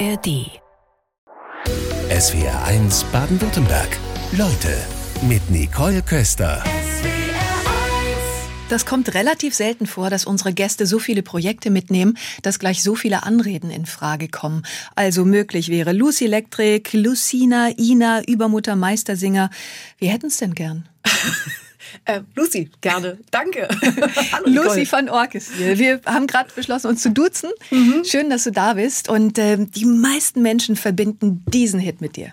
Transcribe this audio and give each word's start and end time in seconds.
ARD. 0.00 0.50
SWR 2.10 2.64
1 2.64 3.04
Baden-Württemberg. 3.12 3.88
Leute 4.32 4.76
mit 5.22 5.48
Nicole 5.50 6.02
Köster. 6.02 6.64
Das 8.70 8.86
kommt 8.86 9.14
relativ 9.14 9.54
selten 9.54 9.86
vor, 9.86 10.10
dass 10.10 10.24
unsere 10.24 10.52
Gäste 10.52 10.86
so 10.86 10.98
viele 10.98 11.22
Projekte 11.22 11.70
mitnehmen, 11.70 12.18
dass 12.42 12.58
gleich 12.58 12.82
so 12.82 12.96
viele 12.96 13.22
Anreden 13.22 13.70
in 13.70 13.86
Frage 13.86 14.28
kommen. 14.28 14.64
Also 14.96 15.24
möglich 15.24 15.68
wäre 15.68 15.92
Lucy 15.92 16.24
Electric, 16.24 16.96
Lucina, 16.96 17.70
Ina, 17.78 18.24
Übermutter, 18.24 18.74
Meistersinger. 18.74 19.50
Wir 19.98 20.10
hätten 20.10 20.26
es 20.26 20.38
denn 20.38 20.54
gern? 20.54 20.88
Äh, 22.04 22.20
Lucy, 22.34 22.70
gerne. 22.80 23.18
Danke. 23.30 23.68
Hallo, 24.32 24.64
Lucy 24.64 24.86
von 24.86 25.08
Orkes. 25.08 25.50
Wir 25.58 26.00
haben 26.06 26.26
gerade 26.26 26.50
beschlossen, 26.54 26.88
uns 26.88 27.02
zu 27.02 27.10
duzen. 27.10 27.50
Mhm. 27.70 28.04
Schön, 28.04 28.30
dass 28.30 28.44
du 28.44 28.52
da 28.52 28.74
bist. 28.74 29.08
Und 29.08 29.38
äh, 29.38 29.58
die 29.58 29.84
meisten 29.84 30.42
Menschen 30.42 30.76
verbinden 30.76 31.44
diesen 31.48 31.80
Hit 31.80 32.00
mit 32.00 32.16
dir. 32.16 32.32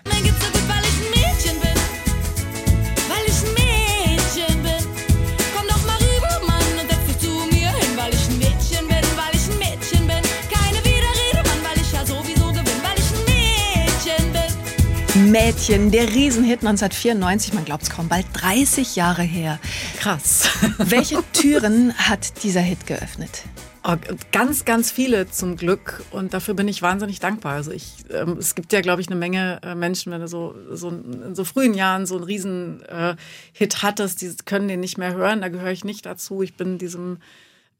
Mädchen, 15.32 15.90
der 15.90 16.10
Riesenhit 16.10 16.58
1994, 16.58 17.54
man 17.54 17.64
glaubt 17.64 17.84
es 17.84 17.88
kaum, 17.88 18.06
bald 18.06 18.26
30 18.34 18.96
Jahre 18.96 19.22
her. 19.22 19.58
Krass. 19.98 20.50
Welche 20.78 21.24
Türen 21.32 21.94
hat 21.94 22.44
dieser 22.44 22.60
Hit 22.60 22.86
geöffnet? 22.86 23.44
Oh, 23.82 23.96
ganz, 24.30 24.66
ganz 24.66 24.92
viele 24.92 25.30
zum 25.30 25.56
Glück 25.56 26.04
und 26.10 26.34
dafür 26.34 26.52
bin 26.52 26.68
ich 26.68 26.82
wahnsinnig 26.82 27.18
dankbar. 27.18 27.54
Also 27.54 27.70
ich, 27.70 28.04
ähm, 28.10 28.36
es 28.38 28.54
gibt 28.54 28.74
ja, 28.74 28.82
glaube 28.82 29.00
ich, 29.00 29.08
eine 29.08 29.16
Menge 29.16 29.58
äh, 29.62 29.74
Menschen, 29.74 30.12
wenn 30.12 30.20
du 30.20 30.28
so, 30.28 30.54
so 30.70 30.90
in 30.90 31.34
so 31.34 31.44
frühen 31.44 31.72
Jahren 31.72 32.04
so 32.04 32.16
einen 32.16 32.24
riesen 32.24 32.82
äh, 32.82 33.16
hattest, 33.58 34.20
die 34.20 34.30
können 34.44 34.68
den 34.68 34.80
nicht 34.80 34.98
mehr 34.98 35.14
hören. 35.14 35.40
Da 35.40 35.48
gehöre 35.48 35.72
ich 35.72 35.82
nicht 35.82 36.04
dazu. 36.04 36.42
Ich 36.42 36.58
bin 36.58 36.76
diesem 36.76 37.16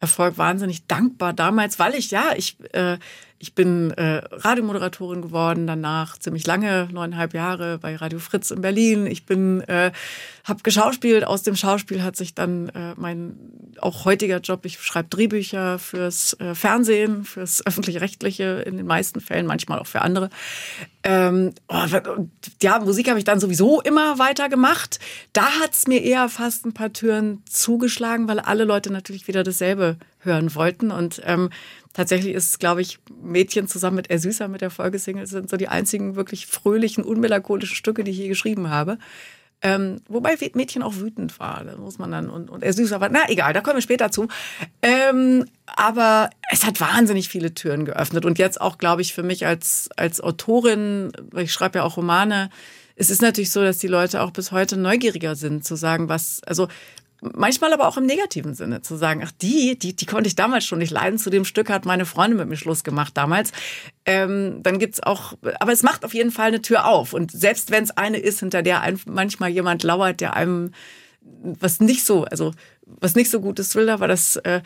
Erfolg 0.01 0.39
wahnsinnig 0.39 0.87
dankbar 0.87 1.35
damals, 1.35 1.79
weil 1.79 1.95
ich 1.95 2.11
ja, 2.11 2.33
ich 2.35 2.57
äh, 2.73 2.97
ich 3.43 3.57
bin 3.57 3.91
äh, 3.91 4.23
Radiomoderatorin 4.31 5.21
geworden, 5.21 5.67
danach 5.67 6.17
ziemlich 6.17 6.47
lange, 6.47 6.89
neuneinhalb 6.93 7.35
Jahre 7.35 7.77
bei 7.79 7.97
Radio 7.97 8.21
Fritz 8.21 8.53
in 8.53 8.61
Berlin. 8.61 9.05
Ich 9.05 9.27
bin, 9.27 9.63
äh, 9.63 9.91
habe 10.45 10.63
geschauspielt. 10.63 11.27
Aus 11.27 11.43
dem 11.43 11.57
Schauspiel 11.57 12.05
hat 12.05 12.15
sich 12.15 12.37
dann 12.37 12.69
äh, 12.69 12.95
mein 12.97 13.35
auch 13.81 14.05
heutiger 14.05 14.39
Job. 14.39 14.65
Ich 14.65 14.81
schreibe 14.81 15.09
Drehbücher 15.09 15.81
fürs 15.81 16.35
äh, 16.35 16.55
Fernsehen, 16.55 17.25
fürs 17.25 17.67
öffentlich-rechtliche 17.67 18.63
in 18.65 18.77
den 18.77 18.87
meisten 18.87 19.21
Fällen, 19.21 19.47
manchmal 19.47 19.81
auch 19.81 19.89
für 19.89 20.03
andere. 20.03 20.31
Ähm, 21.03 21.53
oh, 21.67 21.83
ja, 22.63 22.79
Musik 22.79 23.09
habe 23.09 23.19
ich 23.19 23.25
dann 23.25 23.41
sowieso 23.41 23.81
immer 23.81 24.21
weiter 24.21 24.49
gemacht. 24.49 25.01
Da 25.33 25.47
hat's 25.61 25.89
mir 25.89 26.01
eher 26.01 26.29
fast 26.29 26.65
ein 26.65 26.75
paar 26.75 26.93
Türen 26.93 27.43
zugeschlagen, 27.51 28.29
weil 28.29 28.39
alle 28.39 28.63
Leute 28.63 28.93
natürlich 28.93 29.27
wieder 29.27 29.43
dasselbe 29.43 29.97
hören 30.21 30.55
wollten 30.55 30.93
und 30.93 31.21
ähm, 31.25 31.51
Tatsächlich 31.93 32.35
ist, 32.35 32.59
glaube 32.59 32.81
ich, 32.81 32.99
Mädchen 33.23 33.69
zusammen 33.69 33.97
mit 33.97 34.11
Ersüßer 34.11 34.49
mit 34.49 34.61
der 34.63 34.71
Folgesingle 34.71 35.27
sind 35.27 35.51
so 35.51 35.57
die 35.57 35.69
einzigen 35.69 36.17
wirklich 36.17 36.47
fröhlichen, 36.47 37.05
unmelancholischen 37.05 37.77
Stücke, 37.77 38.03
die 38.03 38.13
ich 38.13 38.19
je 38.19 38.29
geschrieben 38.29 38.71
habe. 38.71 38.99
Ähm, 39.65 40.01
wobei 40.09 40.37
Mädchen 40.55 40.83
auch 40.83 40.97
wütend 40.97 41.39
war, 41.39 41.63
da 41.65 41.77
muss 41.77 41.99
man 41.99 42.11
dann 42.11 42.29
und, 42.31 42.51
und 42.51 42.65
er 42.65 42.73
süßer 42.73 43.01
war. 43.01 43.11
Na 43.11 43.29
egal, 43.29 43.53
da 43.53 43.61
kommen 43.61 43.77
wir 43.77 43.83
später 43.83 44.11
zu. 44.11 44.27
Ähm, 44.83 45.45
aber 45.67 46.31
es 46.51 46.67
hat 46.67 46.81
wahnsinnig 46.81 47.29
viele 47.29 47.55
Türen 47.55 47.85
geöffnet 47.85 48.25
und 48.25 48.41
jetzt 48.41 48.61
auch, 48.61 48.77
glaube 48.77 49.03
ich, 49.03 49.15
für 49.15 49.23
mich 49.23 49.47
als 49.47 49.89
als 49.97 50.21
Autorin, 50.21 51.13
weil 51.31 51.45
ich 51.45 51.53
schreibe 51.53 51.79
ja 51.79 51.85
auch 51.85 51.97
Romane. 51.97 52.51
Es 52.97 53.09
ist 53.09 53.23
natürlich 53.23 53.53
so, 53.53 53.63
dass 53.63 53.79
die 53.79 53.87
Leute 53.87 54.21
auch 54.21 54.33
bis 54.33 54.51
heute 54.51 54.77
neugieriger 54.77 55.37
sind, 55.37 55.65
zu 55.65 55.77
sagen, 55.77 56.09
was, 56.09 56.43
also 56.45 56.69
manchmal 57.23 57.73
aber 57.73 57.87
auch 57.87 57.97
im 57.97 58.07
negativen 58.07 58.55
Sinne 58.55 58.83
zu 58.83 58.97
sagen, 58.97 59.23
ach 59.25 59.33
die, 59.41 59.79
die, 59.79 59.95
die 59.95 60.07
konnte 60.07 60.27
ich 60.27 60.35
damals 60.35 60.65
schon 60.65 60.81
nicht 60.81 60.91
leiden. 60.91 61.19
Zu 61.19 61.31
dem 61.31 61.45
Stück 61.45 61.71
hat 61.71 61.87
meine 61.87 62.05
Freundin 62.05 62.39
mit 62.39 62.49
mir 62.49 62.57
Schluss 62.57 62.85
gemacht 62.85 63.17
damals. 63.17 63.53
Ähm, 64.05 64.63
dann 64.63 64.79
gibt's 64.79 65.03
auch, 65.03 65.35
aber 65.61 65.73
es 65.73 65.83
macht 65.83 66.05
auf 66.05 66.15
jeden 66.15 66.33
Fall 66.33 66.49
eine 66.49 66.63
Tür 66.63 66.87
auf. 66.87 67.13
Und 67.13 67.31
selbst 67.31 67.71
wenn 67.71 67.85
es 67.85 67.97
eine 67.97 68.19
ist, 68.19 68.41
hinter 68.41 68.63
der 68.63 68.81
ein, 68.83 69.01
manchmal 69.07 69.51
jemand 69.51 69.83
lauert, 69.85 70.21
der 70.21 70.35
einem 70.35 70.73
was 71.21 71.81
nicht 71.81 72.05
so, 72.05 72.25
also 72.25 72.53
was 72.85 73.15
nicht 73.15 73.31
so 73.31 73.41
Gutes 73.41 73.75
will, 73.77 73.89
aber 73.89 74.09
das 74.09 74.37
äh, 74.37 74.61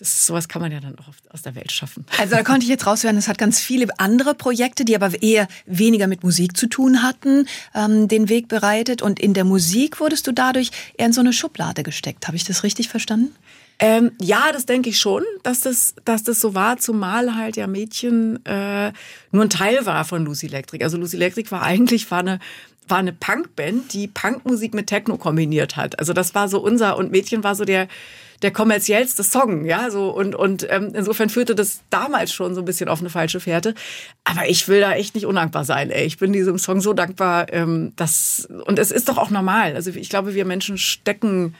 das, 0.00 0.26
sowas 0.26 0.48
kann 0.48 0.62
man 0.62 0.72
ja 0.72 0.80
dann 0.80 0.98
auch 0.98 1.08
aus 1.32 1.42
der 1.42 1.54
Welt 1.54 1.70
schaffen. 1.70 2.06
Also 2.18 2.34
da 2.34 2.42
konnte 2.42 2.62
ich 2.62 2.68
jetzt 2.68 2.86
raushören, 2.86 3.16
es 3.18 3.28
hat 3.28 3.36
ganz 3.36 3.60
viele 3.60 3.86
andere 3.98 4.34
Projekte, 4.34 4.84
die 4.84 4.96
aber 4.96 5.22
eher 5.22 5.46
weniger 5.66 6.06
mit 6.06 6.24
Musik 6.24 6.56
zu 6.56 6.66
tun 6.66 7.02
hatten, 7.02 7.46
ähm, 7.74 8.08
den 8.08 8.28
Weg 8.28 8.48
bereitet. 8.48 9.02
Und 9.02 9.20
in 9.20 9.34
der 9.34 9.44
Musik 9.44 10.00
wurdest 10.00 10.26
du 10.26 10.32
dadurch 10.32 10.70
eher 10.96 11.06
in 11.06 11.12
so 11.12 11.20
eine 11.20 11.32
Schublade 11.34 11.82
gesteckt. 11.82 12.26
Habe 12.26 12.36
ich 12.36 12.44
das 12.44 12.64
richtig 12.64 12.88
verstanden? 12.88 13.34
Ähm, 13.78 14.12
ja, 14.20 14.52
das 14.52 14.66
denke 14.66 14.90
ich 14.90 14.98
schon, 14.98 15.22
dass 15.42 15.60
das, 15.60 15.94
dass 16.04 16.22
das 16.22 16.40
so 16.40 16.54
war, 16.54 16.78
zumal 16.78 17.34
halt 17.34 17.56
ja 17.56 17.66
Mädchen 17.66 18.44
äh, 18.44 18.92
nur 19.32 19.42
ein 19.42 19.50
Teil 19.50 19.86
war 19.86 20.04
von 20.04 20.24
Lucy 20.24 20.46
Electric. 20.46 20.82
Also 20.84 20.98
Lucy 20.98 21.16
Electric 21.16 21.50
war 21.50 21.62
eigentlich 21.62 22.10
war 22.10 22.20
eine 22.20 22.40
war 22.88 22.98
eine 22.98 23.12
Punkband, 23.12 23.92
die 23.92 24.08
Punkmusik 24.08 24.74
mit 24.74 24.88
Techno 24.88 25.16
kombiniert 25.16 25.76
hat. 25.76 25.98
Also 25.98 26.12
das 26.12 26.34
war 26.34 26.48
so 26.48 26.60
unser 26.60 26.96
und 26.96 27.12
Mädchen 27.12 27.44
war 27.44 27.54
so 27.54 27.64
der 27.64 27.86
der 28.42 28.50
kommerziellste 28.50 29.22
Song, 29.22 29.64
ja, 29.64 29.90
so 29.90 30.10
und 30.10 30.34
und 30.34 30.66
ähm, 30.70 30.92
insofern 30.94 31.28
führte 31.28 31.54
das 31.54 31.82
damals 31.90 32.32
schon 32.32 32.54
so 32.54 32.62
ein 32.62 32.64
bisschen 32.64 32.88
auf 32.88 33.00
eine 33.00 33.10
falsche 33.10 33.40
Fährte. 33.40 33.74
Aber 34.24 34.48
ich 34.48 34.66
will 34.68 34.80
da 34.80 34.92
echt 34.92 35.14
nicht 35.14 35.26
undankbar 35.26 35.64
sein. 35.64 35.90
Ey. 35.90 36.06
Ich 36.06 36.18
bin 36.18 36.32
diesem 36.32 36.58
Song 36.58 36.80
so 36.80 36.92
dankbar, 36.92 37.52
ähm, 37.52 37.92
dass 37.96 38.48
und 38.66 38.78
es 38.78 38.90
ist 38.90 39.08
doch 39.08 39.18
auch 39.18 39.30
normal. 39.30 39.74
Also 39.74 39.90
ich 39.90 40.08
glaube, 40.08 40.34
wir 40.34 40.44
Menschen 40.44 40.78
stecken 40.78 41.54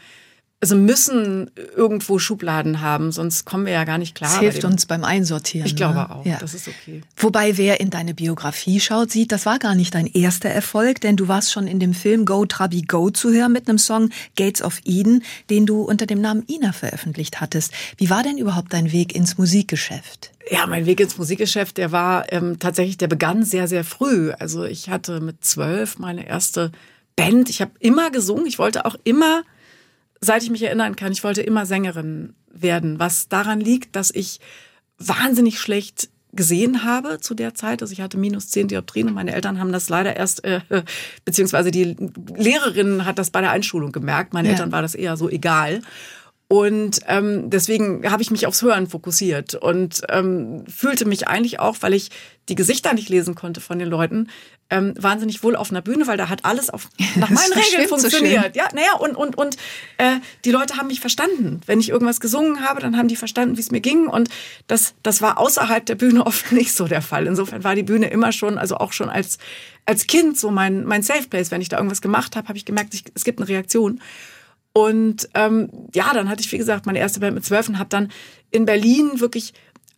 also 0.62 0.76
müssen 0.76 1.50
irgendwo 1.74 2.18
Schubladen 2.18 2.82
haben, 2.82 3.12
sonst 3.12 3.46
kommen 3.46 3.64
wir 3.64 3.72
ja 3.72 3.84
gar 3.84 3.96
nicht 3.96 4.14
klar. 4.14 4.30
Das 4.30 4.40
hilft 4.40 4.64
uns 4.64 4.84
beim 4.84 5.04
Einsortieren. 5.04 5.66
Ich 5.66 5.74
glaube 5.74 5.94
ne? 5.94 6.10
auch, 6.10 6.26
ja. 6.26 6.36
das 6.38 6.52
ist 6.52 6.68
okay. 6.68 7.00
Wobei, 7.16 7.56
wer 7.56 7.80
in 7.80 7.88
deine 7.88 8.12
Biografie 8.12 8.78
schaut, 8.78 9.10
sieht, 9.10 9.32
das 9.32 9.46
war 9.46 9.58
gar 9.58 9.74
nicht 9.74 9.94
dein 9.94 10.06
erster 10.06 10.50
Erfolg, 10.50 11.00
denn 11.00 11.16
du 11.16 11.28
warst 11.28 11.50
schon 11.50 11.66
in 11.66 11.80
dem 11.80 11.94
Film 11.94 12.26
Go 12.26 12.44
Trabi 12.44 12.82
Go 12.82 13.08
zu 13.08 13.32
hören 13.32 13.52
mit 13.52 13.68
einem 13.68 13.78
Song 13.78 14.10
Gates 14.36 14.60
of 14.60 14.80
Eden, 14.84 15.24
den 15.48 15.64
du 15.64 15.80
unter 15.80 16.04
dem 16.04 16.20
Namen 16.20 16.44
Ina 16.46 16.72
veröffentlicht 16.72 17.40
hattest. 17.40 17.72
Wie 17.96 18.10
war 18.10 18.22
denn 18.22 18.36
überhaupt 18.36 18.74
dein 18.74 18.92
Weg 18.92 19.14
ins 19.14 19.38
Musikgeschäft? 19.38 20.30
Ja, 20.50 20.66
mein 20.66 20.84
Weg 20.84 21.00
ins 21.00 21.16
Musikgeschäft, 21.16 21.78
der 21.78 21.90
war 21.90 22.30
ähm, 22.32 22.58
tatsächlich, 22.58 22.98
der 22.98 23.08
begann 23.08 23.44
sehr, 23.44 23.66
sehr 23.66 23.84
früh. 23.84 24.32
Also 24.32 24.64
ich 24.64 24.90
hatte 24.90 25.20
mit 25.20 25.42
zwölf 25.42 25.98
meine 25.98 26.26
erste 26.26 26.70
Band. 27.16 27.48
Ich 27.48 27.62
habe 27.62 27.72
immer 27.80 28.10
gesungen. 28.10 28.46
Ich 28.46 28.58
wollte 28.58 28.84
auch 28.84 28.96
immer 29.04 29.42
seit 30.20 30.42
ich 30.42 30.50
mich 30.50 30.62
erinnern 30.62 30.96
kann, 30.96 31.12
ich 31.12 31.24
wollte 31.24 31.42
immer 31.42 31.66
Sängerin 31.66 32.34
werden, 32.52 32.98
was 32.98 33.28
daran 33.28 33.60
liegt, 33.60 33.96
dass 33.96 34.10
ich 34.10 34.40
wahnsinnig 34.98 35.58
schlecht 35.60 36.10
gesehen 36.32 36.84
habe 36.84 37.18
zu 37.20 37.34
der 37.34 37.54
Zeit. 37.54 37.82
Also 37.82 37.92
ich 37.92 38.00
hatte 38.00 38.18
minus 38.18 38.48
zehn 38.50 38.68
Dioptrien 38.68 39.08
und 39.08 39.14
meine 39.14 39.34
Eltern 39.34 39.58
haben 39.58 39.72
das 39.72 39.88
leider 39.88 40.16
erst, 40.16 40.44
äh, 40.44 40.60
beziehungsweise 41.24 41.70
die 41.70 41.96
Lehrerin 42.36 43.04
hat 43.04 43.18
das 43.18 43.30
bei 43.30 43.40
der 43.40 43.50
Einschulung 43.50 43.92
gemerkt. 43.92 44.32
Meine 44.32 44.48
ja. 44.48 44.52
Eltern 44.54 44.72
war 44.72 44.82
das 44.82 44.94
eher 44.94 45.16
so 45.16 45.28
egal. 45.28 45.82
Und 46.52 47.02
ähm, 47.06 47.48
deswegen 47.48 48.10
habe 48.10 48.22
ich 48.22 48.32
mich 48.32 48.44
aufs 48.48 48.60
Hören 48.60 48.88
fokussiert 48.88 49.54
und 49.54 50.00
ähm, 50.08 50.64
fühlte 50.66 51.04
mich 51.04 51.28
eigentlich 51.28 51.60
auch, 51.60 51.76
weil 51.78 51.94
ich 51.94 52.10
die 52.48 52.56
Gesichter 52.56 52.92
nicht 52.92 53.08
lesen 53.08 53.36
konnte 53.36 53.60
von 53.60 53.78
den 53.78 53.86
Leuten, 53.86 54.26
ähm, 54.68 54.94
wahnsinnig 54.98 55.44
wohl 55.44 55.54
auf 55.54 55.70
einer 55.70 55.80
Bühne, 55.80 56.08
weil 56.08 56.16
da 56.16 56.28
hat 56.28 56.44
alles 56.44 56.68
auf, 56.68 56.88
nach 57.14 57.30
meinen 57.30 57.52
Regeln 57.52 57.86
funktioniert. 57.86 58.54
So 58.54 58.58
ja, 58.58 58.68
naja, 58.74 58.94
und, 58.98 59.14
und, 59.14 59.38
und 59.38 59.58
äh, 59.98 60.16
die 60.44 60.50
Leute 60.50 60.76
haben 60.76 60.88
mich 60.88 60.98
verstanden. 60.98 61.60
Wenn 61.66 61.78
ich 61.78 61.90
irgendwas 61.90 62.18
gesungen 62.18 62.68
habe, 62.68 62.80
dann 62.80 62.96
haben 62.96 63.06
die 63.06 63.14
verstanden, 63.14 63.56
wie 63.56 63.60
es 63.60 63.70
mir 63.70 63.80
ging. 63.80 64.08
Und 64.08 64.28
das, 64.66 64.94
das 65.04 65.22
war 65.22 65.38
außerhalb 65.38 65.86
der 65.86 65.94
Bühne 65.94 66.26
oft 66.26 66.50
nicht 66.50 66.74
so 66.74 66.88
der 66.88 67.00
Fall. 67.02 67.28
Insofern 67.28 67.62
war 67.62 67.76
die 67.76 67.84
Bühne 67.84 68.10
immer 68.10 68.32
schon, 68.32 68.58
also 68.58 68.76
auch 68.78 68.92
schon 68.92 69.08
als, 69.08 69.38
als 69.86 70.08
Kind 70.08 70.36
so 70.36 70.50
mein, 70.50 70.84
mein 70.84 71.04
Safe 71.04 71.28
Place. 71.28 71.52
Wenn 71.52 71.60
ich 71.60 71.68
da 71.68 71.76
irgendwas 71.76 72.02
gemacht 72.02 72.34
habe, 72.34 72.48
habe 72.48 72.58
ich 72.58 72.64
gemerkt, 72.64 72.92
ich, 72.92 73.04
es 73.14 73.22
gibt 73.22 73.38
eine 73.38 73.46
Reaktion. 73.46 74.00
Und 74.72 75.28
ähm, 75.34 75.68
ja, 75.94 76.12
dann 76.14 76.28
hatte 76.28 76.42
ich, 76.42 76.52
wie 76.52 76.58
gesagt, 76.58 76.86
meine 76.86 76.98
erste 76.98 77.20
Band 77.20 77.34
mit 77.34 77.44
zwölf 77.44 77.68
und 77.68 77.78
habe 77.78 77.88
dann 77.88 78.10
in 78.50 78.66
Berlin 78.66 79.20
wirklich 79.20 79.52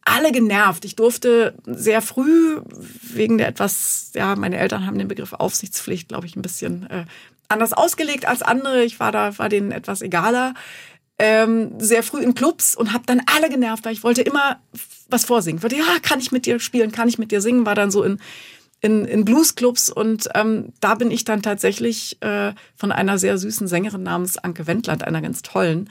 alle 0.05 0.33
genervt. 0.33 0.85
Ich 0.85 0.97
durfte 0.97 1.55
sehr 1.65 2.03
früh 2.03 2.61
wegen 3.03 3.39
der 3.39 3.49
etwas, 3.49 4.11
ja, 4.15 4.35
meine 4.37 4.59
Eltern 4.59 4.87
haben 4.87 4.99
den 4.99 5.09
Begriff 5.09 5.33
Aufsichtspflicht, 5.33 6.09
glaube 6.09 6.27
ich, 6.27 6.37
ein 6.37 6.43
bisschen 6.43 6.89
äh, 6.91 7.05
anders 7.49 7.73
ausgelegt 7.73 8.27
als 8.27 8.43
andere. 8.43 8.83
Ich 8.83 8.99
war 8.99 9.13
da, 9.13 9.39
war 9.39 9.49
denen 9.49 9.71
etwas 9.71 10.03
egaler. 10.03 10.55
Ähm, 11.19 11.79
sehr 11.79 12.03
früh 12.03 12.21
in 12.21 12.35
Clubs 12.35 12.75
und 12.75 12.93
habe 12.93 13.05
dann 13.07 13.21
alle 13.27 13.49
genervt, 13.49 13.85
weil 13.85 13.93
ich 13.93 14.03
wollte 14.03 14.23
immer 14.23 14.61
was 15.09 15.27
vorsingen. 15.27 15.59
Ich 15.59 15.63
wollte, 15.63 15.77
ja, 15.77 15.99
kann 16.03 16.19
ich 16.19 16.33
mit 16.33 16.47
dir 16.47 16.59
spielen, 16.59 16.91
kann 16.91 17.09
ich 17.09 17.19
mit 17.19 17.31
dir 17.31 17.41
singen, 17.41 17.67
war 17.67 17.75
dann 17.75 17.91
so 17.91 18.03
in 18.03 18.19
in, 18.83 19.05
in 19.05 19.25
Bluesclubs 19.25 19.91
und 19.91 20.29
ähm, 20.35 20.73
da 20.81 20.97
bin 20.97 21.11
ich 21.11 21.25
dann 21.25 21.41
tatsächlich 21.41 22.21
äh, 22.21 22.53
von 22.75 22.93
einer 22.93 23.17
sehr 23.17 23.39
süßen 23.39 23.69
Sängerin 23.69 24.03
namens 24.03 24.37
Anke 24.39 24.67
Wendland, 24.67 25.05
einer 25.05 25.23
ganz 25.23 25.43
tollen, 25.43 25.89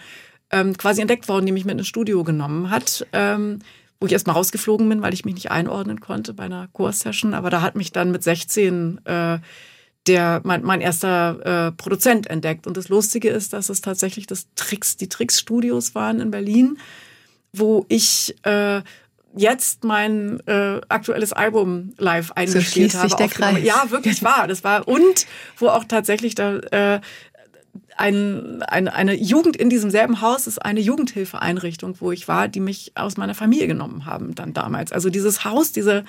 ähm, 0.51 0.77
quasi 0.77 1.01
entdeckt 1.01 1.29
worden, 1.29 1.45
die 1.45 1.53
mich 1.53 1.65
mit 1.65 1.77
ins 1.77 1.87
Studio 1.87 2.23
genommen 2.23 2.69
hat, 2.69 3.07
ähm, 3.13 3.59
wo 3.99 4.07
ich 4.07 4.11
erstmal 4.11 4.35
rausgeflogen 4.35 4.87
bin, 4.89 5.01
weil 5.01 5.13
ich 5.13 5.25
mich 5.25 5.35
nicht 5.35 5.51
einordnen 5.51 6.01
konnte 6.01 6.33
bei 6.33 6.43
einer 6.43 6.67
Chorsession. 6.73 7.33
Aber 7.33 7.49
da 7.49 7.61
hat 7.61 7.75
mich 7.75 7.91
dann 7.91 8.11
mit 8.11 8.23
16 8.23 8.99
äh, 9.05 9.39
der 10.07 10.41
mein, 10.43 10.63
mein 10.63 10.81
erster 10.81 11.67
äh, 11.67 11.71
Produzent 11.71 12.27
entdeckt. 12.27 12.65
Und 12.65 12.77
das 12.77 12.89
Lustige 12.89 13.29
ist, 13.29 13.53
dass 13.53 13.69
es 13.69 13.81
tatsächlich 13.81 14.27
das 14.27 14.47
Tricks, 14.55 14.97
die 14.97 15.09
Tricks-Studios 15.09 15.95
waren 15.95 16.19
in 16.19 16.31
Berlin, 16.31 16.77
wo 17.53 17.85
ich 17.87 18.35
äh, 18.43 18.81
jetzt 19.35 19.83
mein 19.83 20.39
äh, 20.47 20.81
aktuelles 20.89 21.33
Album 21.33 21.93
live 21.97 22.31
eingespielt 22.33 22.91
so 22.91 22.99
habe. 22.99 23.15
der 23.15 23.29
Kreis. 23.29 23.63
Ja, 23.63 23.89
wirklich 23.89 24.23
wahr. 24.23 24.47
Das 24.47 24.63
war 24.63 24.87
und 24.87 25.25
wo 25.57 25.67
auch 25.67 25.85
tatsächlich 25.85 26.35
da 26.35 26.57
äh, 26.57 27.01
ein, 27.97 28.63
eine, 28.63 28.93
eine 28.93 29.13
Jugend 29.13 29.55
in 29.55 29.69
diesem 29.69 29.89
selben 29.91 30.21
Haus 30.21 30.47
ist 30.47 30.59
eine 30.59 30.79
Jugendhilfeeinrichtung, 30.79 31.95
wo 31.99 32.11
ich 32.11 32.27
war, 32.27 32.47
die 32.47 32.59
mich 32.59 32.91
aus 32.95 33.17
meiner 33.17 33.35
Familie 33.35 33.67
genommen 33.67 34.05
haben 34.05 34.35
dann 34.35 34.53
damals. 34.53 34.91
Also 34.91 35.09
dieses 35.09 35.45
Haus, 35.45 35.71
diese 35.71 36.03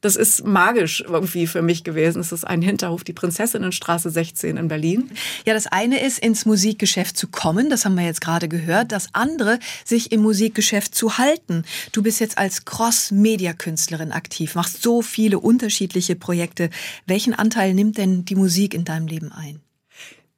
das 0.00 0.16
ist 0.16 0.44
magisch 0.44 1.04
irgendwie 1.06 1.46
für 1.46 1.62
mich 1.62 1.84
gewesen. 1.84 2.20
Es 2.20 2.32
ist 2.32 2.44
ein 2.44 2.62
Hinterhof, 2.62 3.04
die 3.04 3.12
Prinzessinnenstraße 3.12 4.10
16 4.10 4.56
in 4.56 4.68
Berlin. 4.68 5.10
Ja, 5.44 5.54
das 5.54 5.66
eine 5.66 6.02
ist, 6.04 6.18
ins 6.18 6.46
Musikgeschäft 6.46 7.16
zu 7.16 7.28
kommen, 7.28 7.70
das 7.70 7.84
haben 7.84 7.96
wir 7.96 8.04
jetzt 8.04 8.20
gerade 8.20 8.48
gehört. 8.48 8.92
Das 8.92 9.08
andere, 9.12 9.58
sich 9.84 10.12
im 10.12 10.22
Musikgeschäft 10.22 10.94
zu 10.94 11.18
halten. 11.18 11.64
Du 11.92 12.02
bist 12.02 12.20
jetzt 12.20 12.38
als 12.38 12.64
Cross-Media-Künstlerin 12.64 14.12
aktiv, 14.12 14.54
machst 14.54 14.82
so 14.82 15.02
viele 15.02 15.38
unterschiedliche 15.38 16.16
Projekte. 16.16 16.70
Welchen 17.06 17.34
Anteil 17.34 17.74
nimmt 17.74 17.98
denn 17.98 18.24
die 18.24 18.36
Musik 18.36 18.74
in 18.74 18.84
deinem 18.84 19.06
Leben 19.06 19.32
ein? 19.32 19.60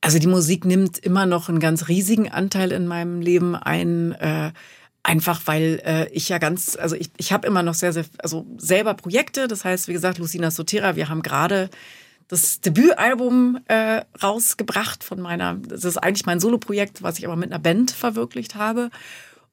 Also 0.00 0.19
die 0.19 0.28
Musik 0.28 0.64
nimmt 0.64 0.99
immer 0.99 1.26
noch 1.26 1.49
einen 1.49 1.60
ganz 1.60 1.88
riesigen 1.88 2.31
Anteil 2.31 2.72
in 2.72 2.87
meinem 2.87 3.20
Leben 3.20 3.56
ein. 3.56 4.12
Äh, 4.12 4.52
einfach 5.08 5.40
weil 5.46 5.81
äh, 5.87 6.08
ich 6.12 6.28
ja 6.28 6.37
ganz, 6.37 6.76
also 6.76 6.94
ich, 6.94 7.10
ich 7.16 7.32
habe 7.32 7.46
immer 7.46 7.62
noch 7.62 7.72
sehr, 7.72 7.94
sehr, 7.94 8.05
also 8.19 8.46
selber 8.58 8.93
Projekte. 8.93 9.49
Das 9.49 9.64
heißt, 9.64 9.88
wie 9.88 9.94
gesagt, 9.94 10.19
Lucina 10.19 10.50
Sotera, 10.50 10.96
wir 10.96 11.08
haben 11.08 11.22
gerade 11.22 11.70
das 12.28 12.60
Debütalbum 12.60 13.58
äh, 13.69 14.02
rausgebracht 14.22 15.02
von 15.02 15.19
meiner, 15.20 15.55
das 15.55 15.87
ist 15.87 15.96
eigentlich 15.96 16.26
mein 16.26 16.40
Soloprojekt, 16.40 17.02
was 17.02 17.19
ich 17.19 17.25
aber 17.26 17.37
mit 17.37 17.50
einer 17.50 17.58
Band 17.58 17.90
verwirklicht 17.90 18.55
habe. 18.55 18.90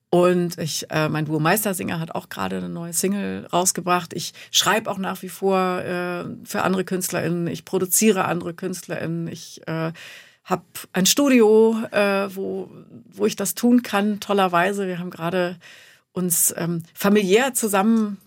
Und 0.10 0.58
ich, 0.58 0.92
äh, 0.92 1.08
mein 1.08 1.26
Duo 1.26 1.40
Meistersinger 1.40 2.02
hat 2.02 2.14
auch 2.14 2.28
gerade 2.28 2.58
eine 2.58 2.70
neue 2.70 2.94
Single 2.94 3.48
rausgebracht. 3.52 4.14
Ich 4.14 4.34
schreibe 4.52 4.92
auch 4.92 4.98
nach 4.98 5.22
wie 5.22 5.30
vor 5.30 5.80
äh, 5.80 6.26
für 6.44 6.64
andere 6.64 6.84
KünstlerInnen. 6.84 7.48
Ich 7.48 7.64
produziere 7.64 8.26
andere 8.26 8.54
KünstlerInnen. 8.54 9.28
Ich 9.30 9.66
äh, 9.68 9.94
habe 10.46 10.64
ein 10.94 11.06
Studio, 11.06 11.76
äh, 11.92 12.34
wo, 12.36 12.70
wo 13.12 13.26
ich 13.26 13.36
das 13.36 13.56
tun 13.56 13.82
kann, 13.82 14.20
tollerweise. 14.20 14.88
Wir 14.88 15.00
haben 15.00 15.10
gerade 15.10 15.58
uns 16.14 16.54
ähm, 16.56 16.84
familiär 16.94 17.54
zusammen 17.54 18.18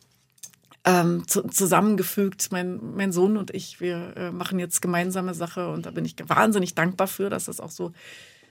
ähm, 0.84 1.26
zu, 1.26 1.42
zusammengefügt, 1.42 2.50
mein, 2.50 2.94
mein 2.94 3.12
Sohn 3.12 3.36
und 3.36 3.54
ich. 3.54 3.80
Wir 3.80 4.16
äh, 4.16 4.30
machen 4.30 4.58
jetzt 4.58 4.82
gemeinsame 4.82 5.34
Sache 5.34 5.68
und 5.70 5.86
da 5.86 5.92
bin 5.92 6.04
ich 6.04 6.16
wahnsinnig 6.26 6.74
dankbar 6.74 7.06
für, 7.06 7.30
dass 7.30 7.44
das 7.44 7.60
auch 7.60 7.70
so, 7.70 7.92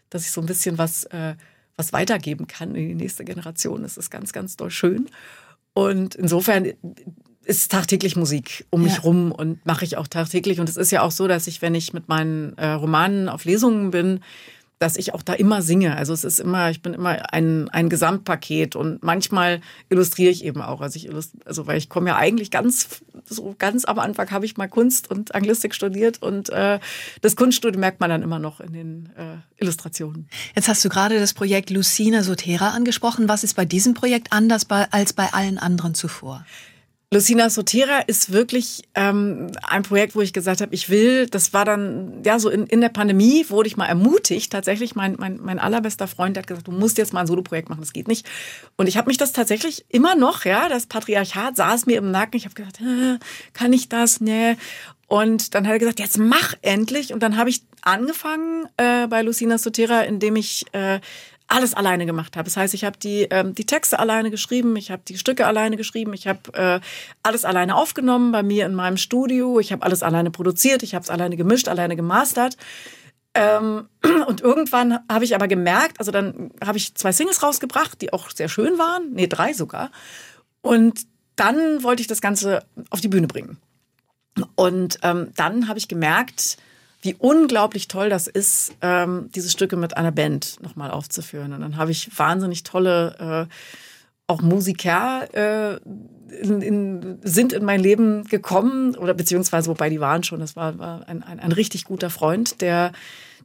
dass 0.10 0.24
ich 0.24 0.32
so 0.32 0.42
ein 0.42 0.48
bisschen 0.48 0.78
was, 0.78 1.04
äh, 1.06 1.36
was 1.76 1.94
weitergeben 1.94 2.48
kann 2.48 2.74
in 2.74 2.88
die 2.88 2.96
nächste 2.96 3.26
Generation. 3.26 3.84
Das 3.84 3.98
ist 3.98 4.10
ganz, 4.10 4.34
ganz 4.34 4.56
doll 4.56 4.72
schön. 4.72 5.10
Und 5.74 6.16
insofern 6.16 6.74
ist 7.48 7.72
tagtäglich 7.72 8.16
Musik 8.18 8.66
um 8.70 8.84
mich 8.84 8.96
ja. 8.96 9.00
rum 9.02 9.32
und 9.32 9.66
mache 9.66 9.86
ich 9.86 9.98
auch 9.98 10.08
tagtäglich. 10.08 10.60
Und 10.60 10.68
es 10.68 10.76
ist 10.76 10.92
ja 10.92 11.02
auch 11.02 11.12
so, 11.12 11.28
dass 11.28 11.48
ich, 11.48 11.62
wenn 11.62 11.76
ich 11.76 11.94
mit 11.94 12.10
meinen 12.10 12.58
äh, 12.58 12.68
Romanen 12.68 13.30
auf 13.30 13.46
Lesungen 13.46 13.92
bin, 13.92 14.20
dass 14.80 14.98
ich 14.98 15.14
auch 15.14 15.24
da 15.24 15.34
immer 15.34 15.62
singe. 15.62 15.96
Also 15.96 16.14
es 16.14 16.24
ist 16.24 16.40
immer, 16.40 16.70
ich 16.70 16.82
bin 16.82 16.94
immer 16.94 17.34
ein, 17.34 17.70
ein 17.70 17.90
Gesamtpaket 17.90 18.76
und 18.76 19.02
manchmal 19.02 19.62
illustriere 19.90 20.30
ich 20.30 20.44
eben 20.44 20.62
auch. 20.62 20.82
Also 20.82 20.98
ich 20.98 21.10
also 21.46 21.66
weil 21.68 21.78
ich 21.78 21.90
komme 21.90 22.10
ja 22.10 22.18
eigentlich 22.18 22.52
ganz, 22.52 23.02
so 23.26 23.56
ganz 23.58 23.86
am 23.86 23.98
Anfang 23.98 24.30
habe 24.30 24.46
ich 24.46 24.58
mal 24.58 24.68
Kunst 24.68 25.10
und 25.10 25.34
Anglistik 25.34 25.74
studiert 25.74 26.22
und 26.22 26.50
äh, 26.50 26.80
das 27.22 27.36
Kunststudium 27.36 27.80
merkt 27.80 28.02
man 28.02 28.10
dann 28.10 28.22
immer 28.22 28.40
noch 28.40 28.60
in 28.60 28.74
den 28.74 29.10
äh, 29.18 29.38
Illustrationen. 29.64 30.28
Jetzt 30.54 30.68
hast 30.68 30.86
du 30.86 30.90
gerade 30.90 31.18
das 31.18 31.34
Projekt 31.34 31.70
Lucina 31.72 32.22
Sotera 32.22 32.70
angesprochen. 32.72 33.28
Was 33.30 33.44
ist 33.44 33.56
bei 33.56 33.66
diesem 33.66 33.96
Projekt 33.96 34.32
anders 34.32 34.66
bei, 34.66 34.92
als 34.92 35.14
bei 35.14 35.34
allen 35.34 35.58
anderen 35.58 35.96
zuvor? 35.96 36.46
Lucina 37.14 37.50
Sotera 37.50 38.00
ist 38.00 38.34
wirklich 38.34 38.82
ähm, 38.94 39.48
ein 39.64 39.84
Projekt, 39.84 40.14
wo 40.14 40.20
ich 40.20 40.34
gesagt 40.34 40.60
habe, 40.60 40.76
ich 40.76 40.90
will, 40.90 41.28
das 41.28 41.54
war 41.54 41.64
dann, 41.64 42.22
ja, 42.26 42.38
so 42.38 42.50
in, 42.50 42.66
in 42.66 42.82
der 42.82 42.90
Pandemie 42.90 43.46
wurde 43.48 43.68
ich 43.68 43.78
mal 43.78 43.86
ermutigt. 43.86 44.52
Tatsächlich, 44.52 44.94
mein, 44.94 45.16
mein, 45.18 45.40
mein 45.42 45.58
allerbester 45.58 46.10
Freund 46.10 46.38
hat 46.38 46.48
gesagt, 46.48 46.68
du 46.68 46.74
musst 46.74 46.98
jetzt 46.98 47.14
mal 47.14 47.22
ein 47.22 47.28
Soloprojekt 47.28 47.70
machen, 47.70 47.80
das 47.80 47.94
geht 47.94 48.10
nicht. 48.10 48.28
Und 48.76 48.88
ich 48.88 48.98
habe 48.98 49.08
mich 49.08 49.16
das 49.16 49.32
tatsächlich 49.32 49.86
immer 49.88 50.16
noch, 50.16 50.44
ja, 50.44 50.68
das 50.68 50.86
Patriarchat 50.88 51.56
saß 51.56 51.86
mir 51.86 51.98
im 51.98 52.12
Nacken. 52.12 52.36
Ich 52.36 52.44
habe 52.44 52.56
gedacht, 52.56 52.82
äh, 52.82 53.20
kann 53.54 53.72
ich 53.72 53.88
das? 53.88 54.20
Nee. 54.20 54.58
Und 55.08 55.56
dann 55.56 55.66
hat 55.66 55.74
er 55.74 55.80
gesagt, 55.80 56.02
jetzt 56.02 56.18
mach 56.18 56.56
endlich. 56.62 57.14
Und 57.14 57.24
dann 57.24 57.38
habe 57.38 57.50
ich 57.50 57.62
angefangen 57.84 58.68
äh, 58.76 59.08
bei 59.08 59.22
Lucina 59.22 59.58
Sotera, 59.58 60.02
indem 60.02 60.36
ich 60.36 60.66
äh, 60.74 61.00
alles 61.48 61.74
alleine 61.74 62.06
gemacht 62.06 62.36
habe. 62.36 62.46
Das 62.46 62.58
heißt, 62.58 62.74
ich 62.74 62.84
habe 62.84 62.98
die, 62.98 63.24
ähm, 63.24 63.56
die 63.56 63.66
Texte 63.66 64.00
alleine 64.00 64.30
geschrieben, 64.30 64.76
ich 64.76 64.92
habe 64.92 65.02
die 65.08 65.18
Stücke 65.18 65.48
alleine 65.48 65.78
geschrieben, 65.78 66.14
ich 66.14 66.28
habe 66.28 66.54
äh, 66.54 66.80
alles 67.24 67.46
alleine 67.46 67.76
aufgenommen 67.76 68.32
bei 68.32 68.44
mir 68.44 68.66
in 68.66 68.76
meinem 68.76 68.98
Studio, 68.98 69.60
ich 69.60 69.72
habe 69.72 69.84
alles 69.84 70.04
alleine 70.04 70.30
produziert, 70.30 70.84
ich 70.84 70.94
habe 70.94 71.04
es 71.04 71.10
alleine 71.10 71.38
gemischt, 71.38 71.70
alleine 71.70 71.96
gemastert. 71.96 72.58
Ähm, 73.34 73.88
und 74.28 74.42
irgendwann 74.42 75.00
habe 75.10 75.24
ich 75.24 75.36
aber 75.36 75.48
gemerkt, 75.48 76.00
also 76.00 76.12
dann 76.12 76.52
habe 76.64 76.78
ich 76.78 76.96
zwei 76.96 77.12
Singles 77.12 77.42
rausgebracht, 77.42 78.02
die 78.02 78.12
auch 78.12 78.30
sehr 78.30 78.50
schön 78.50 78.78
waren, 78.78 79.14
nee, 79.14 79.28
drei 79.28 79.54
sogar. 79.54 79.92
Und 80.62 81.08
dann 81.38 81.84
wollte 81.84 82.02
ich 82.02 82.08
das 82.08 82.20
Ganze 82.20 82.66
auf 82.90 83.00
die 83.00 83.08
Bühne 83.08 83.28
bringen. 83.28 83.58
Und 84.56 85.00
ähm, 85.04 85.32
dann 85.36 85.68
habe 85.68 85.80
ich 85.80 85.88
gemerkt, 85.88 86.58
wie 87.08 87.16
unglaublich 87.18 87.88
toll 87.88 88.10
das 88.10 88.28
ist, 88.28 88.74
ähm, 88.82 89.30
diese 89.34 89.50
Stücke 89.50 89.78
mit 89.78 89.96
einer 89.96 90.12
Band 90.12 90.58
nochmal 90.62 90.92
aufzuführen. 90.92 91.54
Und 91.54 91.62
dann 91.62 91.78
habe 91.78 91.92
ich 91.92 92.10
wahnsinnig 92.20 92.64
tolle, 92.64 93.48
äh, 93.48 93.54
auch 94.28 94.42
Musiker 94.42 95.28
äh, 95.34 95.80
in, 96.42 96.62
in, 96.62 97.20
sind 97.24 97.54
in 97.54 97.64
mein 97.64 97.80
Leben 97.80 98.26
gekommen, 98.26 98.98
oder 98.98 99.14
beziehungsweise, 99.14 99.70
wobei 99.70 99.90
die 99.90 100.02
waren 100.02 100.24
schon, 100.24 100.42
das 100.42 100.58
war, 100.58 100.78
war 100.78 101.08
ein, 101.08 101.24
ein, 101.24 101.40
ein 101.40 101.54
richtig 101.54 101.86
guter 101.86 102.10
Freund, 102.10 102.60
der 102.60 102.92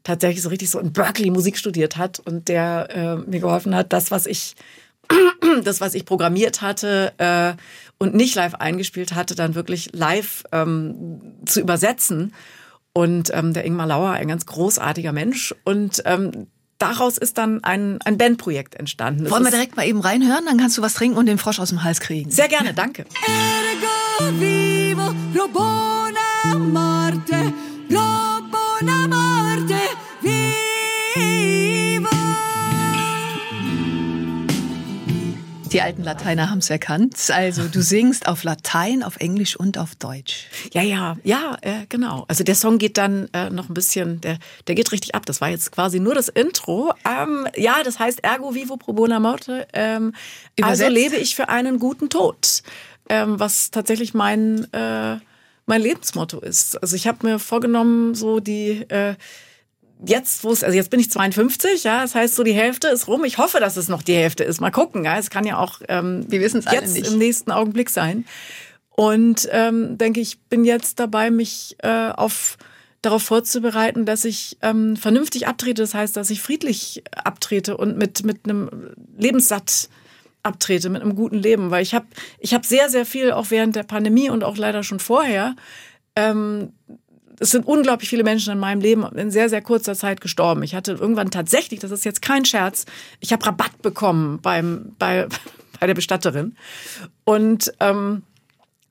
tatsächlich 0.02 0.42
so 0.42 0.48
richtig 0.48 0.68
so 0.68 0.80
in 0.80 0.92
Berkeley 0.92 1.30
Musik 1.30 1.56
studiert 1.56 1.96
hat 1.96 2.18
und 2.18 2.48
der 2.48 2.88
äh, 2.90 3.16
mir 3.30 3.38
geholfen 3.38 3.76
hat, 3.76 3.92
das, 3.92 4.10
was 4.10 4.26
ich 4.26 4.56
das, 5.64 5.80
was 5.80 5.94
ich 5.94 6.04
programmiert 6.04 6.62
hatte 6.62 7.12
äh, 7.18 7.52
und 7.98 8.16
nicht 8.16 8.34
live 8.34 8.54
eingespielt 8.54 9.14
hatte, 9.14 9.36
dann 9.36 9.54
wirklich 9.54 9.90
live 9.92 10.42
ähm, 10.50 11.20
zu 11.44 11.60
übersetzen. 11.60 12.32
Und 12.94 13.30
ähm, 13.34 13.52
der 13.52 13.64
Ingmar 13.64 13.86
Lauer, 13.86 14.10
ein 14.10 14.28
ganz 14.28 14.46
großartiger 14.46 15.12
Mensch. 15.12 15.54
Und 15.64 16.02
ähm, 16.04 16.46
daraus 16.78 17.16
ist 17.16 17.38
dann 17.38 17.64
ein, 17.64 17.98
ein 18.04 18.18
Bandprojekt 18.18 18.74
entstanden. 18.74 19.30
Wollen 19.30 19.44
wir 19.44 19.50
direkt 19.50 19.76
mal 19.76 19.86
eben 19.86 20.00
reinhören? 20.00 20.44
Dann 20.44 20.58
kannst 20.58 20.76
du 20.76 20.82
was 20.82 20.94
trinken 20.94 21.16
und 21.16 21.26
den 21.26 21.38
Frosch 21.38 21.60
aus 21.60 21.70
dem 21.70 21.84
Hals 21.84 22.00
kriegen. 22.00 22.30
Sehr 22.30 22.48
gerne, 22.48 22.74
danke. 22.74 23.06
Ergo 23.26 24.38
vivo, 24.38 25.14
pro 25.32 25.48
bona 25.48 26.58
morte, 26.58 27.52
pro 27.88 28.00
bona 28.50 29.08
morte, 29.08 29.21
Die 35.72 35.80
alten 35.80 36.02
Lateiner 36.02 36.50
haben 36.50 36.58
es 36.58 36.68
erkannt. 36.68 37.16
Also 37.30 37.66
du 37.66 37.80
singst 37.80 38.28
auf 38.28 38.44
Latein, 38.44 39.02
auf 39.02 39.16
Englisch 39.16 39.56
und 39.56 39.78
auf 39.78 39.94
Deutsch. 39.94 40.48
Ja, 40.74 40.82
ja, 40.82 41.16
ja, 41.24 41.56
äh, 41.62 41.86
genau. 41.88 42.26
Also 42.28 42.44
der 42.44 42.54
Song 42.56 42.76
geht 42.76 42.98
dann 42.98 43.30
äh, 43.32 43.48
noch 43.48 43.70
ein 43.70 43.74
bisschen, 43.74 44.20
der, 44.20 44.38
der 44.66 44.74
geht 44.74 44.92
richtig 44.92 45.14
ab. 45.14 45.24
Das 45.24 45.40
war 45.40 45.48
jetzt 45.48 45.72
quasi 45.72 45.98
nur 45.98 46.14
das 46.14 46.28
Intro. 46.28 46.92
Ähm, 47.08 47.46
ja, 47.56 47.82
das 47.82 47.98
heißt 47.98 48.22
Ergo 48.22 48.54
vivo 48.54 48.76
pro 48.76 48.92
bona 48.92 49.18
morte. 49.18 49.66
Ähm, 49.72 50.12
also 50.60 50.86
lebe 50.88 51.16
ich 51.16 51.34
für 51.34 51.48
einen 51.48 51.78
guten 51.78 52.10
Tod. 52.10 52.62
Ähm, 53.08 53.40
was 53.40 53.70
tatsächlich 53.70 54.12
mein, 54.12 54.70
äh, 54.74 55.16
mein 55.64 55.80
Lebensmotto 55.80 56.40
ist. 56.40 56.80
Also 56.82 56.96
ich 56.96 57.06
habe 57.06 57.26
mir 57.26 57.38
vorgenommen, 57.38 58.14
so 58.14 58.40
die 58.40 58.82
äh, 58.90 59.14
jetzt, 60.06 60.44
wo 60.44 60.52
es, 60.52 60.64
also 60.64 60.76
jetzt 60.76 60.90
bin 60.90 61.00
ich 61.00 61.10
52, 61.10 61.84
ja, 61.84 62.02
das 62.02 62.14
heißt 62.14 62.34
so 62.34 62.42
die 62.42 62.52
Hälfte 62.52 62.88
ist 62.88 63.08
rum. 63.08 63.24
Ich 63.24 63.38
hoffe, 63.38 63.60
dass 63.60 63.76
es 63.76 63.88
noch 63.88 64.02
die 64.02 64.14
Hälfte 64.14 64.44
ist. 64.44 64.60
Mal 64.60 64.70
gucken, 64.70 65.04
ja. 65.04 65.18
Es 65.18 65.30
kann 65.30 65.46
ja 65.46 65.58
auch 65.58 65.80
ähm, 65.88 66.24
Wir 66.28 66.40
jetzt 66.40 66.54
nicht. 66.94 67.06
im 67.06 67.18
nächsten 67.18 67.50
Augenblick 67.50 67.90
sein. 67.90 68.24
Und 68.90 69.48
ähm, 69.50 69.96
denke 69.96 70.20
ich, 70.20 70.40
bin 70.40 70.64
jetzt 70.64 71.00
dabei, 71.00 71.30
mich 71.30 71.76
äh, 71.82 72.10
auf 72.10 72.58
darauf 73.00 73.22
vorzubereiten, 73.22 74.04
dass 74.04 74.24
ich 74.24 74.58
ähm, 74.62 74.96
vernünftig 74.96 75.48
abtrete. 75.48 75.82
Das 75.82 75.94
heißt, 75.94 76.16
dass 76.16 76.30
ich 76.30 76.40
friedlich 76.40 77.02
abtrete 77.24 77.76
und 77.76 77.96
mit 77.96 78.24
mit 78.24 78.44
einem 78.44 78.94
Lebenssatt 79.16 79.88
abtrete, 80.44 80.88
mit 80.90 81.02
einem 81.02 81.16
guten 81.16 81.38
Leben, 81.38 81.70
weil 81.70 81.82
ich 81.82 81.94
habe 81.94 82.06
ich 82.38 82.54
habe 82.54 82.66
sehr 82.66 82.88
sehr 82.90 83.06
viel 83.06 83.32
auch 83.32 83.50
während 83.50 83.76
der 83.76 83.82
Pandemie 83.82 84.30
und 84.30 84.44
auch 84.44 84.56
leider 84.56 84.82
schon 84.82 85.00
vorher 85.00 85.56
ähm, 86.14 86.72
es 87.42 87.50
sind 87.50 87.66
unglaublich 87.66 88.08
viele 88.08 88.22
Menschen 88.22 88.52
in 88.52 88.60
meinem 88.60 88.80
Leben 88.80 89.04
in 89.16 89.32
sehr, 89.32 89.48
sehr 89.48 89.62
kurzer 89.62 89.96
Zeit 89.96 90.20
gestorben. 90.20 90.62
Ich 90.62 90.76
hatte 90.76 90.92
irgendwann 90.92 91.32
tatsächlich, 91.32 91.80
das 91.80 91.90
ist 91.90 92.04
jetzt 92.04 92.22
kein 92.22 92.44
Scherz, 92.44 92.86
ich 93.18 93.32
habe 93.32 93.44
Rabatt 93.44 93.82
bekommen 93.82 94.38
beim, 94.40 94.94
bei, 94.98 95.26
eine 95.80 95.94
Bestatterin. 95.94 96.54
Und 97.24 97.72
ähm, 97.80 98.22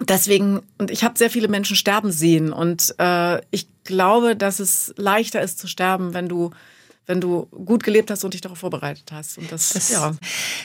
deswegen, 0.01 0.59
und 0.77 0.91
ich 0.91 1.05
habe 1.05 1.17
sehr 1.17 1.29
viele 1.29 1.47
Menschen 1.47 1.77
sterben 1.77 2.11
sehen. 2.11 2.51
Und 2.51 2.93
äh, 2.97 3.39
ich 3.51 3.67
glaube, 3.85 4.35
dass 4.35 4.59
es 4.59 4.93
leichter 4.97 5.41
ist 5.41 5.57
zu 5.57 5.67
sterben, 5.67 6.13
wenn 6.13 6.27
du 6.27 6.51
wenn 7.11 7.19
du 7.19 7.45
gut 7.47 7.83
gelebt 7.83 8.09
hast 8.09 8.23
und 8.23 8.33
dich 8.33 8.39
darauf 8.39 8.57
vorbereitet 8.57 9.11
hast. 9.11 9.37
Und 9.37 9.51
das, 9.51 9.73
das, 9.73 9.89
ja. 9.89 10.15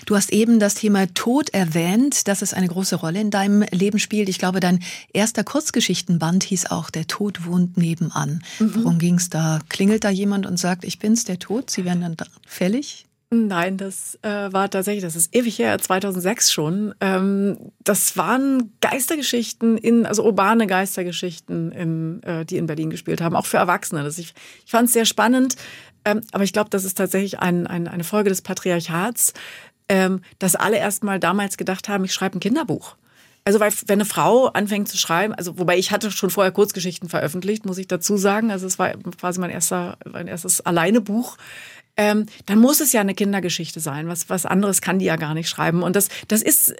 Du 0.06 0.14
hast 0.14 0.32
eben 0.32 0.60
das 0.60 0.74
Thema 0.74 1.12
Tod 1.12 1.50
erwähnt, 1.50 2.28
dass 2.28 2.40
es 2.40 2.54
eine 2.54 2.68
große 2.68 2.94
Rolle 2.94 3.20
in 3.20 3.32
deinem 3.32 3.62
Leben 3.72 3.98
spielt. 3.98 4.28
Ich 4.28 4.38
glaube, 4.38 4.60
dein 4.60 4.78
erster 5.12 5.42
Kurzgeschichtenband 5.42 6.44
hieß 6.44 6.66
auch 6.66 6.88
Der 6.90 7.08
Tod 7.08 7.46
wohnt 7.46 7.76
nebenan. 7.76 8.44
Mhm. 8.60 8.74
Worum 8.76 8.98
ging 9.00 9.16
es 9.16 9.28
da? 9.28 9.58
Klingelt 9.68 10.04
da 10.04 10.10
jemand 10.10 10.46
und 10.46 10.56
sagt, 10.56 10.84
ich 10.84 11.00
bin's, 11.00 11.24
der 11.24 11.40
Tod? 11.40 11.68
Sie 11.68 11.84
werden 11.84 12.00
dann 12.00 12.28
fällig? 12.46 13.06
Nein, 13.28 13.76
das 13.76 14.16
äh, 14.22 14.52
war 14.52 14.70
tatsächlich, 14.70 15.02
das 15.02 15.16
ist 15.16 15.34
ewig 15.34 15.58
her, 15.58 15.76
2006 15.78 16.52
schon. 16.52 16.94
Ähm, 17.00 17.72
das 17.82 18.16
waren 18.16 18.72
Geistergeschichten, 18.80 19.76
in, 19.76 20.06
also 20.06 20.24
urbane 20.24 20.68
Geistergeschichten, 20.68 21.72
in, 21.72 22.22
äh, 22.22 22.44
die 22.44 22.56
in 22.56 22.66
Berlin 22.66 22.88
gespielt 22.88 23.20
haben, 23.20 23.34
auch 23.34 23.46
für 23.46 23.56
Erwachsene. 23.56 24.04
Das 24.04 24.18
ich 24.18 24.32
ich 24.64 24.70
fand 24.70 24.86
es 24.86 24.92
sehr 24.92 25.06
spannend, 25.06 25.56
ähm, 26.06 26.22
aber 26.32 26.44
ich 26.44 26.54
glaube, 26.54 26.70
das 26.70 26.84
ist 26.84 26.96
tatsächlich 26.96 27.40
ein, 27.40 27.66
ein, 27.66 27.88
eine 27.88 28.04
Folge 28.04 28.30
des 28.30 28.40
Patriarchats, 28.40 29.34
ähm, 29.88 30.22
dass 30.38 30.56
alle 30.56 30.78
erst 30.78 31.04
mal 31.04 31.20
damals 31.20 31.58
gedacht 31.58 31.88
haben, 31.88 32.04
ich 32.04 32.14
schreibe 32.14 32.38
ein 32.38 32.40
Kinderbuch. 32.40 32.96
Also 33.44 33.60
weil 33.60 33.72
wenn 33.86 34.00
eine 34.00 34.04
Frau 34.04 34.46
anfängt 34.46 34.88
zu 34.88 34.96
schreiben, 34.96 35.34
also 35.34 35.58
wobei 35.58 35.78
ich 35.78 35.92
hatte 35.92 36.10
schon 36.10 36.30
vorher 36.30 36.50
Kurzgeschichten 36.50 37.08
veröffentlicht, 37.08 37.64
muss 37.64 37.78
ich 37.78 37.86
dazu 37.86 38.16
sagen. 38.16 38.50
Also 38.50 38.66
es 38.66 38.78
war 38.78 38.92
quasi 39.20 39.38
mein 39.38 39.50
erster, 39.50 39.98
mein 40.04 40.26
erstes 40.26 40.62
Alleinebuch 40.62 41.36
ähm, 41.96 42.26
dann 42.46 42.58
muss 42.58 42.80
es 42.80 42.92
ja 42.92 43.00
eine 43.00 43.14
Kindergeschichte 43.14 43.80
sein. 43.80 44.08
Was, 44.08 44.28
was 44.28 44.46
anderes 44.46 44.80
kann 44.80 44.98
die 44.98 45.06
ja 45.06 45.16
gar 45.16 45.34
nicht 45.34 45.48
schreiben. 45.48 45.82
Und 45.82 45.96
das, 45.96 46.08
das 46.28 46.42
ist, 46.42 46.74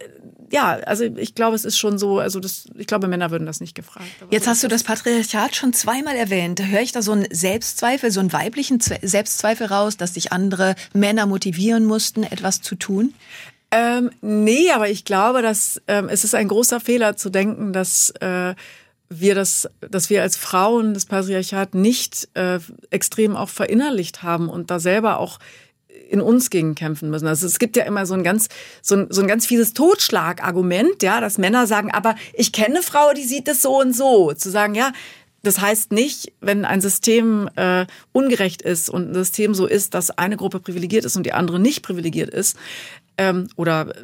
ja, 0.51 0.79
also 0.87 1.05
ich 1.05 1.35
glaube, 1.35 1.57
es 1.57 1.65
ist 1.65 1.79
schon 1.79 1.99
so, 1.99 2.19
also 2.19 2.41
das, 2.41 2.67
ich 2.77 2.87
glaube, 2.87 3.09
Männer 3.09 3.31
würden 3.31 3.47
das 3.47 3.61
nicht 3.61 3.75
gefragt. 3.75 4.07
Jetzt 4.31 4.47
hast 4.47 4.63
du 4.63 4.69
das 4.69 4.85
Patriarchat 4.85 5.57
schon 5.57 5.73
zweimal 5.73 6.17
erwähnt. 6.17 6.65
Höre 6.65 6.81
ich 6.81 6.93
da 6.93 7.03
so 7.03 7.13
einen 7.13 7.27
Selbstzweifel, 7.31 8.11
so 8.11 8.21
einen 8.21 8.33
weiblichen 8.33 8.81
Selbstzweifel 8.81 9.67
raus, 9.67 9.97
dass 9.97 10.13
dich 10.13 10.33
andere 10.33 10.75
Männer 10.93 11.27
motivieren 11.27 11.85
mussten, 11.85 12.23
etwas 12.23 12.61
zu 12.61 12.77
tun? 12.77 13.15
Ähm, 13.71 14.11
nee, 14.21 14.71
aber 14.71 14.89
ich 14.89 15.05
glaube, 15.05 15.43
dass 15.43 15.83
ähm, 15.89 16.09
es 16.09 16.25
ist 16.25 16.35
ein 16.35 16.49
großer 16.49 16.81
Fehler 16.81 17.17
zu 17.17 17.31
denken, 17.31 17.73
dass 17.73 18.11
äh, 18.21 18.55
wir 19.09 19.35
das, 19.35 19.69
dass 19.81 20.11
wir 20.11 20.23
als 20.23 20.37
Frauen 20.37 20.95
das 20.95 21.07
Patriarchat 21.07 21.75
nicht 21.75 22.29
äh, 22.35 22.59
extrem 22.91 23.37
auch 23.37 23.49
verinnerlicht 23.49 24.23
haben 24.23 24.49
und 24.49 24.71
da 24.71 24.79
selber 24.79 25.19
auch 25.19 25.39
in 26.09 26.21
uns 26.21 26.51
gegen 26.51 26.75
kämpfen 26.75 27.11
müssen. 27.11 27.27
Also 27.27 27.47
es 27.47 27.59
gibt 27.59 27.77
ja 27.77 27.85
immer 27.85 28.07
so 28.07 28.15
ein 28.15 28.23
ganz, 28.23 28.49
so 28.83 28.97
ein, 28.97 29.07
so 29.11 29.23
ein 29.23 29.29
ganz 29.29 29.47
fieses 29.47 29.73
Totschlagargument, 29.73 31.03
ja, 31.03 31.21
dass 31.21 31.39
Männer 31.39 31.67
sagen, 31.67 31.91
aber 31.91 32.15
ich 32.35 32.53
kenne 32.53 32.77
eine 32.77 32.83
Frau, 32.83 33.13
die 33.13 33.25
sieht 33.25 33.49
es 33.49 33.63
so 33.63 33.81
und 33.81 33.95
so. 33.95 34.33
Zu 34.33 34.51
sagen, 34.51 34.75
ja, 34.75 34.93
das 35.43 35.61
heißt 35.61 35.93
nicht, 35.93 36.33
wenn 36.41 36.65
ein 36.65 36.81
System 36.81 37.49
äh, 37.57 37.87
ungerecht 38.13 38.63
ist 38.63 38.91
und 38.91 39.11
ein 39.11 39.15
System 39.15 39.55
so 39.55 39.67
ist, 39.67 39.95
dass 39.95 40.11
eine 40.11 40.37
Gruppe 40.37 40.61
privilegiert 40.61 41.05
ist 41.05 41.17
und 41.17 41.25
die 41.25 41.33
andere 41.33 41.61
nicht 41.61 41.83
privilegiert 41.83 42.31
ist, 42.31 42.57
ähm, 43.19 43.49
oder 43.57 43.95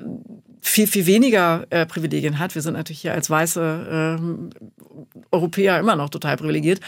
viel, 0.60 0.86
viel 0.86 1.06
weniger 1.06 1.66
äh, 1.70 1.86
Privilegien 1.86 2.38
hat. 2.38 2.54
Wir 2.54 2.62
sind 2.62 2.74
natürlich 2.74 3.00
hier 3.00 3.12
als 3.12 3.28
weiße 3.28 4.18
äh, 4.20 5.22
Europäer 5.32 5.80
immer 5.80 5.96
noch 5.96 6.10
total 6.10 6.36
privilegiert. 6.36 6.80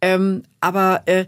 Ähm, 0.00 0.42
aber 0.60 1.02
äh, 1.06 1.24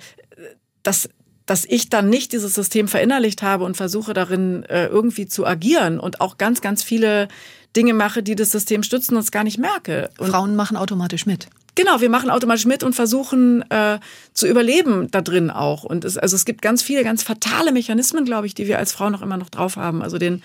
dass, 0.83 1.09
dass 1.47 1.65
ich 1.65 1.89
dann 1.89 2.11
nicht 2.11 2.33
dieses 2.33 2.55
System 2.55 2.89
verinnerlicht 2.89 3.43
habe 3.43 3.65
und 3.65 3.77
versuche 3.77 4.13
darin 4.13 4.65
äh, 4.65 4.87
irgendwie 4.87 5.27
zu 5.27 5.47
agieren 5.47 6.01
und 6.01 6.21
auch 6.21 6.39
ganz, 6.39 6.61
ganz 6.61 6.83
viele 6.83 7.29
Dinge 7.77 7.95
mache, 7.95 8.23
die 8.23 8.35
das 8.35 8.51
System 8.51 8.83
stützen 8.83 9.15
und 9.15 9.23
es 9.23 9.31
gar 9.31 9.45
nicht 9.45 9.59
merke. 9.59 10.11
Und 10.19 10.31
Frauen 10.31 10.57
machen 10.57 10.77
automatisch 10.77 11.27
mit. 11.27 11.47
Genau, 11.77 12.01
wir 12.01 12.09
machen 12.09 12.31
automatisch 12.31 12.65
mit 12.65 12.83
und 12.83 12.95
versuchen 12.95 13.63
äh, 13.71 13.99
zu 14.33 14.47
überleben 14.47 15.11
da 15.11 15.21
drin 15.21 15.51
auch. 15.51 15.85
Und 15.85 16.05
es, 16.05 16.17
also 16.17 16.35
es 16.35 16.47
gibt 16.47 16.63
ganz 16.63 16.83
viele, 16.83 17.05
ganz 17.05 17.23
fatale 17.23 17.71
Mechanismen, 17.71 18.25
glaube 18.25 18.47
ich, 18.47 18.55
die 18.55 18.67
wir 18.67 18.79
als 18.79 18.93
Frauen 18.93 19.13
noch 19.13 19.23
immer 19.23 19.37
noch 19.37 19.51
drauf 19.51 19.77
haben. 19.77 20.03
Also 20.03 20.19
den 20.19 20.43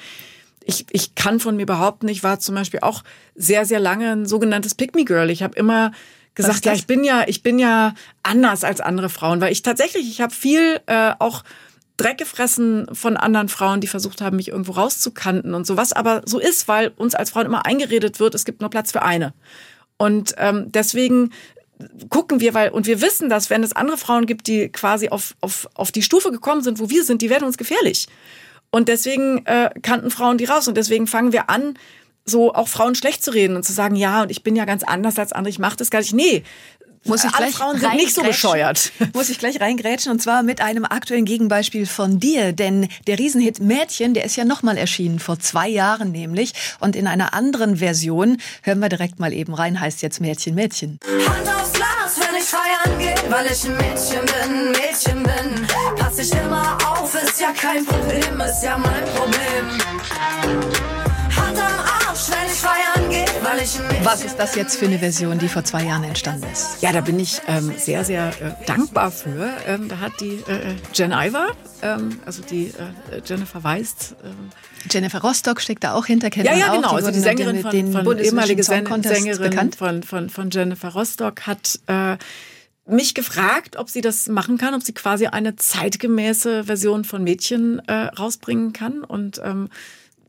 ich, 0.64 0.86
ich 0.92 1.16
kann 1.16 1.40
von 1.40 1.56
mir 1.56 1.66
behaupten, 1.66 2.08
ich 2.08 2.22
war 2.22 2.40
zum 2.40 2.56
Beispiel 2.56 2.82
auch 2.82 3.04
sehr, 3.36 3.66
sehr 3.66 3.80
lange 3.80 4.12
ein 4.12 4.26
sogenanntes 4.26 4.76
Pick-Me-Girl. 4.76 5.30
Ich 5.30 5.42
habe 5.42 5.56
immer 5.56 5.92
gesagt, 6.36 6.66
ja, 6.66 6.74
ich 6.74 6.88
bin 6.88 7.04
ja, 7.04 7.24
ich 7.28 7.44
bin 7.44 7.60
ja 7.60 7.94
anders 8.24 8.64
als 8.64 8.82
andere 8.82 9.10
Frauen, 9.10 9.42
weil 9.42 9.52
ich 9.52 9.62
tatsächlich, 9.62 10.10
ich 10.10 10.22
habe 10.22 10.34
viel 10.34 10.80
äh, 10.86 11.12
auch 11.20 11.44
Dreck 11.98 12.18
gefressen 12.18 12.88
von 12.94 13.18
anderen 13.18 13.50
Frauen, 13.50 13.82
die 13.82 13.88
versucht 13.88 14.22
haben, 14.22 14.38
mich 14.38 14.48
irgendwo 14.48 14.72
rauszukanten 14.72 15.54
und 15.54 15.68
so, 15.68 15.78
was 15.78 15.94
aber 15.94 16.22
so 16.26 16.40
ist, 16.40 16.68
weil 16.68 16.92
uns 16.96 17.16
als 17.16 17.30
Frauen 17.32 17.46
immer 17.46 17.66
eingeredet 17.66 18.20
wird, 18.20 18.34
es 18.34 18.46
gibt 18.46 18.62
nur 18.62 18.70
Platz 18.70 18.92
für 18.92 19.04
eine. 19.04 19.34
Und 19.98 20.34
ähm, 20.38 20.72
deswegen 20.72 21.32
gucken 22.10 22.40
wir, 22.40 22.54
weil, 22.54 22.70
und 22.70 22.88
wir 22.88 23.02
wissen, 23.02 23.30
dass 23.30 23.50
wenn 23.50 23.64
es 23.64 23.74
andere 23.74 23.98
Frauen 23.98 24.26
gibt, 24.26 24.48
die 24.48 24.70
quasi 24.70 25.10
auf, 25.10 25.36
auf, 25.42 25.68
auf 25.76 25.92
die 25.92 26.02
Stufe 26.02 26.32
gekommen 26.32 26.64
sind, 26.64 26.80
wo 26.80 26.90
wir 26.90 27.04
sind, 27.04 27.22
die 27.22 27.30
werden 27.30 27.46
uns 27.46 27.58
gefährlich. 27.58 28.08
Und 28.72 28.88
deswegen 28.88 29.46
äh, 29.46 29.70
kannten 29.82 30.12
Frauen 30.12 30.38
die 30.38 30.46
raus. 30.46 30.68
Und 30.68 30.78
deswegen 30.78 31.06
fangen 31.06 31.34
wir 31.34 31.50
an, 31.50 31.78
so 32.26 32.54
auch 32.54 32.68
Frauen 32.68 32.96
schlecht 32.96 33.24
zu 33.24 33.32
reden 33.32 33.56
und 33.56 33.64
zu 33.64 33.74
sagen, 33.74 33.96
ja, 33.96 34.24
und 34.24 34.32
ich 34.32 34.44
bin 34.44 34.56
ja 34.56 34.66
ganz 34.66 34.84
anders 34.84 35.18
als 35.18 35.34
andere, 35.34 35.50
ich 35.50 35.60
mache 35.60 35.78
das 35.78 35.90
gar 35.90 36.00
nicht. 36.00 36.14
Nee, 36.14 36.44
muss 37.04 37.24
ich 37.24 37.34
Alle 37.34 37.52
Frauen 37.52 37.80
sind 37.80 37.96
nicht 37.96 38.14
so 38.14 38.22
bescheuert. 38.22 38.92
Muss 39.14 39.30
ich 39.30 39.40
gleich 39.40 39.60
reingrätschen 39.60 40.12
und 40.12 40.22
zwar 40.22 40.44
mit 40.44 40.62
einem 40.62 40.86
aktuellen 40.86 41.26
Gegenbeispiel 41.26 41.88
von 41.88 42.20
dir, 42.20 42.54
denn 42.54 42.88
der 43.08 43.18
Riesenhit 43.18 43.60
Mädchen, 43.60 44.14
der 44.14 44.24
ist 44.24 44.36
ja 44.36 44.46
nochmal 44.46 44.78
erschienen, 44.78 45.18
vor 45.18 45.40
zwei 45.40 45.68
Jahren 45.68 46.12
nämlich 46.12 46.54
und 46.80 46.96
in 46.96 47.08
einer 47.08 47.34
anderen 47.34 47.78
Version, 47.78 48.38
hören 48.62 48.80
wir 48.80 48.90
direkt 48.90 49.20
mal 49.20 49.34
eben 49.34 49.56
rein, 49.56 49.80
heißt 49.80 50.04
jetzt 50.04 50.22
Mädchen, 50.22 50.54
Mädchen. 50.54 51.00
Hand 51.26 51.48
aufs 51.48 51.74
Glas, 51.74 52.20
wenn 52.20 52.40
ich 52.40 52.46
feiern 52.46 53.00
gehe, 53.00 53.32
weil 53.32 53.48
ich 53.48 53.66
ein 53.66 53.78
Mädchen 53.78 54.26
bin, 54.26 54.72
Mädchen 54.72 55.24
bin. 55.24 55.68
Pass 55.98 56.20
ich 56.20 56.32
immer 56.32 56.78
auf, 56.88 57.16
ist 57.16 57.42
ja 57.42 57.52
kein 57.52 57.84
Problem, 57.84 58.42
ist 58.42 58.64
ja 58.64 58.78
mein 58.78 59.06
Problem. 59.06 61.01
Was 64.04 64.24
ist 64.24 64.38
das 64.38 64.56
jetzt 64.56 64.78
für 64.78 64.86
eine 64.86 65.00
Version, 65.00 65.40
die 65.40 65.48
vor 65.48 65.64
zwei 65.64 65.84
Jahren 65.84 66.04
entstanden 66.04 66.46
ist? 66.52 66.82
Ja, 66.82 66.92
da 66.92 67.02
bin 67.02 67.20
ich 67.20 67.42
ähm, 67.48 67.74
sehr, 67.78 68.04
sehr 68.04 68.30
äh, 68.30 68.66
dankbar 68.66 69.12
für. 69.12 69.50
Ähm, 69.68 69.88
da 69.90 70.00
hat 70.00 70.14
die 70.20 70.44
äh, 70.48 70.76
Jen 70.94 71.12
Iver, 71.12 71.48
ähm, 71.82 72.20
also 72.26 72.42
die 72.44 72.68
äh, 72.68 73.22
Jennifer 73.26 73.64
Weist. 73.64 74.16
Ähm, 74.24 74.50
Jennifer 74.90 75.22
Rostock 75.22 75.62
steckt 75.62 75.84
da 75.84 75.94
auch 75.94 76.06
hinter, 76.06 76.30
kennt 76.30 76.46
ja, 76.46 76.56
ja, 76.56 76.76
genau. 76.76 76.90
Auch. 76.90 76.92
Die 76.92 76.96
also 76.98 77.12
die 77.12 77.20
Sängerin 77.20 77.62
von, 77.62 77.72
den 77.72 77.92
von 77.92 78.18
ehemalige 78.18 78.64
Sängerin 78.64 79.02
bekannt. 79.38 79.76
Von, 79.76 80.04
von, 80.04 80.30
von 80.30 80.50
Jennifer 80.52 80.90
Rostock 80.90 81.48
hat 81.48 81.80
äh, 81.88 82.18
mich 82.86 83.14
gefragt, 83.14 83.78
ob 83.78 83.90
sie 83.90 84.02
das 84.02 84.28
machen 84.28 84.58
kann, 84.58 84.74
ob 84.74 84.84
sie 84.84 84.94
quasi 84.94 85.28
eine 85.28 85.56
zeitgemäße 85.56 86.66
Version 86.66 87.04
von 87.04 87.24
Mädchen 87.24 87.80
äh, 87.88 87.94
rausbringen 87.94 88.74
kann 88.74 89.04
und 89.04 89.42
ähm, 89.44 89.70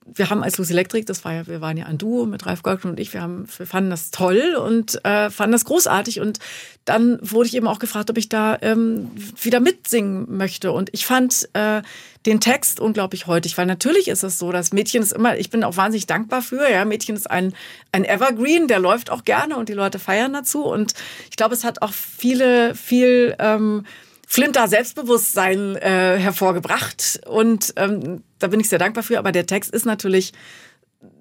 wir 0.07 0.31
haben 0.31 0.43
als 0.43 0.59
Lucy 0.59 0.73
Electric, 0.73 1.05
das 1.07 1.25
war 1.25 1.33
ja, 1.33 1.47
wir 1.47 1.61
waren 1.61 1.77
ja 1.77 1.87
ein 1.87 1.99
Duo 1.99 2.27
mit 2.27 2.47
Ralf 2.47 2.63
Goldman 2.63 2.93
und 2.93 3.01
ich, 3.01 3.13
wir, 3.13 3.23
haben, 3.23 3.47
wir 3.57 3.67
fanden 3.67 3.91
das 3.91 4.11
toll 4.11 4.57
und 4.57 5.05
äh, 5.05 5.31
fanden 5.31 5.53
das 5.53 5.65
großartig. 5.65 6.21
Und 6.21 6.39
dann 6.85 7.19
wurde 7.23 7.49
ich 7.49 7.57
eben 7.57 7.69
auch 7.69 7.79
gefragt, 7.79 8.11
ob 8.11 8.19
ich 8.19 8.29
da 8.29 8.59
ähm, 8.61 9.11
wieder 9.41 9.61
mitsingen 9.61 10.37
möchte. 10.37 10.73
Und 10.73 10.91
ich 10.93 11.07
fand 11.07 11.49
äh, 11.53 11.83
den 12.27 12.41
Text 12.41 12.81
unglaublich 12.81 13.27
heutig, 13.27 13.57
weil 13.59 13.67
natürlich 13.67 14.09
ist 14.09 14.23
es 14.23 14.39
so, 14.39 14.53
dass 14.53 14.73
Mädchen 14.73 15.03
ist 15.03 15.13
immer, 15.13 15.37
ich 15.39 15.51
bin 15.51 15.65
auch 15.65 15.77
wahnsinnig 15.77 16.07
dankbar 16.07 16.43
für, 16.43 16.69
ja, 16.71 16.85
Mädchen 16.85 17.17
ist 17.17 17.31
ein, 17.31 17.55
ein 17.93 18.05
Evergreen, 18.05 18.69
der 18.69 18.81
läuft 18.81 19.11
auch 19.11 19.25
gerne 19.25 19.57
und 19.57 19.69
die 19.69 19.75
Leute 19.75 19.99
feiern 19.99 20.33
dazu. 20.33 20.65
Und 20.65 20.95
ich 21.31 21.37
glaube, 21.37 21.55
es 21.55 21.65
hat 21.65 21.83
auch 21.83 21.93
viele, 21.93 22.75
viel 22.75 23.37
ähm, 23.39 23.85
Flinter 24.33 24.67
Selbstbewusstsein 24.67 25.77
äh, 25.77 26.17
hervorgebracht. 26.19 27.21
Und 27.27 27.75
ähm, 27.77 28.23
da 28.39 28.47
bin 28.47 28.61
ich 28.61 28.71
sehr 28.71 28.79
dankbar 28.79 29.05
für. 29.05 29.19
Aber 29.19 29.31
der 29.31 29.45
Text 29.45 29.71
ist 29.75 29.85
natürlich, 29.85 30.33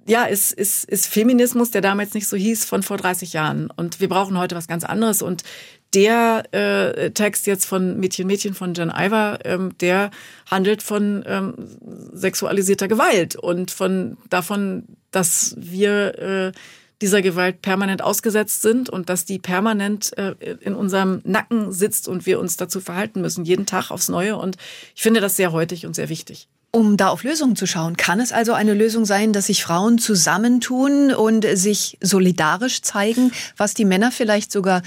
ja, 0.07 0.23
ist, 0.23 0.53
ist, 0.53 0.85
ist 0.85 1.07
Feminismus, 1.07 1.71
der 1.71 1.81
damals 1.81 2.13
nicht 2.13 2.25
so 2.25 2.37
hieß, 2.37 2.63
von 2.63 2.83
vor 2.83 2.95
30 2.95 3.33
Jahren. 3.33 3.69
Und 3.69 3.99
wir 3.99 4.07
brauchen 4.07 4.39
heute 4.39 4.55
was 4.55 4.69
ganz 4.69 4.85
anderes. 4.85 5.21
Und 5.21 5.43
der 5.93 6.45
äh, 6.53 7.11
Text 7.11 7.47
jetzt 7.47 7.65
von 7.65 7.99
Mädchen, 7.99 8.27
Mädchen 8.27 8.53
von 8.53 8.73
Jen 8.75 8.93
Iver, 8.95 9.39
ähm, 9.43 9.77
der 9.79 10.09
handelt 10.49 10.81
von 10.81 11.25
ähm, 11.27 11.55
sexualisierter 12.13 12.87
Gewalt 12.87 13.35
und 13.35 13.71
von 13.71 14.15
davon, 14.29 14.85
dass 15.11 15.53
wir 15.57 16.17
äh, 16.17 16.51
dieser 17.01 17.21
Gewalt 17.21 17.61
permanent 17.61 18.01
ausgesetzt 18.01 18.61
sind 18.61 18.89
und 18.89 19.09
dass 19.09 19.25
die 19.25 19.39
permanent 19.39 20.17
äh, 20.17 20.35
in 20.61 20.75
unserem 20.75 21.21
Nacken 21.23 21.71
sitzt 21.71 22.07
und 22.07 22.25
wir 22.25 22.39
uns 22.39 22.57
dazu 22.57 22.79
verhalten 22.79 23.21
müssen, 23.21 23.43
jeden 23.43 23.65
Tag 23.65 23.91
aufs 23.91 24.07
Neue. 24.07 24.37
Und 24.37 24.57
ich 24.95 25.01
finde 25.01 25.19
das 25.19 25.35
sehr 25.35 25.51
heutig 25.51 25.85
und 25.85 25.95
sehr 25.95 26.09
wichtig. 26.09 26.47
Um 26.73 26.95
da 26.95 27.09
auf 27.09 27.23
Lösungen 27.23 27.57
zu 27.57 27.65
schauen, 27.65 27.97
kann 27.97 28.21
es 28.21 28.31
also 28.31 28.53
eine 28.53 28.73
Lösung 28.73 29.03
sein, 29.03 29.33
dass 29.33 29.47
sich 29.47 29.61
Frauen 29.61 29.97
zusammentun 29.97 31.13
und 31.13 31.45
sich 31.53 31.97
solidarisch 31.99 32.81
zeigen, 32.81 33.33
was 33.57 33.73
die 33.73 33.83
Männer 33.83 34.09
vielleicht 34.09 34.53
sogar 34.53 34.81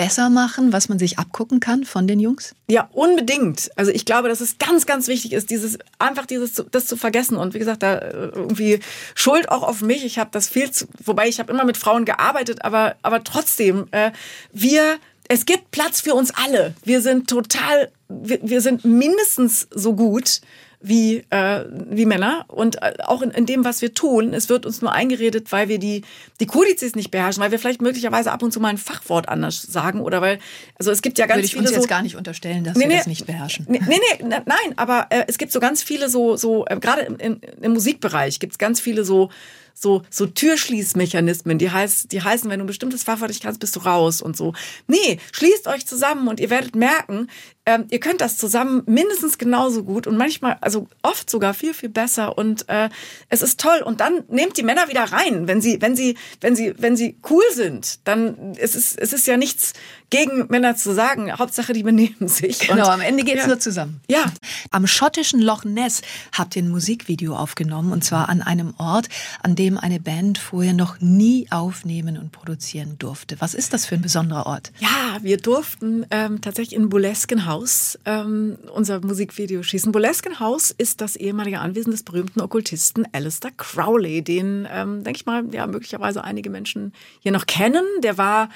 besser 0.00 0.30
machen, 0.30 0.72
was 0.72 0.88
man 0.88 0.98
sich 0.98 1.18
abgucken 1.18 1.60
kann 1.60 1.84
von 1.84 2.06
den 2.06 2.20
Jungs? 2.20 2.54
Ja, 2.70 2.88
unbedingt. 2.92 3.70
Also 3.76 3.90
ich 3.90 4.06
glaube, 4.06 4.30
dass 4.30 4.40
es 4.40 4.56
ganz, 4.56 4.86
ganz 4.86 5.08
wichtig 5.08 5.34
ist, 5.34 5.50
dieses 5.50 5.78
einfach 5.98 6.24
dieses 6.24 6.64
das 6.70 6.86
zu 6.86 6.96
vergessen. 6.96 7.36
Und 7.36 7.52
wie 7.52 7.58
gesagt, 7.58 7.82
da 7.82 7.98
äh, 7.98 8.30
irgendwie 8.34 8.80
Schuld 9.14 9.50
auch 9.50 9.62
auf 9.62 9.82
mich. 9.82 10.06
Ich 10.06 10.18
habe 10.18 10.30
das 10.32 10.48
viel 10.48 10.70
zu, 10.70 10.86
wobei 11.04 11.28
ich 11.28 11.38
habe 11.38 11.52
immer 11.52 11.66
mit 11.66 11.76
Frauen 11.76 12.06
gearbeitet, 12.06 12.64
aber 12.64 12.96
aber 13.02 13.24
trotzdem, 13.24 13.88
äh, 13.90 14.12
wir 14.52 14.98
es 15.28 15.44
gibt 15.44 15.70
Platz 15.70 16.00
für 16.00 16.14
uns 16.14 16.32
alle. 16.34 16.74
Wir 16.82 17.02
sind 17.02 17.28
total, 17.28 17.92
wir, 18.08 18.40
wir 18.42 18.62
sind 18.62 18.86
mindestens 18.86 19.68
so 19.70 19.94
gut 19.94 20.40
wie, 20.80 21.24
äh, 21.30 21.64
wie 21.68 22.06
Männer. 22.06 22.44
Und 22.48 22.82
äh, 22.82 22.94
auch 23.04 23.22
in, 23.22 23.30
in 23.30 23.46
dem, 23.46 23.64
was 23.64 23.82
wir 23.82 23.92
tun, 23.92 24.32
es 24.32 24.48
wird 24.48 24.64
uns 24.64 24.80
nur 24.80 24.92
eingeredet, 24.92 25.52
weil 25.52 25.68
wir 25.68 25.78
die, 25.78 26.02
die 26.40 26.46
Kodizes 26.46 26.94
nicht 26.96 27.10
beherrschen, 27.10 27.42
weil 27.42 27.50
wir 27.50 27.58
vielleicht 27.58 27.82
möglicherweise 27.82 28.32
ab 28.32 28.42
und 28.42 28.52
zu 28.52 28.60
mal 28.60 28.68
ein 28.68 28.78
Fachwort 28.78 29.28
anders 29.28 29.60
sagen 29.60 30.00
oder 30.00 30.22
weil, 30.22 30.38
also 30.78 30.90
es 30.90 31.02
gibt 31.02 31.18
ja 31.18 31.26
ganz 31.26 31.38
Würde 31.38 31.46
ich 31.46 31.52
viele 31.52 31.64
uns 31.64 31.72
jetzt 31.72 31.82
so, 31.82 31.88
gar 31.88 32.02
nicht 32.02 32.16
unterstellen, 32.16 32.64
dass 32.64 32.76
Nee, 32.76 32.88
wir 32.88 32.96
das 32.96 33.06
nicht 33.06 33.26
beherrschen. 33.26 33.66
Nee, 33.68 33.80
nee, 33.86 33.98
nee 34.22 34.24
nein, 34.28 34.74
aber 34.76 35.08
äh, 35.10 35.24
es 35.28 35.36
gibt 35.36 35.52
so 35.52 35.60
ganz 35.60 35.82
viele 35.82 36.08
so, 36.08 36.36
so 36.36 36.64
äh, 36.66 36.78
gerade 36.78 37.02
im, 37.02 37.16
im, 37.16 37.40
im 37.60 37.72
Musikbereich 37.72 38.40
gibt 38.40 38.54
es 38.54 38.58
ganz 38.58 38.80
viele 38.80 39.04
so, 39.04 39.30
so, 39.74 40.02
so 40.10 40.26
Türschließmechanismen, 40.26 41.58
die, 41.58 41.70
heißt, 41.70 42.12
die 42.12 42.22
heißen, 42.22 42.50
wenn 42.50 42.58
du 42.58 42.64
ein 42.64 42.68
bestimmtes 42.68 43.04
Fachwort 43.04 43.30
nicht 43.30 43.42
kannst, 43.42 43.60
bist 43.60 43.76
du 43.76 43.80
raus 43.80 44.22
und 44.22 44.36
so. 44.36 44.52
Nee, 44.86 45.18
schließt 45.32 45.66
euch 45.66 45.86
zusammen 45.86 46.28
und 46.28 46.40
ihr 46.40 46.50
werdet 46.50 46.74
merken, 46.74 47.28
ähm, 47.66 47.86
ihr 47.90 48.00
könnt 48.00 48.20
das 48.20 48.36
zusammen 48.38 48.82
mindestens 48.86 49.38
genauso 49.38 49.84
gut 49.84 50.06
und 50.06 50.16
manchmal, 50.16 50.58
also 50.60 50.88
oft 51.02 51.28
sogar 51.28 51.54
viel, 51.54 51.74
viel 51.74 51.88
besser 51.88 52.36
und 52.36 52.68
äh, 52.68 52.88
es 53.28 53.42
ist 53.42 53.60
toll. 53.60 53.82
Und 53.84 54.00
dann 54.00 54.24
nehmt 54.28 54.56
die 54.56 54.62
Männer 54.62 54.88
wieder 54.88 55.04
rein, 55.04 55.46
wenn 55.46 55.60
sie, 55.60 55.80
wenn 55.80 55.94
sie, 55.94 56.16
wenn 56.40 56.56
sie, 56.56 56.74
wenn 56.78 56.96
sie 56.96 57.18
cool 57.30 57.44
sind, 57.52 58.00
dann 58.08 58.54
es 58.56 58.74
ist 58.74 58.98
es 58.98 59.12
ist 59.12 59.26
ja 59.26 59.36
nichts 59.36 59.74
gegen 60.10 60.46
Männer 60.48 60.76
zu 60.76 60.92
sagen. 60.94 61.32
Hauptsache, 61.32 61.72
die 61.72 61.82
benehmen 61.82 62.28
sich. 62.28 62.58
Genau, 62.60 62.86
Und- 62.86 62.90
am 62.94 63.00
Ende 63.00 63.24
geht's 63.24 63.42
ja. 63.42 63.46
nur 63.46 63.58
zusammen. 63.60 64.00
Ja. 64.08 64.24
Am 64.70 64.86
schottischen 64.86 65.40
Loch 65.40 65.64
Ness 65.64 66.02
habt 66.36 66.56
ihr 66.56 66.62
ein 66.62 66.68
Musikvideo 66.68 67.34
aufgenommen 67.36 67.92
und 67.92 68.04
zwar 68.04 68.28
an 68.28 68.42
einem 68.42 68.74
Ort, 68.78 69.08
an 69.42 69.54
dem 69.56 69.78
eine 69.78 70.00
Band 70.00 70.38
vorher 70.38 70.72
noch 70.72 71.00
nie 71.00 71.46
aufnehmen 71.50 72.18
und 72.18 72.32
produzieren 72.32 72.96
durfte. 72.98 73.40
Was 73.40 73.54
ist 73.54 73.72
das 73.72 73.86
für 73.86 73.94
ein 73.94 74.02
besonderer 74.02 74.46
Ort? 74.46 74.72
Ja, 74.80 75.18
wir 75.22 75.36
durften 75.38 76.04
ähm, 76.10 76.40
tatsächlich 76.40 76.74
in 76.76 76.88
Boleskenhaus 76.88 77.98
ähm, 78.04 78.58
unser 78.74 79.00
Musikvideo 79.00 79.62
schießen. 79.62 79.92
Boleskenhaus 79.92 80.70
ist 80.70 81.00
das 81.00 81.16
ehemalige 81.16 81.60
Anwesen 81.60 81.92
des 81.92 82.02
berühmten 82.02 82.40
Okkultisten 82.40 83.06
Alistair 83.12 83.52
Crowley, 83.56 84.22
den, 84.22 84.66
ähm, 84.70 85.04
denke 85.04 85.18
ich 85.18 85.26
mal, 85.26 85.44
ja, 85.52 85.66
möglicherweise 85.66 86.24
einige 86.24 86.50
Menschen 86.50 86.92
hier 87.20 87.32
noch 87.32 87.46
kennen. 87.46 87.84
Der 88.02 88.18
war 88.18 88.48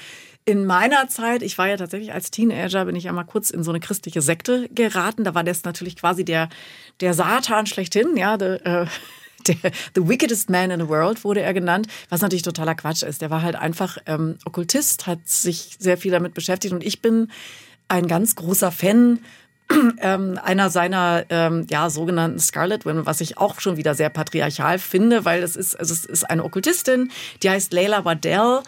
in 0.47 0.67
meiner 0.67 1.09
Zeit, 1.09 1.43
ich 1.43 1.57
war 1.57 1.69
ja 1.69 1.77
tatsächlich 1.77 2.13
als 2.13 2.31
Teenager, 2.31 2.85
bin 2.85 2.97
ich 2.97 3.05
ja 3.05 3.13
mal 3.13 3.25
kurz 3.25 3.51
in 3.51 3.65
so 3.65 3.71
eine 3.71 3.81
christliche 3.81 4.21
Sekte 4.21 4.69
geraten. 4.75 5.25
Da 5.25 5.35
war 5.35 5.45
das 5.45 5.65
natürlich 5.65 5.97
quasi 5.97 6.25
der, 6.25 6.49
der 7.01 7.15
Satan 7.15 7.67
schlechthin, 7.67 8.17
ja, 8.17 8.37
der, 8.37 8.67
äh, 8.67 8.87
der, 9.47 9.73
the 9.95 10.07
wickedest 10.07 10.51
man 10.51 10.71
in 10.71 10.81
the 10.81 10.89
world 10.89 11.25
wurde 11.25 11.41
er 11.41 11.55
genannt, 11.55 11.87
was 12.11 12.21
natürlich 12.21 12.43
totaler 12.43 12.75
Quatsch 12.75 13.03
ist. 13.03 13.23
Der 13.23 13.31
war 13.31 13.43
halt 13.43 13.57
einfach 13.57 13.97
ähm, 14.07 14.37
Okkultist, 14.45 15.07
hat 15.07 15.27
sich 15.27 15.77
sehr 15.79 15.97
viel 15.97 16.13
damit 16.13 16.35
beschäftigt 16.35 16.75
und 16.75 16.85
ich 16.85 17.01
bin 17.01 17.31
ein 17.89 18.07
ganz 18.07 18.37
großer 18.37 18.71
Fan 18.71 19.21
ähm, 20.01 20.39
einer 20.43 20.69
seiner 20.69 21.25
ähm, 21.31 21.67
ja 21.71 21.89
sogenannten 21.89 22.39
Scarlet 22.39 22.85
Women, 22.85 23.07
was 23.07 23.21
ich 23.21 23.39
auch 23.39 23.61
schon 23.61 23.79
wieder 23.79 23.95
sehr 23.95 24.11
patriarchal 24.11 24.79
finde, 24.79 25.25
weil 25.25 25.43
es 25.43 25.57
ist 25.57 25.75
also 25.75 25.95
es 25.95 26.05
ist 26.05 26.25
eine 26.25 26.45
Okkultistin, 26.45 27.11
die 27.43 27.49
heißt 27.49 27.73
Leila 27.73 28.05
Waddell. 28.05 28.61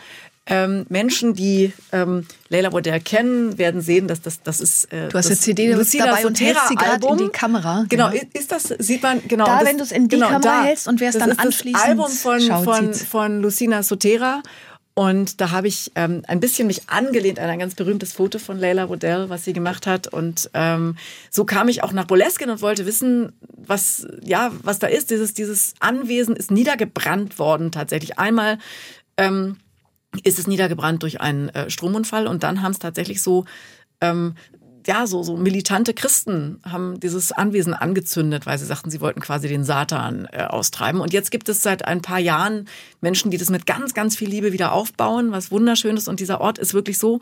Ähm, 0.49 0.87
Menschen, 0.89 1.35
die 1.35 1.73
ähm, 1.91 2.25
Leila 2.49 2.73
Waddell 2.73 3.01
kennen, 3.01 3.59
werden 3.59 3.81
sehen, 3.81 4.07
dass 4.07 4.23
das 4.23 4.43
das 4.43 4.61
ist. 4.61 4.93
Äh, 4.93 5.09
Du 5.09 5.19
hast 5.19 5.29
das 5.29 5.39
eine 5.39 5.57
CD 5.57 5.71
dabei 5.99 6.25
und 6.25 6.41
hältst 6.41 6.69
sie 6.69 6.77
gerade 6.77 7.05
in 7.09 7.17
die 7.19 7.29
Kamera. 7.29 7.85
Genau, 7.89 8.11
Genau. 8.11 8.23
ist 8.33 8.53
das 8.53 8.63
sieht 8.79 9.03
man 9.03 9.21
genau. 9.27 9.45
Da, 9.47 9.59
das, 9.59 9.69
wenn 9.69 9.79
du's 9.79 9.91
in 9.91 10.07
die 10.09 10.15
genau, 10.17 10.29
Kamera 10.29 10.61
da. 10.61 10.65
hältst 10.65 10.87
und 10.87 11.01
wer 11.01 11.09
es 11.09 11.15
Das 11.15 11.21
dann 11.23 11.31
ist 11.31 11.39
das 11.39 11.47
anschließend 11.47 11.85
Album 11.85 12.09
von 12.11 12.41
schaut, 12.41 12.65
von 12.65 12.93
sieht's. 12.93 13.03
von 13.09 13.43
Lucina 13.43 13.83
Sotera. 13.83 14.43
Und 14.99 15.43
da 15.43 15.51
habe 15.51 15.69
ich 15.69 15.93
ähm, 15.95 16.23
ein 16.27 16.41
bisschen 16.41 16.67
mich 16.69 16.89
angelehnt 16.89 17.39
an 17.39 17.51
ein 17.51 17.59
ganz 17.59 17.75
berühmtes 17.75 18.15
Foto 18.15 18.39
von 18.39 18.57
Leila 18.59 18.89
Waddell, 18.89 19.29
was 19.29 19.45
sie 19.45 19.53
gemacht 19.53 19.87
hat. 19.87 20.07
Und 20.09 20.49
ähm, 20.55 20.97
so 21.31 21.45
kam 21.45 21.69
ich 21.69 21.83
auch 21.83 21.93
nach 21.93 22.07
Boleskin 22.07 22.49
und 22.49 22.63
wollte 22.63 22.87
wissen, 22.87 23.33
was 23.57 24.07
ja 24.23 24.53
was 24.63 24.79
da 24.79 24.87
ist. 24.87 25.11
Dieses 25.11 25.35
dieses 25.35 25.75
Anwesen 25.81 26.35
ist 26.37 26.51
niedergebrannt 26.53 27.39
worden 27.39 27.73
tatsächlich. 27.73 28.19
Einmal 28.19 28.59
ähm, 29.19 29.57
ist 30.25 30.39
es 30.39 30.47
niedergebrannt 30.47 31.03
durch 31.03 31.21
einen 31.21 31.49
äh, 31.51 31.71
Stromunfall 31.71 32.27
und 32.27 32.43
dann 32.43 32.63
haben 32.63 32.73
es 32.73 32.79
tatsächlich 32.79 33.23
so 33.23 33.45
ähm, 34.01 34.35
ja, 34.87 35.07
so, 35.07 35.23
so 35.23 35.37
militante 35.37 35.95
Christen 35.95 36.61
haben 36.65 37.01
dieses 37.01 37.33
Anwesen 37.33 37.75
angezündet, 37.75 38.47
weil 38.47 38.59
sie 38.59 38.67
sagten, 38.67 38.91
sie 38.91 39.01
wollten 39.01 39.21
quasi 39.21 39.49
den 39.49 39.65
Satan 39.65 40.29
äh, 40.33 40.43
austreiben. 40.43 41.01
Und 41.01 41.13
jetzt 41.13 41.31
gibt 41.31 41.49
es 41.49 41.63
seit 41.63 41.85
ein 41.85 42.03
paar 42.03 42.19
Jahren 42.19 42.69
Menschen, 43.01 43.31
die 43.31 43.39
das 43.39 43.51
mit 43.51 43.67
ganz, 43.67 43.95
ganz 43.95 44.17
viel 44.17 44.29
Liebe 44.29 44.53
wieder 44.53 44.73
aufbauen, 44.73 45.33
was 45.33 45.51
wunderschön 45.51 45.97
ist. 45.97 46.09
Und 46.09 46.21
dieser 46.21 46.41
Ort 46.41 46.59
ist 46.59 46.73
wirklich 46.73 46.99
so, 46.99 47.21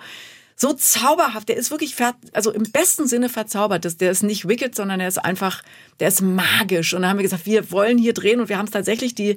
so 0.57 0.73
zauberhaft. 0.75 1.49
Der 1.49 1.57
ist 1.57 1.71
wirklich, 1.71 1.97
also 2.33 2.51
im 2.53 2.65
besten 2.65 3.09
Sinne 3.09 3.29
verzaubert. 3.29 4.01
Der 4.01 4.11
ist 4.11 4.23
nicht 4.23 4.47
wicked, 4.47 4.75
sondern 4.75 5.01
er 5.01 5.09
ist 5.09 5.19
einfach, 5.19 5.63
der 6.01 6.09
ist 6.09 6.21
magisch. 6.21 6.93
Und 6.93 7.03
da 7.03 7.09
haben 7.09 7.19
wir 7.19 7.25
gesagt, 7.25 7.47
wir 7.47 7.71
wollen 7.71 7.99
hier 7.99 8.13
drehen 8.13 8.41
und 8.41 8.49
wir 8.49 8.59
haben 8.59 8.67
es 8.67 8.73
tatsächlich 8.73 9.15
die, 9.15 9.37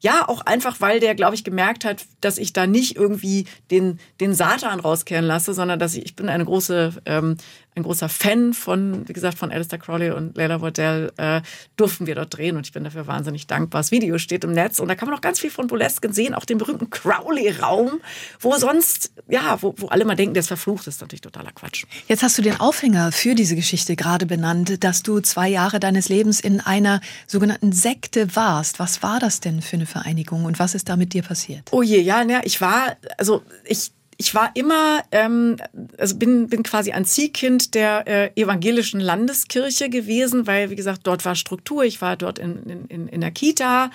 ja, 0.00 0.28
auch 0.28 0.42
einfach, 0.42 0.80
weil 0.80 1.00
der, 1.00 1.14
glaube 1.14 1.34
ich, 1.34 1.44
gemerkt 1.44 1.84
hat, 1.84 2.04
dass 2.20 2.38
ich 2.38 2.52
da 2.52 2.66
nicht 2.66 2.96
irgendwie 2.96 3.46
den, 3.70 3.98
den 4.20 4.34
Satan 4.34 4.80
rauskehren 4.80 5.24
lasse, 5.24 5.54
sondern 5.54 5.78
dass 5.78 5.94
ich, 5.94 6.04
ich 6.04 6.16
bin 6.16 6.28
eine 6.28 6.44
große, 6.44 6.94
ähm, 7.06 7.36
ein 7.76 7.82
großer 7.82 8.08
Fan 8.08 8.54
von, 8.54 9.06
wie 9.06 9.12
gesagt, 9.12 9.36
von 9.38 9.52
Alistair 9.52 9.78
Crowley 9.78 10.10
und 10.10 10.36
Leila 10.36 10.62
Waddell, 10.62 11.12
äh, 11.18 11.42
durften 11.76 12.06
wir 12.06 12.14
dort 12.14 12.36
drehen 12.36 12.56
und 12.56 12.66
ich 12.66 12.72
bin 12.72 12.84
dafür 12.84 13.06
wahnsinnig 13.06 13.46
dankbar. 13.46 13.80
Das 13.80 13.90
Video 13.90 14.16
steht 14.16 14.44
im 14.44 14.52
Netz 14.52 14.80
und 14.80 14.88
da 14.88 14.94
kann 14.94 15.08
man 15.08 15.16
auch 15.16 15.20
ganz 15.20 15.40
viel 15.40 15.50
von 15.50 15.66
Boleskin 15.66 16.12
sehen, 16.14 16.34
auch 16.34 16.46
den 16.46 16.56
berühmten 16.56 16.88
Crowley-Raum, 16.88 18.00
wo 18.40 18.56
sonst, 18.56 19.12
ja, 19.28 19.58
wo, 19.60 19.74
wo 19.76 19.88
alle 19.88 20.06
mal 20.06 20.16
denken, 20.16 20.32
der 20.32 20.40
ist 20.40 20.48
verflucht, 20.48 20.86
das 20.86 20.94
ist 20.94 21.00
natürlich 21.02 21.20
totaler 21.20 21.52
Quatsch. 21.52 21.84
Jetzt 22.08 22.22
hast 22.22 22.38
du 22.38 22.42
den 22.42 22.58
Aufhänger 22.58 23.12
für 23.12 23.34
diese 23.34 23.54
Geschichte 23.54 23.94
gerade 23.94 24.24
benannt, 24.24 24.82
dass 24.82 25.02
du 25.02 25.20
zwei 25.20 25.48
Jahre 25.48 25.78
deines 25.78 26.08
Lebens 26.08 26.40
in 26.40 26.60
einer 26.60 27.02
sogenannten 27.26 27.72
Sekte 27.72 28.34
warst. 28.34 28.78
Was 28.78 29.02
war 29.02 29.20
das 29.20 29.40
denn 29.40 29.60
für 29.60 29.76
eine 29.76 29.86
Vereinigung 29.86 30.46
und 30.46 30.58
was 30.58 30.74
ist 30.74 30.88
da 30.88 30.96
mit 30.96 31.12
dir 31.12 31.22
passiert? 31.22 31.68
Oh 31.72 31.82
je, 31.82 32.00
ja, 32.00 32.24
ne, 32.24 32.40
ich 32.44 32.62
war, 32.62 32.96
also 33.18 33.42
ich, 33.64 33.92
ich 34.18 34.34
war 34.34 34.50
immer, 34.54 35.02
ähm, 35.12 35.56
also 35.98 36.16
bin, 36.16 36.48
bin 36.48 36.62
quasi 36.62 36.92
ein 36.92 37.04
Ziehkind 37.04 37.74
der 37.74 38.06
äh, 38.06 38.30
evangelischen 38.40 39.00
Landeskirche 39.00 39.90
gewesen, 39.90 40.46
weil, 40.46 40.70
wie 40.70 40.76
gesagt, 40.76 41.02
dort 41.04 41.24
war 41.24 41.34
Struktur. 41.34 41.84
Ich 41.84 42.00
war 42.00 42.16
dort 42.16 42.38
in, 42.38 42.86
in, 42.88 43.08
in 43.08 43.20
der 43.20 43.30
Kita. 43.30 43.90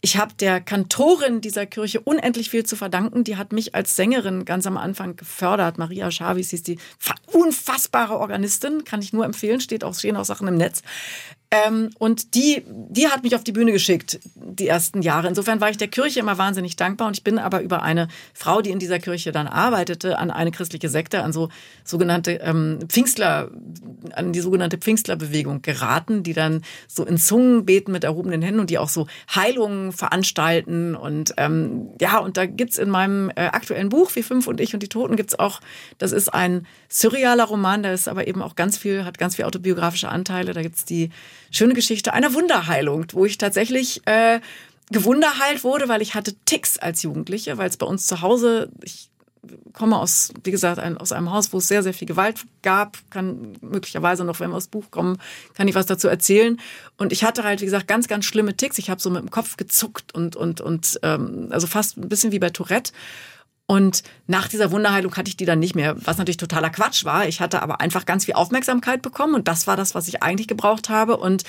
Ich 0.00 0.16
habe 0.16 0.34
der 0.34 0.60
Kantorin 0.60 1.40
dieser 1.40 1.66
Kirche 1.66 2.00
unendlich 2.00 2.50
viel 2.50 2.64
zu 2.64 2.76
verdanken. 2.76 3.24
Die 3.24 3.36
hat 3.36 3.52
mich 3.52 3.74
als 3.74 3.96
Sängerin 3.96 4.44
ganz 4.44 4.66
am 4.66 4.76
Anfang 4.76 5.16
gefördert. 5.16 5.78
Maria 5.78 6.10
Schavis 6.10 6.50
hieß 6.50 6.62
die 6.62 6.78
fa- 6.98 7.14
unfassbare 7.32 8.18
Organistin, 8.18 8.84
kann 8.84 9.00
ich 9.02 9.12
nur 9.12 9.24
empfehlen, 9.24 9.60
steht 9.60 9.82
auch, 9.82 9.94
stehen 9.94 10.16
auch 10.16 10.24
Sachen 10.24 10.46
im 10.46 10.56
Netz. 10.56 10.82
Ähm, 11.50 11.90
und 11.98 12.34
die, 12.34 12.64
die 12.66 13.08
hat 13.08 13.22
mich 13.22 13.36
auf 13.36 13.44
die 13.44 13.52
Bühne 13.52 13.70
geschickt, 13.70 14.18
die 14.34 14.66
ersten 14.66 15.02
Jahre. 15.02 15.28
Insofern 15.28 15.60
war 15.60 15.70
ich 15.70 15.76
der 15.76 15.88
Kirche 15.88 16.20
immer 16.20 16.38
wahnsinnig 16.38 16.76
dankbar 16.76 17.06
und 17.06 17.16
ich 17.16 17.24
bin 17.24 17.38
aber 17.38 17.60
über 17.60 17.82
eine 17.82 18.08
Frau, 18.32 18.60
die 18.60 18.70
in 18.70 18.78
dieser 18.78 18.98
Kirche 18.98 19.30
dann 19.30 19.46
arbeitete, 19.46 20.18
an 20.18 20.30
eine 20.30 20.50
christliche 20.50 20.88
Sekte, 20.88 21.22
an 21.22 21.32
so 21.32 21.50
sogenannte 21.84 22.32
ähm, 22.42 22.80
Pfingstler, 22.88 23.50
an 24.14 24.32
die 24.32 24.40
sogenannte 24.40 24.78
Pfingstlerbewegung 24.78 25.62
geraten, 25.62 26.22
die 26.22 26.32
dann 26.32 26.62
so 26.88 27.04
in 27.04 27.18
Zungen 27.18 27.64
beten 27.64 27.92
mit 27.92 28.04
erhobenen 28.04 28.42
Händen 28.42 28.60
und 28.60 28.70
die 28.70 28.78
auch 28.78 28.88
so 28.88 29.06
Heilungen 29.32 29.92
veranstalten. 29.92 30.96
Und 30.96 31.34
ähm, 31.36 31.90
ja, 32.00 32.18
und 32.18 32.36
da 32.36 32.46
gibt's 32.46 32.78
in 32.78 32.90
meinem 32.90 33.30
äh, 33.30 33.46
aktuellen 33.46 33.90
Buch, 33.90 34.10
Wir 34.14 34.24
fünf 34.24 34.46
und 34.46 34.60
ich 34.60 34.74
und 34.74 34.82
die 34.82 34.88
Toten, 34.88 35.16
gibt's 35.16 35.38
auch, 35.38 35.60
das 35.98 36.12
ist 36.12 36.32
ein 36.32 36.66
surrealer 36.88 37.44
Roman, 37.44 37.82
da 37.82 37.92
ist 37.92 38.08
aber 38.08 38.26
eben 38.26 38.42
auch 38.42 38.56
ganz 38.56 38.76
viel, 38.76 39.04
hat 39.04 39.18
ganz 39.18 39.36
viel 39.36 39.44
autobiografische 39.44 40.08
Anteile. 40.08 40.52
Da 40.52 40.62
gibt's 40.62 40.84
die 40.84 41.10
schöne 41.54 41.74
Geschichte 41.74 42.12
einer 42.12 42.34
Wunderheilung, 42.34 43.06
wo 43.12 43.24
ich 43.24 43.38
tatsächlich 43.38 44.02
äh, 44.06 44.40
gewunderheilt 44.90 45.64
wurde, 45.64 45.88
weil 45.88 46.02
ich 46.02 46.14
hatte 46.14 46.34
Ticks 46.44 46.78
als 46.78 47.02
Jugendliche, 47.02 47.56
weil 47.58 47.70
es 47.70 47.76
bei 47.76 47.86
uns 47.86 48.06
zu 48.06 48.20
Hause, 48.20 48.70
ich 48.82 49.10
komme 49.72 49.98
aus, 49.98 50.32
wie 50.42 50.50
gesagt, 50.50 50.78
ein, 50.78 50.96
aus 50.96 51.12
einem 51.12 51.30
Haus, 51.30 51.52
wo 51.52 51.58
es 51.58 51.68
sehr, 51.68 51.82
sehr 51.82 51.94
viel 51.94 52.08
Gewalt 52.08 52.40
gab, 52.62 52.98
kann 53.10 53.56
möglicherweise 53.60 54.24
noch, 54.24 54.40
wenn 54.40 54.50
wir 54.50 54.56
aus 54.56 54.68
Buch 54.68 54.90
kommen, 54.90 55.18
kann 55.54 55.68
ich 55.68 55.74
was 55.74 55.86
dazu 55.86 56.08
erzählen. 56.08 56.58
Und 56.96 57.12
ich 57.12 57.24
hatte 57.24 57.44
halt, 57.44 57.60
wie 57.60 57.66
gesagt, 57.66 57.86
ganz, 57.86 58.08
ganz 58.08 58.24
schlimme 58.24 58.56
Ticks. 58.56 58.78
Ich 58.78 58.90
habe 58.90 59.00
so 59.00 59.10
mit 59.10 59.22
dem 59.22 59.30
Kopf 59.30 59.56
gezuckt 59.56 60.14
und, 60.14 60.36
und, 60.36 60.60
und 60.60 60.98
ähm, 61.02 61.48
also 61.50 61.66
fast 61.66 61.96
ein 61.98 62.08
bisschen 62.08 62.32
wie 62.32 62.38
bei 62.38 62.50
Tourette. 62.50 62.92
Und 63.66 64.02
nach 64.26 64.48
dieser 64.48 64.70
Wunderheilung 64.70 65.16
hatte 65.16 65.28
ich 65.28 65.36
die 65.36 65.46
dann 65.46 65.58
nicht 65.58 65.74
mehr, 65.74 65.96
was 66.04 66.18
natürlich 66.18 66.36
totaler 66.36 66.70
Quatsch 66.70 67.04
war. 67.04 67.26
Ich 67.26 67.40
hatte 67.40 67.62
aber 67.62 67.80
einfach 67.80 68.04
ganz 68.04 68.26
viel 68.26 68.34
Aufmerksamkeit 68.34 69.00
bekommen 69.00 69.34
und 69.34 69.48
das 69.48 69.66
war 69.66 69.76
das, 69.76 69.94
was 69.94 70.06
ich 70.06 70.22
eigentlich 70.22 70.48
gebraucht 70.48 70.88
habe 70.88 71.16
und 71.16 71.44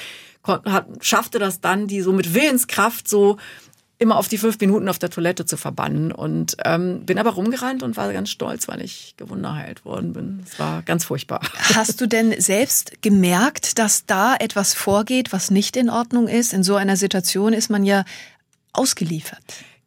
schaffte 1.01 1.39
das 1.39 1.59
dann, 1.59 1.87
die 1.87 2.01
so 2.01 2.13
mit 2.13 2.33
Willenskraft 2.33 3.07
so 3.07 3.37
immer 3.97 4.17
auf 4.17 4.27
die 4.27 4.37
fünf 4.37 4.59
Minuten 4.59 4.89
auf 4.89 4.99
der 4.99 5.09
Toilette 5.09 5.45
zu 5.45 5.57
verbannen. 5.57 6.11
Und 6.11 6.57
ähm, 6.65 7.05
bin 7.05 7.17
aber 7.17 7.31
rumgerannt 7.31 7.81
und 7.81 7.95
war 7.97 8.11
ganz 8.11 8.29
stolz, 8.29 8.67
weil 8.67 8.81
ich 8.81 9.15
gewunderheilt 9.17 9.85
worden 9.85 10.13
bin. 10.13 10.43
Es 10.45 10.59
war 10.59 10.81
ganz 10.81 11.05
furchtbar. 11.05 11.41
Hast 11.73 12.01
du 12.01 12.07
denn 12.07 12.39
selbst 12.39 13.01
gemerkt, 13.01 13.79
dass 13.79 14.05
da 14.05 14.35
etwas 14.35 14.73
vorgeht, 14.73 15.31
was 15.31 15.49
nicht 15.49 15.77
in 15.77 15.89
Ordnung 15.89 16.27
ist? 16.27 16.53
In 16.53 16.63
so 16.63 16.75
einer 16.75 16.97
Situation 16.97 17.53
ist 17.53 17.69
man 17.69 17.83
ja 17.83 18.03
ausgeliefert. 18.73 19.43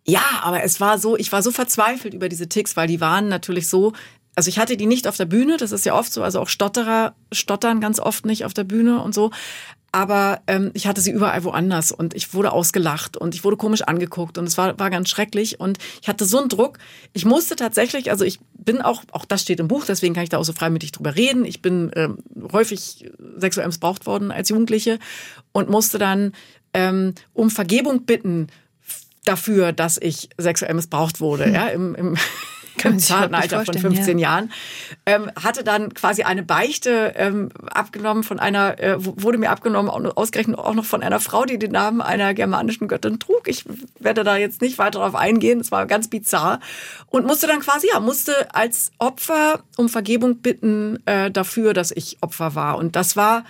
Ja, 0.09 0.41
aber 0.43 0.63
es 0.63 0.81
war 0.81 0.99
so, 0.99 1.19
ich 1.19 1.31
war 1.33 1.43
so 1.43 1.51
verzweifelt 1.51 2.15
über 2.15 2.31
diese 2.31 2.49
Ticks, 2.49 2.77
weil 2.77 2.89
die 2.89 3.01
waren 3.01 3.29
natürlich 3.29 3.69
so, 3.69 3.93
also 4.35 4.49
ich 4.49 4.59
hatte 4.59 4.79
die 4.79 4.87
nicht 4.87 5.07
auf 5.07 5.19
der 5.19 5.27
Bühne, 5.27 5.59
das 5.59 5.71
ist 5.71 5.85
ja 5.85 5.95
oft 5.95 6.11
so, 6.11 6.23
also 6.23 6.41
auch 6.41 6.49
Stotterer 6.49 7.15
stottern 7.31 7.83
ganz 7.83 8.01
oft 8.01 8.25
nicht 8.25 8.47
auf 8.47 8.55
der 8.55 8.65
Bühne 8.65 9.03
und 9.03 9.15
so. 9.15 9.31
Aber 9.93 10.41
ähm, 10.47 10.71
ich 10.73 10.87
hatte 10.87 11.03
sie 11.03 11.11
überall 11.11 11.45
woanders 11.45 11.93
und 11.93 12.15
ich 12.15 12.33
wurde 12.33 12.53
ausgelacht 12.53 13.19
und 13.19 13.35
ich 13.35 13.45
wurde 13.45 13.59
komisch 13.59 13.83
angeguckt 13.83 14.39
und 14.39 14.47
es 14.47 14.57
war, 14.57 14.79
war 14.79 14.89
ganz 14.89 15.11
schrecklich 15.11 15.61
und 15.61 15.79
ich 16.01 16.09
hatte 16.09 16.25
so 16.25 16.39
einen 16.39 16.49
Druck. 16.49 16.79
Ich 17.13 17.27
musste 17.27 17.57
tatsächlich, 17.57 18.11
also 18.11 18.25
ich 18.25 18.39
bin 18.55 18.81
auch, 18.81 19.03
auch 19.13 19.27
das 19.27 19.43
steht 19.43 19.61
im 19.61 19.69
Buch, 19.69 19.85
deswegen 19.87 20.15
kann 20.15 20.25
ich 20.25 20.31
da 20.31 20.39
auch 20.39 20.45
so 20.45 20.55
freimütig 20.55 20.93
drüber 20.93 21.17
reden. 21.17 21.45
Ich 21.45 21.61
bin 21.61 21.91
ähm, 21.97 22.19
häufig 22.51 23.11
sexuell 23.37 23.67
missbraucht 23.67 24.07
worden 24.07 24.31
als 24.31 24.49
Jugendliche 24.49 24.99
und 25.53 25.69
musste 25.69 25.99
dann 25.99 26.33
ähm, 26.73 27.15
um 27.35 27.51
Vergebung 27.51 28.05
bitten 28.05 28.47
dafür, 29.29 29.73
dass 29.73 29.99
ich 29.99 30.31
sexuell 30.39 30.75
missbraucht 30.75 31.21
wurde. 31.21 31.47
Hm. 31.47 31.55
Ja, 31.55 31.69
im, 31.69 31.95
im 31.95 32.17
im 32.85 32.99
zarten 32.99 33.35
Alter 33.35 33.65
von 33.65 33.77
15 33.77 34.19
ja. 34.19 34.29
Jahren, 34.29 34.53
ähm, 35.07 35.31
hatte 35.43 35.65
dann 35.65 35.95
quasi 35.95 36.23
eine 36.23 36.43
Beichte 36.43 37.15
ähm, 37.17 37.51
abgenommen 37.71 38.23
von 38.23 38.39
einer, 38.39 38.79
äh, 38.81 38.97
wurde 38.99 39.39
mir 39.39 39.51
abgenommen, 39.51 39.91
ausgerechnet 39.91 40.59
auch 40.59 40.75
noch 40.75 40.85
von 40.85 41.03
einer 41.03 41.21
Frau, 41.21 41.45
die 41.45 41.59
den 41.59 41.73
Namen 41.73 42.01
einer 42.01 42.35
germanischen 42.35 42.89
Göttin 42.89 43.19
trug. 43.19 43.49
Ich 43.49 43.65
werde 43.99 44.25
da 44.25 44.37
jetzt 44.37 44.61
nicht 44.61 44.79
weiter 44.79 45.01
darauf 45.01 45.15
eingehen, 45.15 45.61
es 45.61 45.71
war 45.71 45.87
ganz 45.87 46.09
bizarr. 46.09 46.61
Und 47.09 47.27
musste 47.27 47.47
dann 47.47 47.61
quasi, 47.61 47.89
ja, 47.93 48.01
musste 48.01 48.55
als 48.55 48.93
Opfer 48.99 49.61
um 49.77 49.89
Vergebung 49.89 50.39
bitten 50.39 50.99
äh, 51.07 51.31
dafür, 51.31 51.75
dass 51.75 51.91
ich 51.91 52.19
Opfer 52.21 52.55
war. 52.55 52.79
Und 52.79 52.97
das 52.97 53.17
war 53.17 53.45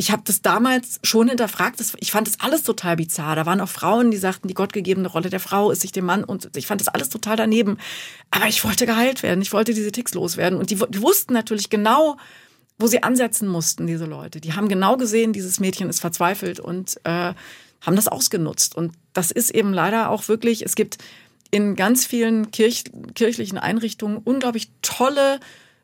ich 0.00 0.12
habe 0.12 0.22
das 0.24 0.42
damals 0.42 1.00
schon 1.02 1.28
hinterfragt. 1.28 1.80
Ich 1.98 2.12
fand 2.12 2.28
das 2.28 2.38
alles 2.38 2.62
total 2.62 2.94
bizarr. 2.94 3.34
Da 3.34 3.46
waren 3.46 3.60
auch 3.60 3.68
Frauen, 3.68 4.12
die 4.12 4.16
sagten, 4.16 4.46
die 4.46 4.54
gottgegebene 4.54 5.08
Rolle 5.08 5.28
der 5.28 5.40
Frau 5.40 5.72
ist 5.72 5.80
sich 5.80 5.90
dem 5.90 6.06
Mann 6.06 6.22
und 6.22 6.56
ich 6.56 6.68
fand 6.68 6.80
das 6.80 6.86
alles 6.86 7.08
total 7.08 7.36
daneben. 7.36 7.78
Aber 8.30 8.46
ich 8.46 8.62
wollte 8.62 8.86
geheilt 8.86 9.24
werden. 9.24 9.42
Ich 9.42 9.52
wollte 9.52 9.74
diese 9.74 9.90
Ticks 9.90 10.14
loswerden. 10.14 10.56
Und 10.56 10.70
die, 10.70 10.76
die 10.76 11.02
wussten 11.02 11.32
natürlich 11.32 11.68
genau, 11.68 12.16
wo 12.78 12.86
sie 12.86 13.02
ansetzen 13.02 13.48
mussten, 13.48 13.88
diese 13.88 14.04
Leute. 14.04 14.40
Die 14.40 14.52
haben 14.52 14.68
genau 14.68 14.96
gesehen, 14.96 15.32
dieses 15.32 15.58
Mädchen 15.58 15.90
ist 15.90 15.98
verzweifelt 15.98 16.60
und 16.60 17.00
äh, 17.02 17.34
haben 17.80 17.96
das 17.96 18.06
ausgenutzt. 18.06 18.76
Und 18.76 18.92
das 19.14 19.32
ist 19.32 19.50
eben 19.50 19.72
leider 19.72 20.10
auch 20.10 20.28
wirklich, 20.28 20.64
es 20.64 20.76
gibt 20.76 20.98
in 21.50 21.74
ganz 21.74 22.06
vielen 22.06 22.52
Kirch, 22.52 22.84
kirchlichen 23.16 23.58
Einrichtungen 23.58 24.18
unglaublich 24.18 24.70
tolle 24.80 25.40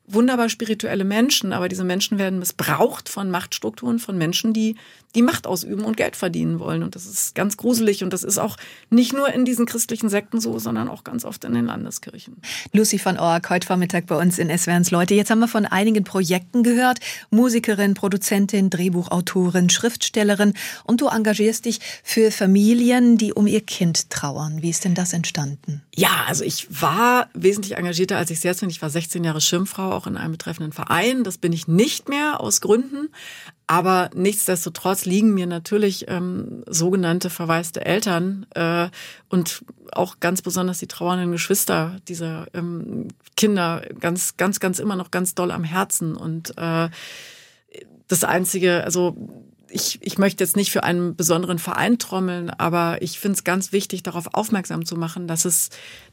wunderbar 0.06 0.48
spirituelle 0.48 1.04
Menschen, 1.04 1.52
aber 1.52 1.68
diese 1.68 1.84
Menschen 1.84 2.18
werden 2.18 2.38
missbraucht 2.38 3.08
von 3.08 3.30
Machtstrukturen, 3.30 3.98
von 3.98 4.18
Menschen, 4.18 4.52
die 4.52 4.76
die 5.14 5.22
Macht 5.22 5.46
ausüben 5.46 5.84
und 5.84 5.96
Geld 5.96 6.16
verdienen 6.16 6.58
wollen. 6.58 6.82
Und 6.82 6.94
das 6.94 7.06
ist 7.06 7.34
ganz 7.34 7.56
gruselig. 7.56 8.02
Und 8.02 8.12
das 8.12 8.24
ist 8.24 8.38
auch 8.38 8.56
nicht 8.90 9.12
nur 9.12 9.32
in 9.32 9.44
diesen 9.44 9.66
christlichen 9.66 10.08
Sekten 10.08 10.40
so, 10.40 10.58
sondern 10.58 10.88
auch 10.88 11.04
ganz 11.04 11.24
oft 11.24 11.44
in 11.44 11.54
den 11.54 11.66
Landeskirchen. 11.66 12.36
Lucy 12.72 12.98
von 12.98 13.18
Ork, 13.18 13.50
heute 13.50 13.66
Vormittag 13.66 14.06
bei 14.06 14.20
uns 14.20 14.38
in 14.38 14.56
SWRs 14.56 14.90
Leute. 14.90 15.14
Jetzt 15.14 15.30
haben 15.30 15.38
wir 15.38 15.48
von 15.48 15.66
einigen 15.66 16.04
Projekten 16.04 16.62
gehört. 16.62 16.98
Musikerin, 17.30 17.94
Produzentin, 17.94 18.70
Drehbuchautorin, 18.70 19.70
Schriftstellerin. 19.70 20.54
Und 20.84 21.00
du 21.00 21.06
engagierst 21.06 21.64
dich 21.66 21.78
für 22.02 22.30
Familien, 22.30 23.16
die 23.16 23.32
um 23.32 23.46
ihr 23.46 23.60
Kind 23.60 24.10
trauern. 24.10 24.62
Wie 24.62 24.70
ist 24.70 24.84
denn 24.84 24.94
das 24.94 25.12
entstanden? 25.12 25.82
Ja, 25.94 26.24
also 26.26 26.42
ich 26.42 26.66
war 26.82 27.28
wesentlich 27.34 27.76
engagierter, 27.76 28.16
als 28.16 28.30
ich 28.30 28.40
selbst 28.40 28.60
bin. 28.60 28.70
Ich 28.70 28.82
war 28.82 28.90
16 28.90 29.22
Jahre 29.22 29.40
Schirmfrau, 29.40 29.93
auch 29.94 30.06
in 30.06 30.16
einem 30.16 30.32
betreffenden 30.32 30.72
Verein. 30.72 31.24
Das 31.24 31.38
bin 31.38 31.52
ich 31.52 31.68
nicht 31.68 32.08
mehr 32.08 32.40
aus 32.40 32.60
Gründen. 32.60 33.08
Aber 33.66 34.10
nichtsdestotrotz 34.14 35.06
liegen 35.06 35.32
mir 35.32 35.46
natürlich 35.46 36.04
ähm, 36.08 36.64
sogenannte 36.66 37.30
verwaiste 37.30 37.84
Eltern 37.84 38.46
äh, 38.54 38.88
und 39.30 39.64
auch 39.92 40.20
ganz 40.20 40.42
besonders 40.42 40.78
die 40.78 40.86
trauernden 40.86 41.32
Geschwister 41.32 41.96
dieser 42.08 42.46
ähm, 42.52 43.08
Kinder 43.36 43.82
ganz, 44.00 44.36
ganz, 44.36 44.60
ganz 44.60 44.78
immer 44.78 44.96
noch 44.96 45.10
ganz 45.10 45.34
doll 45.34 45.50
am 45.50 45.64
Herzen. 45.64 46.14
Und 46.14 46.58
äh, 46.58 46.90
das 48.08 48.24
Einzige, 48.24 48.84
also 48.84 49.16
ich, 49.74 49.98
ich 50.02 50.18
möchte 50.18 50.44
jetzt 50.44 50.56
nicht 50.56 50.70
für 50.70 50.84
einen 50.84 51.16
besonderen 51.16 51.58
Verein 51.58 51.98
trommeln, 51.98 52.48
aber 52.48 53.02
ich 53.02 53.18
finde 53.18 53.36
es 53.36 53.44
ganz 53.44 53.72
wichtig, 53.72 54.04
darauf 54.04 54.32
aufmerksam 54.32 54.86
zu 54.86 54.94
machen, 54.94 55.26
dass 55.26 55.44
es, 55.44 55.70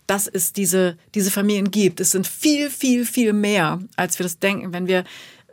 dass 0.08 0.28
es 0.28 0.52
diese, 0.52 0.98
diese 1.14 1.30
Familien 1.30 1.70
gibt. 1.70 2.00
Es 2.00 2.10
sind 2.10 2.26
viel, 2.26 2.72
viel, 2.72 3.06
viel 3.06 3.34
mehr, 3.34 3.80
als 3.96 4.18
wir 4.18 4.24
das 4.24 4.40
denken. 4.40 4.74
Wenn 4.74 4.88
wir 4.88 5.04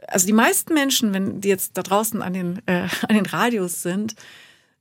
also 0.06 0.26
die 0.26 0.32
meisten 0.32 0.72
Menschen, 0.72 1.12
wenn 1.12 1.42
die 1.42 1.48
jetzt 1.48 1.76
da 1.76 1.82
draußen 1.82 2.22
an 2.22 2.32
den, 2.32 2.62
äh, 2.64 2.88
an 3.08 3.14
den 3.14 3.26
Radios 3.26 3.82
sind, 3.82 4.14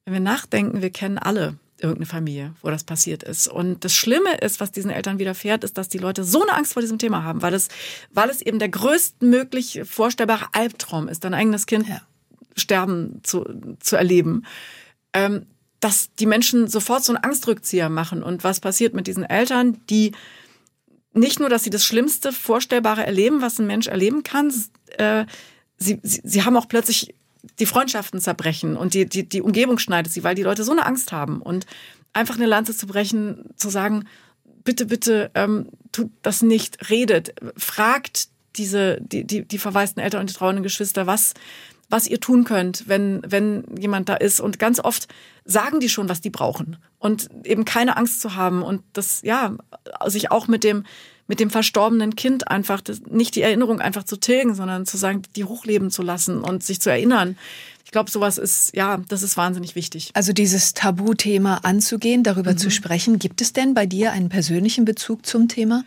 wenn 0.05 0.13
wir 0.13 0.21
nachdenken, 0.21 0.81
wir 0.81 0.91
kennen 0.91 1.17
alle 1.17 1.57
irgendeine 1.79 2.05
Familie, 2.05 2.53
wo 2.61 2.69
das 2.69 2.85
passiert 2.85 3.23
ist. 3.23 3.49
Und 3.49 3.83
das 3.83 3.93
Schlimme 3.93 4.37
ist, 4.37 4.61
was 4.61 4.71
diesen 4.71 4.89
Eltern 4.89 5.19
widerfährt, 5.19 5.65
ist, 5.65 5.77
dass 5.77 5.89
die 5.89 5.97
Leute 5.97 6.23
so 6.23 6.41
eine 6.41 6.53
Angst 6.53 6.73
vor 6.73 6.81
diesem 6.81 6.97
Thema 6.97 7.23
haben, 7.23 7.41
weil 7.41 7.53
es, 7.53 7.67
weil 8.11 8.29
es 8.29 8.41
eben 8.41 8.57
der 8.57 8.69
größtmöglich 8.69 9.81
vorstellbare 9.83 10.45
Albtraum 10.53 11.09
ist, 11.09 11.25
dein 11.25 11.33
eigenes 11.33 11.65
Kind 11.65 11.89
ja. 11.89 12.01
Sterben 12.57 13.21
zu, 13.23 13.45
zu 13.79 13.95
erleben. 13.95 14.45
Ähm, 15.13 15.45
dass 15.79 16.11
die 16.15 16.25
Menschen 16.25 16.67
sofort 16.67 17.03
so 17.03 17.13
einen 17.13 17.23
Angstrückzieher 17.23 17.89
machen. 17.89 18.23
Und 18.23 18.43
was 18.43 18.59
passiert 18.59 18.93
mit 18.93 19.07
diesen 19.07 19.23
Eltern, 19.23 19.77
die 19.89 20.13
nicht 21.13 21.39
nur, 21.39 21.49
dass 21.49 21.63
sie 21.63 21.69
das 21.69 21.85
Schlimmste 21.85 22.31
Vorstellbare 22.31 23.05
erleben, 23.05 23.41
was 23.41 23.59
ein 23.59 23.67
Mensch 23.67 23.87
erleben 23.87 24.23
kann, 24.23 24.51
äh, 24.97 25.25
sie, 25.77 25.99
sie, 26.03 26.21
sie 26.23 26.43
haben 26.43 26.57
auch 26.57 26.67
plötzlich 26.67 27.13
die 27.59 27.65
Freundschaften 27.65 28.19
zerbrechen 28.19 28.75
und 28.75 28.93
die, 28.93 29.05
die, 29.05 29.27
die 29.27 29.41
Umgebung 29.41 29.79
schneidet 29.79 30.11
sie, 30.11 30.23
weil 30.23 30.35
die 30.35 30.43
Leute 30.43 30.63
so 30.63 30.71
eine 30.71 30.85
Angst 30.85 31.11
haben. 31.11 31.41
Und 31.41 31.65
einfach 32.13 32.35
eine 32.35 32.45
Lanze 32.45 32.75
zu 32.75 32.87
brechen, 32.87 33.45
zu 33.55 33.69
sagen, 33.69 34.05
bitte, 34.63 34.85
bitte, 34.85 35.31
ähm, 35.35 35.69
tut 35.91 36.09
das 36.23 36.41
nicht, 36.41 36.89
redet, 36.89 37.33
fragt 37.55 38.29
diese, 38.55 38.99
die, 39.01 39.23
die, 39.23 39.45
die 39.45 39.57
verwaisten 39.59 40.01
Eltern 40.01 40.21
und 40.21 40.29
die 40.29 40.33
trauenden 40.33 40.63
Geschwister, 40.63 41.07
was, 41.07 41.33
was 41.89 42.07
ihr 42.07 42.19
tun 42.19 42.43
könnt, 42.43 42.87
wenn, 42.87 43.21
wenn 43.25 43.63
jemand 43.77 44.09
da 44.09 44.15
ist. 44.15 44.39
Und 44.39 44.59
ganz 44.59 44.79
oft 44.79 45.07
sagen 45.45 45.79
die 45.79 45.89
schon, 45.89 46.09
was 46.09 46.21
die 46.21 46.29
brauchen. 46.29 46.77
Und 46.99 47.29
eben 47.45 47.65
keine 47.65 47.95
Angst 47.97 48.21
zu 48.21 48.35
haben 48.35 48.61
und 48.61 48.81
das, 48.93 49.21
ja, 49.23 49.55
sich 50.07 50.31
auch 50.31 50.47
mit 50.47 50.63
dem, 50.63 50.83
mit 51.27 51.39
dem 51.39 51.49
verstorbenen 51.49 52.15
Kind 52.15 52.49
einfach, 52.49 52.81
das, 52.81 53.01
nicht 53.09 53.35
die 53.35 53.41
Erinnerung 53.41 53.79
einfach 53.79 54.03
zu 54.03 54.17
tilgen, 54.17 54.55
sondern 54.55 54.85
zu 54.85 54.97
sagen, 54.97 55.21
die 55.35 55.45
hochleben 55.45 55.91
zu 55.91 56.01
lassen 56.01 56.41
und 56.41 56.63
sich 56.63 56.81
zu 56.81 56.89
erinnern. 56.89 57.37
Ich 57.85 57.91
glaube, 57.91 58.11
sowas 58.11 58.37
ist, 58.37 58.75
ja, 58.75 58.99
das 59.07 59.23
ist 59.23 59.37
wahnsinnig 59.37 59.75
wichtig. 59.75 60.11
Also 60.13 60.33
dieses 60.33 60.73
Tabuthema 60.73 61.59
anzugehen, 61.63 62.23
darüber 62.23 62.51
mhm. 62.51 62.57
zu 62.57 62.69
sprechen. 62.69 63.17
Gibt 63.17 63.41
es 63.41 63.53
denn 63.53 63.73
bei 63.73 63.85
dir 63.85 64.11
einen 64.11 64.27
persönlichen 64.27 64.83
Bezug 64.83 65.25
zum 65.25 65.47
Thema? 65.47 65.83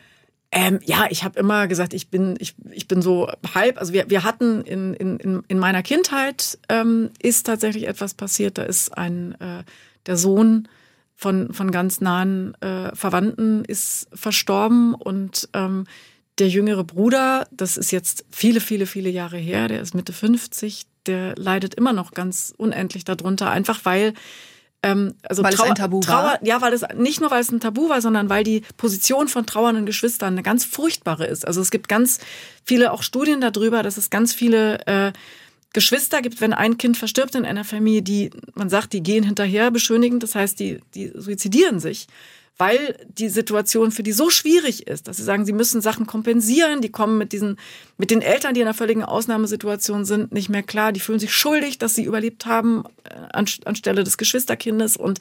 Ähm, 0.53 0.81
ja, 0.85 1.07
ich 1.11 1.23
habe 1.23 1.39
immer 1.39 1.69
gesagt, 1.69 1.95
ich 1.95 2.09
bin, 2.09 2.35
ich, 2.41 2.55
ich 2.73 2.89
bin 2.89 3.03
so 3.03 3.29
halb. 3.55 3.79
Also 3.79 3.93
wir, 3.93 4.11
wir 4.11 4.25
hatten 4.25 4.63
in, 4.63 4.95
in, 4.95 5.43
in 5.47 5.59
meiner 5.59 5.83
Kindheit 5.83 6.59
ähm, 6.69 7.11
ist 7.23 7.47
tatsächlich 7.47 7.87
etwas 7.87 8.15
passiert. 8.15 8.59
Da 8.59 8.63
ist 8.65 8.97
ein 8.97 9.41
äh, 9.41 9.63
der 10.07 10.17
Sohn 10.17 10.69
von, 11.15 11.53
von 11.53 11.71
ganz 11.71 12.01
nahen 12.01 12.55
äh, 12.63 12.95
Verwandten 12.97 13.65
ist 13.65 14.09
verstorben 14.13 14.95
und 14.95 15.49
ähm, 15.53 15.85
der 16.39 16.49
jüngere 16.49 16.83
Bruder, 16.83 17.47
das 17.51 17.77
ist 17.77 17.91
jetzt 17.91 18.25
viele, 18.31 18.61
viele, 18.61 18.87
viele 18.87 19.11
Jahre 19.11 19.37
her, 19.37 19.69
der 19.69 19.83
ist 19.83 19.95
Mitte 19.95 20.15
50, 20.15 20.87
der 21.07 21.35
leidet 21.37 21.75
immer 21.75 21.93
noch 21.93 22.13
ganz 22.13 22.55
unendlich 22.57 23.05
darunter, 23.05 23.51
einfach 23.51 23.81
weil 23.85 24.15
ähm, 24.83 25.15
also 25.23 25.43
weil 25.43 25.53
Trauer, 25.53 25.67
es 25.67 25.71
ein 25.73 25.77
Tabu 25.77 26.01
Trauer, 26.01 26.25
war? 26.25 26.39
Ja, 26.45 26.63
weil 26.63 26.73
es 26.73 26.83
nicht 26.97 27.21
nur, 27.21 27.31
weil 27.31 27.43
es 27.43 27.51
ein 27.51 27.61
Tabu 27.61 27.89
war, 27.89 28.01
sondern 28.01 28.31
weil 28.31 28.45
die 28.45 28.63
Position 28.77 29.29
von 29.29 29.45
trauernden 29.45 29.87
Geschwistern 29.87 30.35
eine 30.35 30.43
ganz 30.43 30.65
furchtbare 30.65 31.27
ist. 31.27 31.47
Also 31.47 31.61
es 31.61 31.71
gibt 31.71 31.89
ganz 31.89 32.19
viele 32.65 32.93
auch 32.93 33.03
Studien 33.03 33.41
darüber, 33.41 33.83
dass 33.83 33.97
es 33.97 34.09
ganz 34.11 34.33
viele 34.33 34.87
äh, 34.87 35.13
Geschwister 35.73 36.23
gibt, 36.23 36.41
wenn 36.41 36.53
ein 36.53 36.79
Kind 36.79 36.97
verstirbt 36.97 37.35
in 37.35 37.45
einer 37.45 37.65
Familie, 37.65 38.03
die, 38.03 38.31
man 38.55 38.71
sagt, 38.71 38.93
die 38.93 39.03
gehen 39.03 39.23
hinterher 39.23 39.71
beschönigend, 39.71 40.23
das 40.23 40.35
heißt, 40.35 40.59
die, 40.59 40.81
die 40.95 41.13
suizidieren 41.15 41.79
sich 41.79 42.09
weil 42.61 42.95
die 43.09 43.31
Situation 43.31 43.91
für 43.91 44.03
die 44.03 44.13
so 44.13 44.29
schwierig 44.29 44.87
ist, 44.87 45.09
dass 45.09 45.17
sie 45.17 45.23
sagen, 45.23 45.47
sie 45.47 45.55
müssen 45.55 45.81
Sachen 45.81 46.07
kompensieren, 46.07 46.83
die 46.83 46.91
kommen 46.91 47.17
mit 47.17 47.33
diesen, 47.33 47.57
mit 47.97 48.11
den 48.11 48.21
Eltern, 48.21 48.53
die 48.53 48.61
in 48.61 48.67
einer 48.67 48.75
völligen 48.75 49.03
Ausnahmesituation 49.03 50.05
sind, 50.05 50.31
nicht 50.31 50.51
mehr 50.51 50.63
klar, 50.63 50.93
die 50.93 51.01
fühlen 51.01 51.19
sich 51.19 51.33
schuldig, 51.33 51.79
dass 51.79 51.95
sie 51.95 52.05
überlebt 52.05 52.45
haben 52.45 52.85
äh, 53.05 53.15
an, 53.33 53.47
anstelle 53.65 54.05
des 54.05 54.19
Geschwisterkindes. 54.19 54.99
Und 54.99 55.21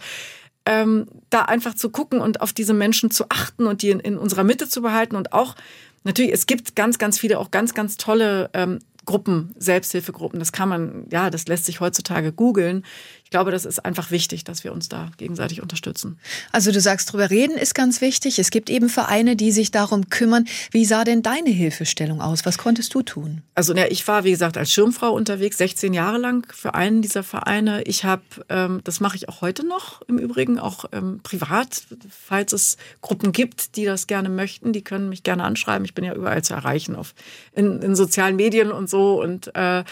ähm, 0.65 1.07
da 1.29 1.43
einfach 1.43 1.75
zu 1.75 1.89
gucken 1.89 2.19
und 2.19 2.41
auf 2.41 2.51
diese 2.51 2.73
Menschen 2.73 3.09
zu 3.09 3.23
achten 3.29 3.67
und 3.67 3.83
die 3.83 3.91
in, 3.91 4.01
in 4.01 4.17
unserer 4.17 4.43
Mitte 4.43 4.67
zu 4.67 4.81
behalten 4.81 5.15
und 5.15 5.31
auch 5.31 5.55
natürlich, 6.03 6.33
es 6.33 6.45
gibt 6.45 6.75
ganz, 6.75 6.97
ganz 6.97 7.17
viele 7.17 7.39
auch 7.39 7.51
ganz, 7.51 7.73
ganz 7.73 7.95
tolle 7.95 8.49
ähm, 8.53 8.79
Gruppen, 9.05 9.55
Selbsthilfegruppen, 9.57 10.39
das 10.39 10.51
kann 10.51 10.69
man, 10.69 11.07
ja, 11.09 11.29
das 11.29 11.47
lässt 11.47 11.65
sich 11.65 11.79
heutzutage 11.79 12.31
googeln. 12.31 12.85
Ich 13.29 13.31
glaube, 13.31 13.51
das 13.51 13.63
ist 13.63 13.85
einfach 13.85 14.09
wichtig, 14.09 14.43
dass 14.43 14.63
wir 14.63 14.73
uns 14.73 14.89
da 14.89 15.11
gegenseitig 15.17 15.61
unterstützen. 15.61 16.17
Also 16.51 16.71
du 16.71 16.81
sagst, 16.81 17.13
drüber 17.13 17.29
reden 17.29 17.57
ist 17.57 17.75
ganz 17.75 18.01
wichtig. 18.01 18.39
Es 18.39 18.49
gibt 18.49 18.71
eben 18.71 18.89
Vereine, 18.89 19.35
die 19.35 19.51
sich 19.51 19.69
darum 19.69 20.09
kümmern. 20.09 20.47
Wie 20.71 20.83
sah 20.83 21.03
denn 21.03 21.21
deine 21.21 21.51
Hilfestellung 21.51 22.21
aus? 22.21 22.47
Was 22.47 22.57
konntest 22.57 22.91
du 22.95 23.03
tun? 23.03 23.43
Also 23.53 23.75
ja, 23.75 23.85
ich 23.87 24.07
war, 24.07 24.23
wie 24.23 24.31
gesagt, 24.31 24.57
als 24.57 24.71
Schirmfrau 24.71 25.11
unterwegs, 25.11 25.59
16 25.59 25.93
Jahre 25.93 26.17
lang 26.17 26.51
für 26.51 26.73
einen 26.73 27.03
dieser 27.03 27.21
Vereine. 27.21 27.83
Ich 27.83 28.03
habe, 28.03 28.23
ähm, 28.49 28.81
das 28.83 28.99
mache 28.99 29.15
ich 29.15 29.29
auch 29.29 29.41
heute 29.41 29.63
noch 29.63 30.01
im 30.07 30.17
Übrigen, 30.17 30.57
auch 30.57 30.85
ähm, 30.91 31.19
privat, 31.21 31.83
falls 32.09 32.51
es 32.51 32.77
Gruppen 33.01 33.31
gibt, 33.31 33.75
die 33.75 33.85
das 33.85 34.07
gerne 34.07 34.29
möchten, 34.29 34.73
die 34.73 34.83
können 34.83 35.07
mich 35.07 35.21
gerne 35.21 35.43
anschreiben. 35.43 35.85
Ich 35.85 35.93
bin 35.93 36.03
ja 36.03 36.15
überall 36.15 36.43
zu 36.43 36.55
erreichen, 36.55 36.95
auf, 36.95 37.13
in, 37.53 37.83
in 37.83 37.95
sozialen 37.95 38.37
Medien 38.37 38.71
und 38.71 38.89
so. 38.89 39.21
Und 39.21 39.55
äh, 39.55 39.83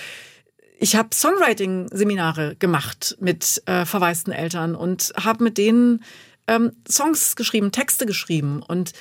ich 0.80 0.96
habe 0.96 1.10
Songwriting-Seminare 1.14 2.56
gemacht 2.58 3.18
mit 3.20 3.62
äh, 3.66 3.86
verwaisten 3.86 4.32
Eltern 4.32 4.76
und 4.76 5.14
habe 5.22 5.44
mit 5.44 5.58
denen 5.58 6.04
ähm, 6.48 6.72
Songs 6.90 7.36
geschrieben, 7.36 7.72
Texte 7.72 8.06
geschrieben 8.06 8.62
und 8.62 8.94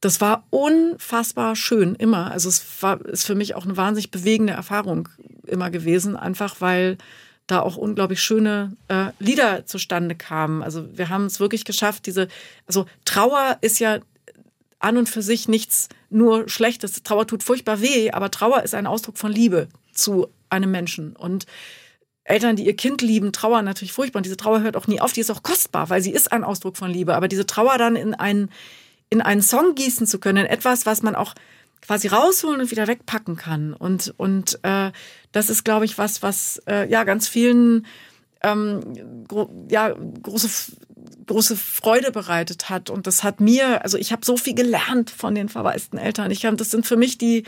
das 0.00 0.20
war 0.20 0.46
unfassbar 0.48 1.56
schön 1.56 1.94
immer. 1.94 2.30
Also 2.30 2.48
es 2.48 2.64
war 2.82 3.04
ist 3.04 3.26
für 3.26 3.34
mich 3.34 3.54
auch 3.54 3.64
eine 3.64 3.76
wahnsinnig 3.76 4.10
bewegende 4.10 4.54
Erfahrung 4.54 5.08
immer 5.46 5.70
gewesen, 5.70 6.16
einfach 6.16 6.60
weil 6.60 6.96
da 7.46 7.60
auch 7.60 7.76
unglaublich 7.76 8.22
schöne 8.22 8.76
äh, 8.88 9.06
Lieder 9.18 9.66
zustande 9.66 10.14
kamen. 10.14 10.62
Also 10.62 10.86
wir 10.96 11.10
haben 11.10 11.26
es 11.26 11.40
wirklich 11.40 11.64
geschafft, 11.64 12.06
diese, 12.06 12.28
also 12.66 12.86
Trauer 13.04 13.58
ist 13.60 13.78
ja 13.78 13.98
an 14.78 14.96
und 14.96 15.08
für 15.08 15.20
sich 15.20 15.48
nichts 15.48 15.88
nur 16.08 16.48
Schlechtes. 16.48 17.02
Trauer 17.02 17.26
tut 17.26 17.42
furchtbar 17.42 17.82
weh, 17.82 18.10
aber 18.10 18.30
Trauer 18.30 18.62
ist 18.62 18.74
ein 18.74 18.86
Ausdruck 18.86 19.18
von 19.18 19.30
Liebe 19.30 19.68
zu 19.92 20.28
einem 20.50 20.70
Menschen. 20.70 21.16
Und 21.16 21.46
Eltern, 22.24 22.56
die 22.56 22.66
ihr 22.66 22.76
Kind 22.76 23.02
lieben, 23.02 23.32
trauern 23.32 23.64
natürlich 23.64 23.92
furchtbar. 23.92 24.18
Und 24.20 24.26
diese 24.26 24.36
Trauer 24.36 24.60
hört 24.60 24.76
auch 24.76 24.86
nie 24.86 25.00
auf. 25.00 25.12
Die 25.12 25.20
ist 25.20 25.30
auch 25.30 25.42
kostbar, 25.42 25.90
weil 25.90 26.02
sie 26.02 26.12
ist 26.12 26.32
ein 26.32 26.44
Ausdruck 26.44 26.76
von 26.76 26.90
Liebe. 26.90 27.14
Aber 27.14 27.28
diese 27.28 27.46
Trauer 27.46 27.78
dann 27.78 27.96
in 27.96 28.14
einen, 28.14 28.50
in 29.08 29.20
einen 29.20 29.42
Song 29.42 29.74
gießen 29.74 30.06
zu 30.06 30.18
können, 30.18 30.44
in 30.44 30.50
etwas, 30.50 30.86
was 30.86 31.02
man 31.02 31.14
auch 31.14 31.34
quasi 31.82 32.08
rausholen 32.08 32.60
und 32.60 32.70
wieder 32.70 32.86
wegpacken 32.86 33.36
kann. 33.36 33.72
Und, 33.72 34.14
und 34.16 34.58
äh, 34.62 34.92
das 35.32 35.50
ist, 35.50 35.64
glaube 35.64 35.86
ich, 35.86 35.98
was, 35.98 36.22
was 36.22 36.62
äh, 36.68 36.88
ja 36.88 37.04
ganz 37.04 37.26
vielen 37.26 37.86
ähm, 38.42 39.26
gro 39.26 39.50
ja, 39.68 39.94
große, 40.22 40.72
große 41.26 41.56
Freude 41.56 42.12
bereitet 42.12 42.68
hat. 42.68 42.90
Und 42.90 43.06
das 43.06 43.24
hat 43.24 43.40
mir, 43.40 43.82
also 43.82 43.98
ich 43.98 44.12
habe 44.12 44.24
so 44.24 44.36
viel 44.36 44.54
gelernt 44.54 45.10
von 45.10 45.34
den 45.34 45.48
verwaisten 45.48 45.98
Eltern. 45.98 46.30
Ich 46.30 46.44
hab, 46.44 46.56
das 46.56 46.70
sind 46.70 46.86
für 46.86 46.96
mich 46.96 47.18
die, 47.18 47.44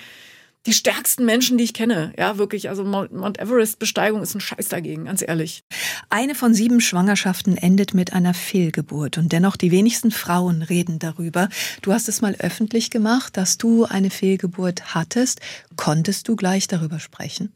die 0.66 0.72
stärksten 0.72 1.24
Menschen, 1.24 1.58
die 1.58 1.64
ich 1.64 1.74
kenne. 1.74 2.12
Ja, 2.16 2.38
wirklich. 2.38 2.68
Also 2.68 2.84
Mount 2.84 3.38
Everest-Besteigung 3.38 4.22
ist 4.22 4.34
ein 4.34 4.40
Scheiß 4.40 4.68
dagegen, 4.68 5.06
ganz 5.06 5.22
ehrlich. 5.22 5.64
Eine 6.08 6.34
von 6.34 6.54
sieben 6.54 6.80
Schwangerschaften 6.80 7.56
endet 7.56 7.94
mit 7.94 8.12
einer 8.12 8.32
Fehlgeburt. 8.32 9.18
Und 9.18 9.32
dennoch, 9.32 9.56
die 9.56 9.72
wenigsten 9.72 10.12
Frauen 10.12 10.62
reden 10.62 10.98
darüber. 10.98 11.48
Du 11.82 11.92
hast 11.92 12.08
es 12.08 12.20
mal 12.20 12.36
öffentlich 12.38 12.90
gemacht, 12.90 13.36
dass 13.36 13.58
du 13.58 13.84
eine 13.84 14.10
Fehlgeburt 14.10 14.94
hattest. 14.94 15.40
Konntest 15.76 16.28
du 16.28 16.36
gleich 16.36 16.68
darüber 16.68 17.00
sprechen? 17.00 17.52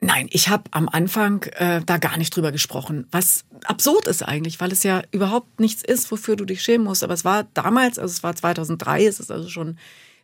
Nein, 0.00 0.28
ich 0.30 0.48
habe 0.48 0.64
am 0.72 0.88
Anfang 0.88 1.42
äh, 1.54 1.80
da 1.84 1.96
gar 1.98 2.16
nicht 2.18 2.34
drüber 2.36 2.52
gesprochen, 2.52 3.06
was 3.10 3.44
absurd 3.64 4.06
ist 4.06 4.22
eigentlich, 4.22 4.60
weil 4.60 4.70
es 4.70 4.82
ja 4.82 5.02
überhaupt 5.10 5.58
nichts 5.58 5.82
ist, 5.82 6.10
wofür 6.10 6.36
du 6.36 6.44
dich 6.44 6.62
schämen 6.62 6.86
musst. 6.86 7.02
Aber 7.02 7.14
es 7.14 7.24
war 7.24 7.44
damals, 7.54 7.98
also 7.98 8.12
es 8.12 8.22
war 8.22 8.36
2003, 8.36 9.06
es 9.06 9.20
ist 9.20 9.30
also 9.30 9.48
schon 9.48 9.78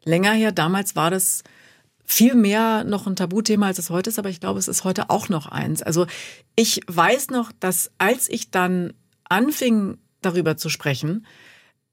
länger 0.04 0.32
her. 0.32 0.52
Damals 0.52 0.94
war 0.94 1.10
das 1.10 1.42
viel 2.04 2.34
mehr 2.34 2.84
noch 2.84 3.06
ein 3.06 3.16
Tabuthema, 3.16 3.66
als 3.66 3.78
es 3.78 3.90
heute 3.90 4.10
ist, 4.10 4.18
aber 4.18 4.28
ich 4.28 4.40
glaube, 4.40 4.58
es 4.58 4.68
ist 4.68 4.84
heute 4.84 5.10
auch 5.10 5.28
noch 5.28 5.46
eins. 5.46 5.82
Also 5.82 6.06
ich 6.56 6.80
weiß 6.86 7.30
noch, 7.30 7.52
dass 7.58 7.90
als 7.98 8.28
ich 8.28 8.50
dann 8.50 8.92
anfing, 9.24 9.98
darüber 10.20 10.56
zu 10.56 10.68
sprechen, 10.68 11.26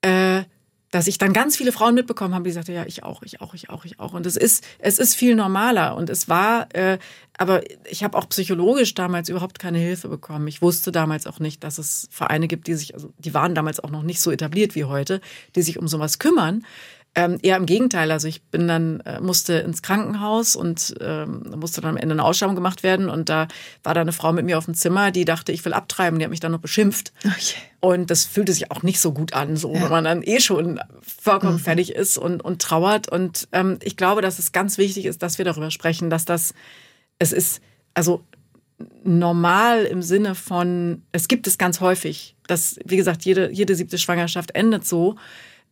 äh, 0.02 0.44
dass 0.92 1.08
ich 1.08 1.20
dann 1.20 1.34
ganz 1.34 1.56
viele 1.56 1.72
Frauen 1.72 1.94
mitbekommen 1.94 2.34
habe, 2.34 2.46
die 2.46 2.52
sagten, 2.52 2.74
ja, 2.74 2.84
ich 2.86 3.04
auch, 3.04 3.22
ich 3.22 3.42
auch, 3.42 3.54
ich 3.54 3.70
auch, 3.70 3.86
ich 3.86 4.00
auch. 4.00 4.14
Und 4.14 4.26
es 4.26 4.36
ist, 4.36 4.66
es 4.80 4.98
ist 4.98 5.14
viel 5.14 5.36
normaler. 5.36 5.96
Und 5.96 6.10
es 6.10 6.28
war, 6.28 6.74
äh, 6.74 6.98
aber 7.38 7.62
ich 7.90 8.04
habe 8.04 8.18
auch 8.18 8.28
psychologisch 8.30 8.96
damals 8.96 9.30
überhaupt 9.30 9.60
keine 9.60 9.78
Hilfe 9.78 10.08
bekommen. 10.10 10.48
Ich 10.48 10.62
wusste 10.62 10.92
damals 10.92 11.28
auch 11.28 11.40
nicht, 11.40 11.64
dass 11.64 11.78
es 11.78 12.08
Vereine 12.10 12.48
gibt, 12.48 12.66
die 12.68 12.74
sich, 12.74 12.96
also 12.96 13.14
die 13.20 13.34
waren 13.36 13.54
damals 13.54 13.80
auch 13.80 13.92
noch 13.92 14.04
nicht 14.04 14.20
so 14.20 14.32
etabliert 14.32 14.74
wie 14.74 14.86
heute, 14.86 15.22
die 15.56 15.62
sich 15.62 15.78
um 15.78 15.88
sowas 15.88 16.18
kümmern. 16.18 16.66
Ähm, 17.16 17.40
eher 17.42 17.58
im 17.58 17.66
Gegenteil. 17.66 18.12
Also 18.12 18.28
ich 18.28 18.44
bin 18.44 18.68
dann, 18.68 19.00
äh, 19.02 19.20
musste 19.20 19.54
ins 19.54 19.82
Krankenhaus 19.82 20.56
und 20.56 20.96
ähm, 21.02 21.56
musste 21.58 21.82
dann 21.82 21.92
am 21.92 21.98
Ende 21.98 22.14
eine 22.14 22.24
Ausschreibung 22.24 22.56
gemacht 22.56 22.84
werden. 22.84 23.10
Und 23.10 23.30
da 23.30 23.48
war 23.84 23.96
da 23.96 24.02
eine 24.02 24.12
Frau 24.12 24.32
mit 24.32 24.46
mir 24.46 24.58
auf 24.58 24.66
dem 24.66 24.76
Zimmer, 24.76 25.10
die 25.10 25.26
dachte, 25.26 25.52
ich 25.52 25.66
will 25.66 25.74
abtreiben. 25.74 26.20
Die 26.20 26.26
hat 26.26 26.30
mich 26.30 26.40
dann 26.40 26.52
noch 26.52 26.60
beschimpft. 26.60 27.12
Okay. 27.26 27.56
Und 27.80 28.12
das 28.12 28.26
fühlte 28.26 28.54
sich 28.54 28.72
auch 28.72 28.84
nicht 28.84 29.00
so 29.00 29.12
gut 29.12 29.34
an, 29.34 29.58
so 29.58 29.74
ja. 29.74 29.82
wenn 29.82 29.90
man 29.90 30.04
dann 30.04 30.22
eh 30.22 30.40
schon 30.40 30.80
vollkommen 31.02 31.54
mhm. 31.54 31.60
fertig 31.60 31.96
ist 31.96 32.18
und, 32.18 32.44
und 32.44 32.62
trauert. 32.62 33.10
Und 33.10 33.48
ähm, 33.54 33.80
ich 33.82 33.98
glaube, 33.98 34.22
dass 34.22 34.38
es 34.38 34.52
ganz 34.52 34.78
wichtig 34.78 35.06
ist, 35.06 35.24
dass 35.24 35.40
wir 35.40 35.46
darüber 35.46 35.72
sprechen, 35.72 36.10
dass 36.10 36.26
das, 36.26 36.54
es 37.18 37.32
ist, 37.32 37.62
also 37.96 38.24
normal 39.04 39.86
im 39.86 40.02
Sinne 40.02 40.36
von, 40.36 41.04
es 41.12 41.28
gibt 41.28 41.48
es 41.48 41.58
ganz 41.58 41.82
häufig, 41.82 42.36
dass, 42.48 42.80
wie 42.86 42.98
gesagt, 42.98 43.26
jede, 43.26 43.52
jede 43.52 43.76
siebte 43.76 43.98
Schwangerschaft 43.98 44.52
endet 44.52 44.86
so 44.88 45.16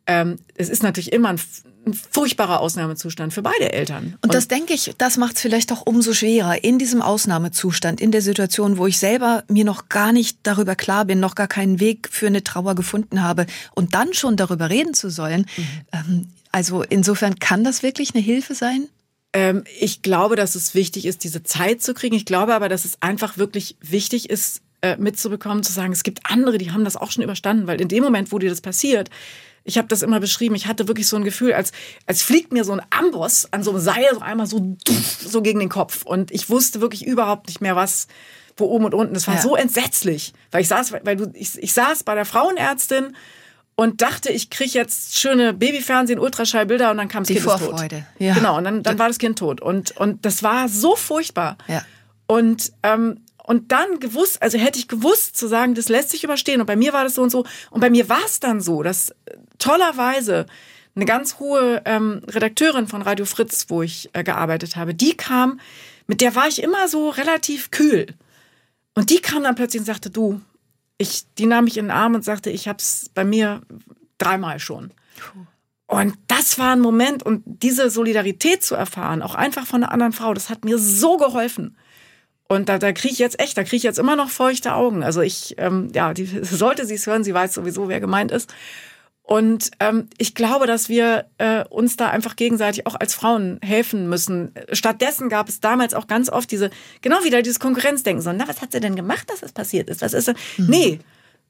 ähm, 0.08 0.40
es 0.56 0.70
ist 0.70 0.84
natürlich 0.84 1.12
immer 1.12 1.30
ein, 1.30 1.40
ein, 1.86 1.94
furchtbarer 1.94 2.62
Ausnahmezustand 2.62 3.34
für 3.34 3.42
beide 3.42 3.74
Eltern. 3.74 4.16
Und, 4.16 4.26
und 4.26 4.34
das 4.34 4.48
denke 4.48 4.74
ich, 4.74 4.94
das 4.98 5.18
macht 5.18 5.36
es 5.36 5.42
vielleicht 5.42 5.72
auch 5.72 5.86
umso 5.86 6.14
schwerer 6.14 6.64
in 6.64 6.80
diesem 6.80 7.02
Ausnahmezustand, 7.02 8.02
in 8.02 8.12
der 8.12 8.22
Situation, 8.22 8.78
wo 8.78 8.88
ich 8.88 8.98
selber 8.98 9.44
mir 9.50 9.66
noch 9.66 9.90
gar 9.90 10.14
nicht 10.14 10.40
darüber 10.44 10.76
klar 10.76 11.06
bin, 11.06 11.20
noch 11.20 11.36
gar 11.36 11.48
keinen 11.48 11.80
Weg 11.80 12.10
für 12.12 12.28
eine 12.28 12.44
Trauer 12.44 12.76
gefunden 12.76 13.22
habe 13.22 13.46
und 13.76 13.94
dann 13.94 14.14
schon 14.14 14.38
darüber 14.38 14.70
reden 14.70 14.94
zu 14.94 15.10
sollen. 15.10 15.46
Mhm. 15.58 15.64
Ähm, 15.92 16.28
also 16.52 16.84
insofern 16.84 17.38
kann 17.40 17.64
das 17.64 17.84
wirklich 17.84 18.16
eine 18.16 18.24
Hilfe 18.24 18.56
sein? 18.56 18.88
Ähm, 19.34 19.64
ich 19.80 20.02
glaube, 20.02 20.36
dass 20.36 20.56
es 20.56 20.74
wichtig 20.74 21.06
ist, 21.06 21.24
diese 21.24 21.44
Zeit 21.44 21.82
zu 21.82 21.94
kriegen. 21.94 22.16
Ich 22.16 22.26
glaube 22.26 22.56
aber, 22.56 22.70
dass 22.70 22.86
es 22.86 23.02
einfach 23.02 23.38
wirklich 23.38 23.76
wichtig 23.82 24.30
ist, 24.30 24.62
äh, 24.82 24.96
mitzubekommen, 24.98 25.64
zu 25.64 25.74
sagen, 25.74 25.92
es 25.92 26.04
gibt 26.04 26.22
andere, 26.30 26.58
die 26.58 26.72
haben 26.72 26.84
das 26.84 26.96
auch 26.96 27.12
schon 27.12 27.24
überstanden, 27.24 27.68
weil 27.68 27.82
in 27.82 27.88
dem 27.88 28.04
Moment, 28.04 28.32
wo 28.32 28.40
dir 28.40 28.50
das 28.50 28.62
passiert, 28.62 29.10
ich 29.68 29.78
habe 29.78 29.90
das 29.90 30.02
immer 30.02 30.20
beschrieben, 30.22 30.56
ich 30.56 30.66
hatte 30.66 30.88
wirklich 30.88 31.08
so 31.08 31.18
ein 31.18 31.26
Gefühl, 31.26 31.54
als, 31.54 31.74
als 32.06 32.24
fliegt 32.24 32.54
mir 32.54 32.64
so 32.64 32.72
ein 32.72 32.82
Amboss 32.90 33.50
an 33.52 33.64
so 33.64 33.72
einem 33.72 33.82
Seil 33.82 34.08
so 34.14 34.22
einmal 34.22 34.48
so, 34.48 34.78
so 35.20 35.42
gegen 35.42 35.60
den 35.60 35.68
Kopf. 35.68 36.04
Und 36.06 36.32
ich 36.32 36.50
wusste 36.50 36.80
wirklich 36.80 37.06
überhaupt 37.06 37.48
nicht 37.48 37.60
mehr, 37.60 37.76
was, 37.76 38.08
wo 38.56 38.66
oben 38.66 38.86
und 38.86 38.94
unten. 38.94 39.14
Es 39.16 39.28
war 39.28 39.36
ja. 39.36 39.42
so 39.42 39.58
entsetzlich, 39.58 40.34
weil 40.52 40.62
ich 40.62 40.70
saß, 40.70 40.94
weil 41.04 41.18
du, 41.18 41.32
ich, 41.34 41.62
ich 41.62 41.74
saß 41.74 42.04
bei 42.04 42.16
der 42.16 42.24
Frauenärztin 42.24 43.16
und 43.76 44.02
dachte, 44.02 44.32
ich 44.32 44.50
kriege 44.50 44.72
jetzt 44.72 45.20
schöne 45.20 45.54
Babyfernsehen, 45.54 46.18
Ultraschallbilder 46.18 46.90
und 46.90 46.98
dann 46.98 47.10
kam 47.10 47.24
das 47.24 47.28
Die 47.28 47.34
Kind 47.34 47.46
Vorfreude. 47.46 47.98
tot. 47.98 48.06
Ja. 48.20 48.36
Genau, 48.36 48.58
und 48.58 48.64
dann, 48.64 48.84
dann 48.84 48.98
war 48.98 49.10
das 49.10 49.18
Kind 49.18 49.38
tot. 49.38 49.60
Und, 49.60 49.96
und 49.98 50.26
das 50.26 50.44
war 50.44 50.70
so 50.70 50.96
furchtbar. 50.96 51.58
Ja. 51.68 51.84
Und 52.26 52.72
ähm, 52.84 53.20
und 53.48 53.72
dann 53.72 54.02
gewusst, 54.02 54.42
also 54.42 54.58
hätte 54.58 54.78
ich 54.78 54.90
gewusst 54.90 55.38
zu 55.38 55.48
sagen, 55.48 55.74
das 55.74 55.88
lässt 55.88 56.10
sich 56.10 56.26
überstehen. 56.26 56.60
Und 56.60 56.68
bei 56.68 56.76
mir 56.76 56.92
war 56.92 57.06
das 57.06 57.16
so 57.16 57.24
und 57.24 57.30
so. 57.30 57.46
Und 57.72 57.80
bei 57.80 57.90
mir 57.90 58.10
war 58.10 58.20
es 58.26 58.42
dann 58.42 58.60
so, 58.60 58.84
dass 58.84 59.12
äh, 59.12 59.38
tollerweise 59.58 60.48
eine 60.96 61.06
ganz 61.06 61.40
hohe 61.40 61.82
ähm, 61.86 62.22
Redakteurin 62.28 62.90
von 62.90 63.02
Radio 63.02 63.26
Fritz, 63.26 63.68
wo 63.70 63.82
ich 63.82 64.10
äh, 64.12 64.26
gearbeitet 64.26 64.76
habe, 64.76 64.94
die 64.94 65.16
kam, 65.16 65.62
mit 66.08 66.20
der 66.20 66.36
war 66.36 66.50
ich 66.50 66.62
immer 66.62 66.90
so 66.90 67.10
relativ 67.10 67.72
kühl. 67.72 68.08
Und 68.96 69.12
die 69.12 69.22
kam 69.22 69.44
dann 69.44 69.56
plötzlich 69.56 69.80
und 69.80 69.86
sagte, 69.86 70.10
du, 70.10 70.42
ich, 70.98 71.24
die 71.38 71.46
nahm 71.46 71.64
mich 71.64 71.78
in 71.78 71.86
den 71.86 71.92
Arm 71.92 72.16
und 72.16 72.26
sagte, 72.26 72.50
ich 72.50 72.68
hab's 72.68 73.10
bei 73.14 73.24
mir 73.24 73.62
dreimal 74.18 74.60
schon. 74.60 74.92
Und 75.86 76.18
das 76.28 76.60
war 76.60 76.74
ein 76.74 76.82
Moment 76.82 77.24
und 77.24 77.44
diese 77.46 77.90
Solidarität 77.90 78.62
zu 78.62 78.76
erfahren, 78.76 79.22
auch 79.22 79.36
einfach 79.36 79.66
von 79.66 79.84
einer 79.84 79.94
anderen 79.94 80.12
Frau, 80.12 80.34
das 80.34 80.50
hat 80.50 80.66
mir 80.66 80.78
so 80.78 81.16
geholfen. 81.16 81.78
Und 82.48 82.70
da, 82.70 82.80
da 82.80 82.94
kriege 82.94 83.14
ich 83.14 83.20
jetzt 83.20 83.40
echt, 83.40 83.58
da 83.58 83.64
kriege 83.64 83.78
ich 83.78 83.84
jetzt 83.84 84.00
immer 84.00 84.16
noch 84.16 84.30
feuchte 84.30 84.74
Augen. 84.74 85.04
Also 85.04 85.22
ich, 85.22 85.56
ähm, 85.58 85.90
ja, 85.94 86.14
die, 86.14 86.26
sollte 86.44 86.86
sie 86.86 86.96
es 86.96 87.08
hören, 87.08 87.24
sie 87.24 87.34
weiß 87.34 87.54
sowieso, 87.54 87.90
wer 87.90 88.00
gemeint 88.00 88.32
ist. 88.32 88.54
Und 89.28 89.72
ähm, 89.82 90.08
ich 90.18 90.36
glaube, 90.36 90.68
dass 90.68 90.88
wir 90.88 91.26
äh, 91.38 91.66
uns 91.66 91.98
da 91.98 92.10
einfach 92.10 92.38
gegenseitig 92.38 92.88
auch 92.88 92.96
als 92.96 93.14
Frauen 93.14 93.60
helfen 93.62 94.08
müssen. 94.08 94.54
Stattdessen 94.72 95.28
gab 95.28 95.50
es 95.50 95.60
damals 95.60 95.94
auch 95.94 96.08
ganz 96.08 96.30
oft 96.30 96.50
diese, 96.50 96.70
genau 97.02 97.22
wieder 97.26 97.42
dieses 97.42 97.60
Konkurrenzdenken. 97.60 98.22
So, 98.22 98.32
na, 98.32 98.48
was 98.48 98.62
hat 98.62 98.72
sie 98.72 98.80
denn 98.80 98.96
gemacht, 98.96 99.30
dass 99.30 99.42
das 99.42 99.52
passiert 99.52 99.90
ist? 99.90 100.02
Was 100.02 100.14
ist 100.14 100.30
denn? 100.30 100.38
Mhm. 100.58 100.66
Nee, 100.70 101.00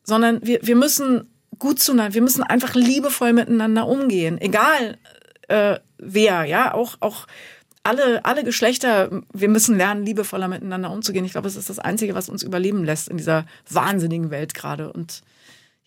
sondern 0.03 0.39
wir, 0.41 0.59
wir 0.63 0.75
müssen 0.75 1.29
gut 1.59 1.79
zueinander, 1.79 2.15
wir 2.15 2.23
müssen 2.23 2.41
einfach 2.41 2.73
liebevoll 2.73 3.33
miteinander 3.33 3.85
umgehen. 3.85 4.41
Egal 4.41 4.97
äh, 5.47 5.77
wer, 5.99 6.45
ja, 6.45 6.73
auch, 6.73 6.95
auch 6.99 7.27
alle, 7.87 8.25
alle 8.25 8.43
Geschlechter, 8.43 9.09
wir 9.33 9.49
müssen 9.49 9.77
lernen, 9.77 10.05
liebevoller 10.05 10.47
miteinander 10.47 10.91
umzugehen. 10.91 11.25
Ich 11.25 11.31
glaube, 11.31 11.47
es 11.47 11.55
ist 11.55 11.69
das 11.69 11.79
Einzige, 11.79 12.15
was 12.15 12.29
uns 12.29 12.43
überleben 12.43 12.83
lässt 12.83 13.07
in 13.07 13.17
dieser 13.17 13.45
wahnsinnigen 13.69 14.29
Welt 14.29 14.53
gerade. 14.53 14.91
Und 14.91 15.21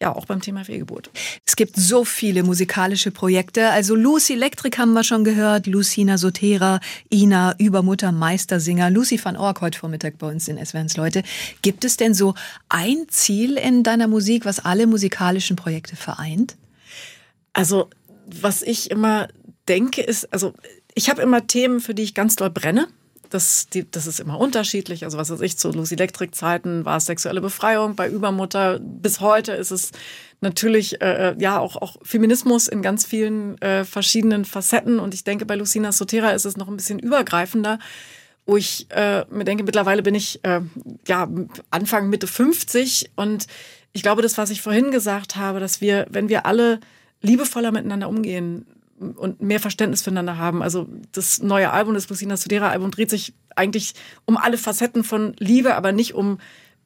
ja 0.00 0.16
auch 0.16 0.24
beim 0.24 0.40
Thema 0.40 0.64
Fehlgeburt. 0.64 1.10
Es 1.44 1.56
gibt 1.56 1.76
so 1.76 2.04
viele 2.04 2.42
musikalische 2.42 3.10
Projekte. 3.10 3.68
Also 3.70 3.94
Lucy 3.94 4.32
Electric 4.32 4.78
haben 4.78 4.94
wir 4.94 5.04
schon 5.04 5.24
gehört, 5.24 5.66
Lucina 5.66 6.16
Sotera, 6.16 6.80
Ina, 7.12 7.54
Übermutter, 7.58 8.10
Meistersinger, 8.10 8.88
Lucy 8.88 9.22
van 9.22 9.36
Ork 9.36 9.60
heute 9.60 9.78
Vormittag 9.78 10.16
bei 10.16 10.28
uns 10.28 10.48
in 10.48 10.64
SWRs 10.64 10.96
Leute. 10.96 11.22
Gibt 11.60 11.84
es 11.84 11.98
denn 11.98 12.14
so 12.14 12.34
ein 12.70 13.08
Ziel 13.08 13.58
in 13.58 13.82
deiner 13.82 14.08
Musik, 14.08 14.46
was 14.46 14.64
alle 14.64 14.86
musikalischen 14.86 15.56
Projekte 15.56 15.96
vereint? 15.96 16.56
Also 17.52 17.90
was 18.24 18.62
ich 18.62 18.90
immer 18.90 19.28
denke, 19.68 20.00
ist, 20.00 20.32
also 20.32 20.54
ich 20.94 21.10
habe 21.10 21.22
immer 21.22 21.46
Themen, 21.46 21.80
für 21.80 21.94
die 21.94 22.02
ich 22.02 22.14
ganz 22.14 22.36
doll 22.36 22.50
brenne. 22.50 22.88
Das, 23.28 23.68
die, 23.68 23.88
das 23.88 24.08
ist 24.08 24.18
immer 24.18 24.38
unterschiedlich. 24.40 25.04
Also 25.04 25.16
was 25.16 25.30
weiß 25.30 25.40
ich, 25.42 25.56
zu 25.56 25.70
Lucy 25.70 25.94
Electric 25.94 26.32
Zeiten 26.32 26.84
war 26.84 26.96
es 26.96 27.06
sexuelle 27.06 27.40
Befreiung, 27.40 27.94
bei 27.94 28.08
Übermutter 28.08 28.80
bis 28.80 29.20
heute 29.20 29.52
ist 29.52 29.70
es 29.70 29.92
natürlich 30.40 31.00
äh, 31.00 31.36
ja 31.38 31.58
auch, 31.58 31.76
auch 31.76 31.96
Feminismus 32.02 32.66
in 32.66 32.82
ganz 32.82 33.04
vielen 33.04 33.60
äh, 33.62 33.84
verschiedenen 33.84 34.44
Facetten. 34.44 34.98
Und 34.98 35.14
ich 35.14 35.22
denke, 35.22 35.46
bei 35.46 35.54
Lucina 35.54 35.92
Sotera 35.92 36.30
ist 36.30 36.44
es 36.44 36.56
noch 36.56 36.66
ein 36.66 36.76
bisschen 36.76 36.98
übergreifender, 36.98 37.78
wo 38.46 38.56
ich 38.56 38.90
äh, 38.90 39.24
mir 39.30 39.44
denke, 39.44 39.62
mittlerweile 39.62 40.02
bin 40.02 40.16
ich 40.16 40.40
äh, 40.42 40.60
ja 41.06 41.28
Anfang, 41.70 42.08
Mitte 42.08 42.26
50 42.26 43.12
und 43.14 43.46
ich 43.92 44.02
glaube, 44.02 44.22
das, 44.22 44.38
was 44.38 44.50
ich 44.50 44.62
vorhin 44.62 44.90
gesagt 44.90 45.36
habe, 45.36 45.60
dass 45.60 45.80
wir, 45.80 46.06
wenn 46.10 46.28
wir 46.28 46.46
alle 46.46 46.80
liebevoller 47.22 47.72
miteinander 47.72 48.08
umgehen, 48.08 48.66
und 49.00 49.40
mehr 49.40 49.60
Verständnis 49.60 50.02
füreinander 50.02 50.36
haben. 50.36 50.62
Also 50.62 50.86
das 51.12 51.42
neue 51.42 51.70
Album, 51.70 51.94
das 51.94 52.08
Lucina 52.08 52.36
Studera 52.36 52.68
Album, 52.68 52.90
dreht 52.90 53.10
sich 53.10 53.32
eigentlich 53.56 53.94
um 54.26 54.36
alle 54.36 54.58
Facetten 54.58 55.04
von 55.04 55.34
Liebe, 55.38 55.74
aber 55.74 55.92
nicht 55.92 56.14
um 56.14 56.38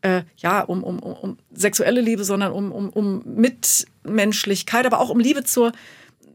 äh, 0.03 0.23
ja 0.37 0.61
um, 0.61 0.85
um, 0.85 0.99
um 0.99 1.39
sexuelle 1.53 2.01
Liebe, 2.01 2.25
sondern 2.25 2.53
um, 2.53 2.73
um, 2.73 2.91
um 2.91 3.23
Mitmenschlichkeit, 3.25 4.87
aber 4.87 5.01
auch 5.01 5.11
um 5.11 5.19
Liebe 5.19 5.45
zur 5.45 5.73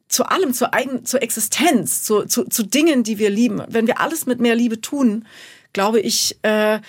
zu 0.10 0.26
allem, 0.26 0.54
zur 0.54 0.74
eigenen, 0.74 1.06
zur 1.06 1.22
Existenz, 1.22 2.04
zu, 2.04 2.24
zu, 2.24 2.46
zu 2.46 2.64
Dingen, 2.64 3.04
die 3.04 3.20
wir 3.20 3.30
lieben. 3.30 3.62
Wenn 3.68 3.86
wir 3.86 4.02
alles 4.02 4.26
mit 4.26 4.40
mehr 4.40 4.56
Liebe 4.56 4.82
tun, 4.82 5.28
glaube 5.72 6.00
ich, 6.00 6.40
äh, 6.42 6.80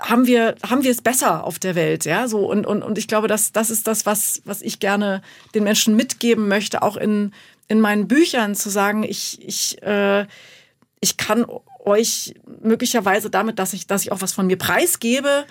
haben 0.00 0.26
wir 0.26 0.56
haben 0.68 0.82
wir 0.82 0.90
es 0.90 1.02
besser 1.02 1.44
auf 1.44 1.60
der 1.60 1.76
Welt, 1.76 2.04
ja 2.04 2.26
so 2.26 2.50
und 2.50 2.66
und 2.66 2.82
und 2.82 2.98
ich 2.98 3.06
glaube, 3.06 3.28
dass 3.28 3.52
das 3.52 3.70
ist 3.70 3.86
das, 3.86 4.06
was 4.06 4.42
was 4.44 4.60
ich 4.60 4.80
gerne 4.80 5.22
den 5.54 5.62
Menschen 5.62 5.94
mitgeben 5.94 6.48
möchte, 6.48 6.82
auch 6.82 6.96
in 6.96 7.32
in 7.68 7.80
meinen 7.80 8.08
Büchern 8.08 8.54
zu 8.54 8.70
sagen, 8.70 9.02
ich, 9.02 9.40
ich, 9.46 9.82
äh, 9.82 10.26
ich 11.00 11.16
kann 11.16 11.46
euch 11.84 12.34
möglicherweise 12.62 13.30
damit, 13.30 13.58
dass 13.58 13.72
ich, 13.72 13.86
dass 13.86 14.02
ich 14.02 14.12
auch 14.12 14.20
was 14.20 14.32
von 14.32 14.46
mir 14.46 14.56
preisgebe, 14.56 15.44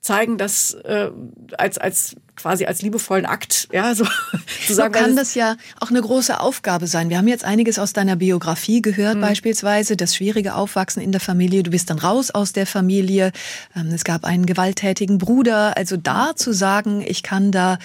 zeigen, 0.00 0.38
dass 0.38 0.74
äh, 0.74 1.10
als 1.56 1.78
als 1.78 2.16
quasi 2.36 2.66
als 2.66 2.82
liebevollen 2.82 3.26
Akt, 3.26 3.68
ja, 3.72 3.94
so 3.94 4.04
zu 4.66 4.74
sagen. 4.74 4.94
So 4.94 5.00
kann 5.00 5.16
das 5.16 5.34
ja 5.34 5.56
auch 5.80 5.90
eine 5.90 6.00
große 6.00 6.38
Aufgabe 6.38 6.86
sein. 6.86 7.10
Wir 7.10 7.18
haben 7.18 7.26
jetzt 7.26 7.44
einiges 7.44 7.78
aus 7.78 7.92
deiner 7.92 8.14
Biografie 8.14 8.80
gehört, 8.80 9.16
mhm. 9.16 9.22
beispielsweise 9.22 9.96
das 9.96 10.14
schwierige 10.14 10.54
Aufwachsen 10.54 11.02
in 11.02 11.10
der 11.10 11.20
Familie. 11.20 11.64
Du 11.64 11.72
bist 11.72 11.90
dann 11.90 11.98
raus 11.98 12.30
aus 12.30 12.52
der 12.52 12.66
Familie. 12.66 13.32
Ähm, 13.74 13.88
es 13.88 14.04
gab 14.04 14.24
einen 14.24 14.46
gewalttätigen 14.46 15.18
Bruder. 15.18 15.76
Also 15.76 15.96
da 15.96 16.36
zu 16.36 16.52
sagen, 16.52 17.02
ich 17.04 17.22
kann 17.24 17.50
da 17.50 17.78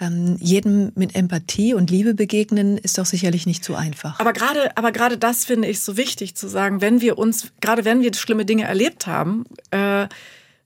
ähm, 0.00 0.36
jedem 0.40 0.92
mit 0.94 1.14
Empathie 1.14 1.74
und 1.74 1.90
Liebe 1.90 2.14
begegnen, 2.14 2.78
ist 2.78 2.98
doch 2.98 3.06
sicherlich 3.06 3.46
nicht 3.46 3.64
so 3.64 3.74
einfach. 3.74 4.18
Aber 4.18 4.32
gerade, 4.32 4.76
aber 4.76 4.92
gerade 4.92 5.18
das 5.18 5.44
finde 5.44 5.68
ich 5.68 5.80
so 5.80 5.96
wichtig 5.96 6.34
zu 6.34 6.48
sagen, 6.48 6.80
wenn 6.80 7.00
wir 7.00 7.18
uns, 7.18 7.52
gerade 7.60 7.84
wenn 7.84 8.00
wir 8.00 8.12
schlimme 8.14 8.46
Dinge 8.46 8.64
erlebt 8.64 9.06
haben, 9.06 9.44
äh, 9.70 10.08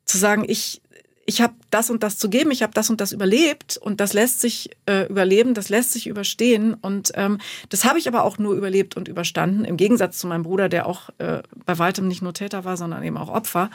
zu 0.05 0.19
sagen, 0.19 0.45
ich, 0.47 0.81
ich 1.27 1.41
habe 1.41 1.55
das 1.71 1.91
und 1.91 2.03
das 2.03 2.19
zu 2.19 2.29
geben, 2.31 2.53
ich 2.53 2.63
habe 2.63 2.73
das 2.75 2.91
und 2.91 3.01
das 3.01 3.11
überlebt 3.11 3.77
und 3.77 4.01
das 4.01 4.13
lässt 4.13 4.41
sich 4.41 4.71
äh, 4.87 5.09
überleben, 5.09 5.55
das 5.55 5.69
lässt 5.69 5.93
sich 5.93 6.07
überstehen 6.07 6.75
und 6.75 7.13
ähm, 7.15 7.39
das 7.71 7.85
habe 7.85 7.99
ich 7.99 8.07
aber 8.07 8.23
auch 8.23 8.39
nur 8.39 8.55
überlebt 8.55 8.97
und 8.97 9.09
überstanden, 9.09 9.65
im 9.65 9.77
Gegensatz 9.77 10.19
zu 10.19 10.27
meinem 10.29 10.45
Bruder, 10.45 10.69
der 10.69 10.87
auch 10.87 11.11
äh, 11.19 11.43
bei 11.67 11.79
weitem 11.79 12.07
nicht 12.07 12.23
nur 12.23 12.35
Täter 12.35 12.65
war, 12.65 12.77
sondern 12.77 13.03
eben 13.03 13.17
auch 13.17 13.31
Opfer. 13.31 13.71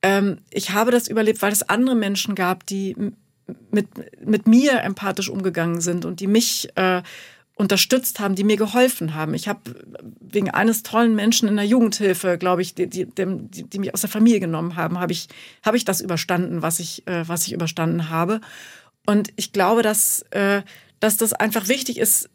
Ähm, 0.00 0.38
ich 0.50 0.70
habe 0.70 0.92
das 0.92 1.08
überlebt, 1.08 1.42
weil 1.42 1.52
es 1.52 1.68
andere 1.68 1.96
Menschen 1.96 2.34
gab, 2.34 2.64
die 2.64 2.96
mit, 3.70 3.88
mit 4.24 4.46
mir 4.46 4.80
empathisch 4.82 5.28
umgegangen 5.28 5.80
sind 5.80 6.04
und 6.04 6.20
die 6.20 6.26
mich 6.26 6.68
äh, 6.76 7.02
unterstützt 7.54 8.20
haben, 8.20 8.36
die 8.36 8.44
mir 8.44 8.56
geholfen 8.56 9.14
haben. 9.14 9.34
Ich 9.34 9.48
habe 9.48 9.60
wegen 10.20 10.50
eines 10.50 10.84
tollen 10.84 11.16
Menschen 11.16 11.48
in 11.48 11.56
der 11.56 11.64
Jugendhilfe, 11.64 12.38
glaube 12.38 12.62
ich, 12.62 12.74
die, 12.74 12.86
die, 12.86 13.06
die, 13.06 13.64
die, 13.64 13.78
mich 13.80 13.92
aus 13.92 14.02
der 14.02 14.10
Familie 14.10 14.38
genommen 14.38 14.76
haben, 14.76 15.00
habe 15.00 15.12
ich, 15.12 15.28
habe 15.64 15.76
ich 15.76 15.84
das 15.84 16.00
überstanden, 16.00 16.62
was 16.62 16.78
ich, 16.78 17.06
äh, 17.08 17.26
was 17.26 17.46
ich 17.46 17.52
überstanden 17.52 18.10
habe. 18.10 18.40
Und 19.06 19.30
ich 19.36 19.52
glaube, 19.52 19.82
dass, 19.82 20.22
äh, 20.30 20.62
dass 21.00 21.16
das 21.16 21.32
einfach 21.32 21.66
wichtig 21.68 21.98
ist, 21.98 22.30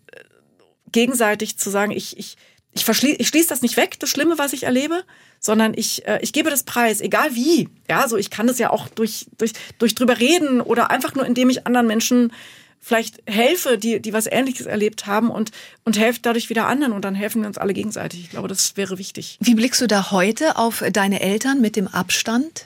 gegenseitig 0.92 1.58
zu 1.58 1.70
sagen, 1.70 1.92
ich, 1.92 2.18
ich, 2.18 2.38
ich, 2.74 2.86
verschlie 2.86 3.16
ich 3.16 3.28
schließe 3.28 3.50
das 3.50 3.62
nicht 3.62 3.78
weg, 3.78 4.00
das 4.00 4.10
Schlimme, 4.10 4.38
was 4.38 4.54
ich 4.54 4.64
erlebe, 4.64 5.04
sondern 5.40 5.74
ich, 5.76 6.08
äh, 6.08 6.20
ich 6.22 6.34
gebe 6.34 6.50
das 6.50 6.64
Preis, 6.64 7.02
egal 7.02 7.36
wie. 7.36 7.70
Ja, 7.90 8.08
so 8.08 8.18
ich 8.18 8.30
kann 8.30 8.48
das 8.48 8.60
ja 8.60 8.70
auch 8.70 8.88
durch, 8.88 9.28
durch, 9.38 9.54
durch 9.78 9.96
drüber 9.96 10.20
reden 10.20 10.62
oder 10.62 10.90
einfach 10.90 11.16
nur, 11.16 11.26
indem 11.26 11.50
ich 11.50 11.68
anderen 11.68 11.88
Menschen 11.88 12.32
vielleicht 12.80 13.22
helfe, 13.28 13.78
die, 13.78 14.02
die 14.02 14.12
was 14.12 14.28
Ähnliches 14.28 14.66
erlebt 14.66 15.06
haben 15.06 15.30
und, 15.30 15.52
und 15.86 15.98
helfe 15.98 16.20
dadurch 16.22 16.50
wieder 16.50 16.68
anderen 16.68 16.92
und 16.92 17.06
dann 17.06 17.16
helfen 17.16 17.42
wir 17.42 17.48
uns 17.48 17.58
alle 17.58 17.74
gegenseitig. 17.74 18.22
Ich 18.22 18.30
glaube, 18.32 18.50
das 18.50 18.76
wäre 18.76 18.98
wichtig. 18.98 19.38
Wie 19.40 19.56
blickst 19.56 19.80
du 19.80 19.88
da 19.88 20.12
heute 20.12 20.58
auf 20.58 20.84
deine 20.92 21.22
Eltern 21.22 21.62
mit 21.62 21.78
dem 21.78 21.88
Abstand? 21.88 22.66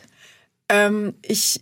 Ähm, 0.69 1.13
ich 1.21 1.59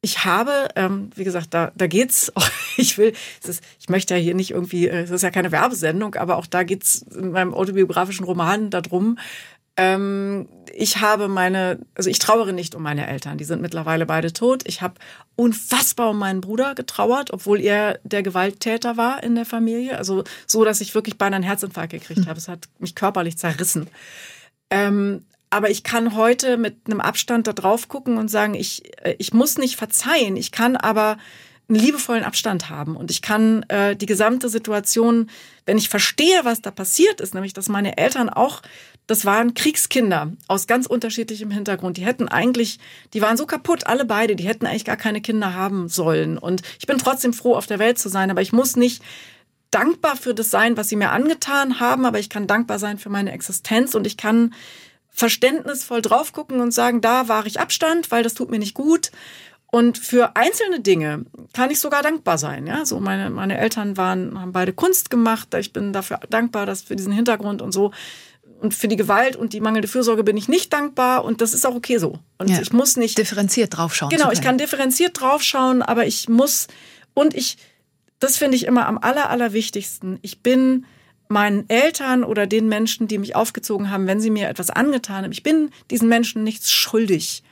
ich 0.00 0.24
habe, 0.24 0.68
ähm, 0.76 1.10
wie 1.16 1.24
gesagt, 1.24 1.52
da, 1.52 1.72
da 1.74 1.86
geht's. 1.86 2.32
Auch, 2.36 2.48
ich 2.76 2.98
will, 2.98 3.12
ist, 3.46 3.62
ich 3.80 3.88
möchte 3.88 4.14
ja 4.14 4.20
hier 4.20 4.34
nicht 4.34 4.52
irgendwie, 4.52 4.88
äh, 4.88 5.02
es 5.02 5.10
ist 5.10 5.22
ja 5.22 5.30
keine 5.30 5.52
Werbesendung, 5.52 6.14
aber 6.14 6.36
auch 6.36 6.46
da 6.46 6.62
geht's 6.62 7.02
in 7.02 7.32
meinem 7.32 7.54
autobiografischen 7.54 8.24
Roman 8.24 8.70
darum. 8.70 9.18
Ähm, 9.76 10.48
ich 10.74 11.00
habe 11.00 11.28
meine, 11.28 11.80
also 11.94 12.10
ich 12.10 12.18
trauere 12.18 12.52
nicht 12.52 12.74
um 12.74 12.82
meine 12.82 13.06
Eltern, 13.06 13.38
die 13.38 13.44
sind 13.44 13.62
mittlerweile 13.62 14.06
beide 14.06 14.32
tot. 14.32 14.62
Ich 14.66 14.82
habe 14.82 14.94
unfassbar 15.36 16.10
um 16.10 16.18
meinen 16.18 16.40
Bruder 16.40 16.74
getrauert, 16.74 17.32
obwohl 17.32 17.60
er 17.60 17.98
der 18.02 18.22
Gewalttäter 18.22 18.96
war 18.96 19.22
in 19.22 19.34
der 19.34 19.46
Familie. 19.46 19.96
Also 19.96 20.24
so, 20.46 20.64
dass 20.64 20.80
ich 20.80 20.94
wirklich 20.94 21.16
beinahe 21.16 21.36
einen 21.36 21.44
Herzinfarkt 21.44 21.92
gekriegt 21.92 22.20
hm. 22.20 22.26
habe. 22.26 22.38
Es 22.38 22.48
hat 22.48 22.68
mich 22.78 22.94
körperlich 22.94 23.38
zerrissen. 23.38 23.88
Ähm, 24.70 25.24
aber 25.50 25.70
ich 25.70 25.82
kann 25.82 26.14
heute 26.14 26.56
mit 26.56 26.76
einem 26.86 27.00
Abstand 27.00 27.46
da 27.46 27.52
drauf 27.52 27.88
gucken 27.88 28.18
und 28.18 28.28
sagen, 28.28 28.54
ich, 28.54 28.82
äh, 29.04 29.14
ich 29.18 29.32
muss 29.32 29.58
nicht 29.58 29.76
verzeihen, 29.76 30.36
ich 30.36 30.52
kann 30.52 30.76
aber 30.76 31.18
einen 31.68 31.78
liebevollen 31.78 32.24
Abstand 32.24 32.70
haben. 32.70 32.96
Und 32.96 33.10
ich 33.10 33.20
kann 33.20 33.62
äh, 33.64 33.94
die 33.94 34.06
gesamte 34.06 34.48
Situation, 34.48 35.28
wenn 35.66 35.76
ich 35.76 35.88
verstehe, 35.88 36.44
was 36.44 36.62
da 36.62 36.70
passiert 36.70 37.20
ist, 37.20 37.34
nämlich 37.34 37.52
dass 37.52 37.68
meine 37.68 37.98
Eltern 37.98 38.30
auch, 38.30 38.62
das 39.06 39.24
waren 39.24 39.54
Kriegskinder 39.54 40.32
aus 40.48 40.66
ganz 40.66 40.86
unterschiedlichem 40.86 41.50
Hintergrund, 41.50 41.96
die 41.96 42.04
hätten 42.04 42.28
eigentlich, 42.28 42.78
die 43.12 43.20
waren 43.20 43.36
so 43.36 43.46
kaputt, 43.46 43.86
alle 43.86 44.04
beide, 44.04 44.34
die 44.34 44.46
hätten 44.46 44.66
eigentlich 44.66 44.84
gar 44.84 44.96
keine 44.96 45.20
Kinder 45.20 45.54
haben 45.54 45.88
sollen. 45.88 46.38
Und 46.38 46.62
ich 46.78 46.86
bin 46.86 46.98
trotzdem 46.98 47.32
froh, 47.32 47.54
auf 47.54 47.66
der 47.66 47.78
Welt 47.78 47.98
zu 47.98 48.08
sein, 48.08 48.30
aber 48.30 48.42
ich 48.42 48.52
muss 48.52 48.76
nicht 48.76 49.02
dankbar 49.70 50.16
für 50.16 50.34
das 50.34 50.50
sein, 50.50 50.78
was 50.78 50.88
sie 50.88 50.96
mir 50.96 51.10
angetan 51.10 51.80
haben, 51.80 52.06
aber 52.06 52.18
ich 52.18 52.30
kann 52.30 52.46
dankbar 52.46 52.78
sein 52.78 52.98
für 52.98 53.10
meine 53.10 53.32
Existenz. 53.32 53.94
Und 53.94 54.06
ich 54.06 54.16
kann 54.16 54.54
verständnisvoll 55.18 56.00
drauf 56.00 56.32
gucken 56.32 56.60
und 56.60 56.70
sagen, 56.72 57.00
da 57.00 57.28
war 57.28 57.44
ich 57.44 57.58
Abstand, 57.58 58.10
weil 58.10 58.22
das 58.22 58.34
tut 58.34 58.50
mir 58.50 58.58
nicht 58.58 58.74
gut. 58.74 59.10
Und 59.70 59.98
für 59.98 60.36
einzelne 60.36 60.80
Dinge 60.80 61.26
kann 61.52 61.70
ich 61.70 61.80
sogar 61.80 62.02
dankbar 62.02 62.38
sein. 62.38 62.66
Ja, 62.66 62.86
so 62.86 63.00
meine, 63.00 63.28
meine 63.28 63.58
Eltern 63.58 63.96
waren, 63.96 64.40
haben 64.40 64.52
beide 64.52 64.72
Kunst 64.72 65.10
gemacht. 65.10 65.52
Ich 65.54 65.72
bin 65.72 65.92
dafür 65.92 66.20
dankbar, 66.30 66.64
dass 66.64 66.82
für 66.82 66.96
diesen 66.96 67.12
Hintergrund 67.12 67.60
und 67.60 67.72
so. 67.72 67.92
Und 68.60 68.74
für 68.74 68.88
die 68.88 68.96
Gewalt 68.96 69.36
und 69.36 69.52
die 69.52 69.60
mangelnde 69.60 69.88
Fürsorge 69.88 70.24
bin 70.24 70.36
ich 70.36 70.48
nicht 70.48 70.72
dankbar 70.72 71.24
und 71.24 71.40
das 71.40 71.52
ist 71.52 71.66
auch 71.66 71.74
okay 71.74 71.98
so. 71.98 72.18
Und 72.38 72.50
ja, 72.50 72.60
ich 72.60 72.72
muss 72.72 72.96
nicht 72.96 73.18
differenziert 73.18 73.76
draufschauen. 73.76 74.10
Genau, 74.10 74.32
ich 74.32 74.40
kann 74.40 74.58
differenziert 74.58 75.20
draufschauen, 75.20 75.82
aber 75.82 76.06
ich 76.06 76.28
muss 76.28 76.66
und 77.14 77.34
ich, 77.34 77.58
das 78.18 78.36
finde 78.36 78.56
ich 78.56 78.66
immer 78.66 78.86
am 78.86 78.98
aller 78.98 79.30
allerwichtigsten. 79.30 80.18
Ich 80.22 80.42
bin 80.42 80.86
meinen 81.28 81.68
Eltern 81.68 82.24
oder 82.24 82.46
den 82.46 82.68
Menschen, 82.68 83.06
die 83.06 83.18
mich 83.18 83.36
aufgezogen 83.36 83.90
haben, 83.90 84.06
wenn 84.06 84.20
sie 84.20 84.30
mir 84.30 84.48
etwas 84.48 84.70
angetan 84.70 85.24
haben. 85.24 85.32
Ich 85.32 85.42
bin 85.42 85.70
diesen 85.90 86.08
Menschen 86.08 86.42
nichts 86.42 86.72
schuldig. 86.72 87.42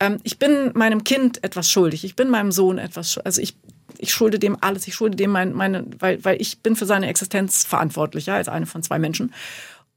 Ähm, 0.00 0.18
ich 0.22 0.38
bin 0.38 0.72
meinem 0.74 1.04
Kind 1.04 1.44
etwas 1.44 1.70
schuldig. 1.70 2.04
Ich 2.04 2.16
bin 2.16 2.30
meinem 2.30 2.52
Sohn 2.52 2.78
etwas 2.78 3.12
schuldig. 3.12 3.26
Also 3.26 3.42
ich, 3.42 3.56
ich 3.98 4.12
schulde 4.12 4.38
dem 4.38 4.56
alles. 4.60 4.88
Ich 4.88 4.94
schulde 4.94 5.16
dem 5.16 5.30
mein, 5.30 5.52
meine, 5.52 5.86
weil, 5.98 6.24
weil 6.24 6.40
ich 6.40 6.60
bin 6.60 6.74
für 6.74 6.86
seine 6.86 7.08
Existenz 7.08 7.64
verantwortlich, 7.64 8.26
ja, 8.26 8.36
als 8.36 8.48
eine 8.48 8.66
von 8.66 8.82
zwei 8.82 8.98
Menschen. 8.98 9.32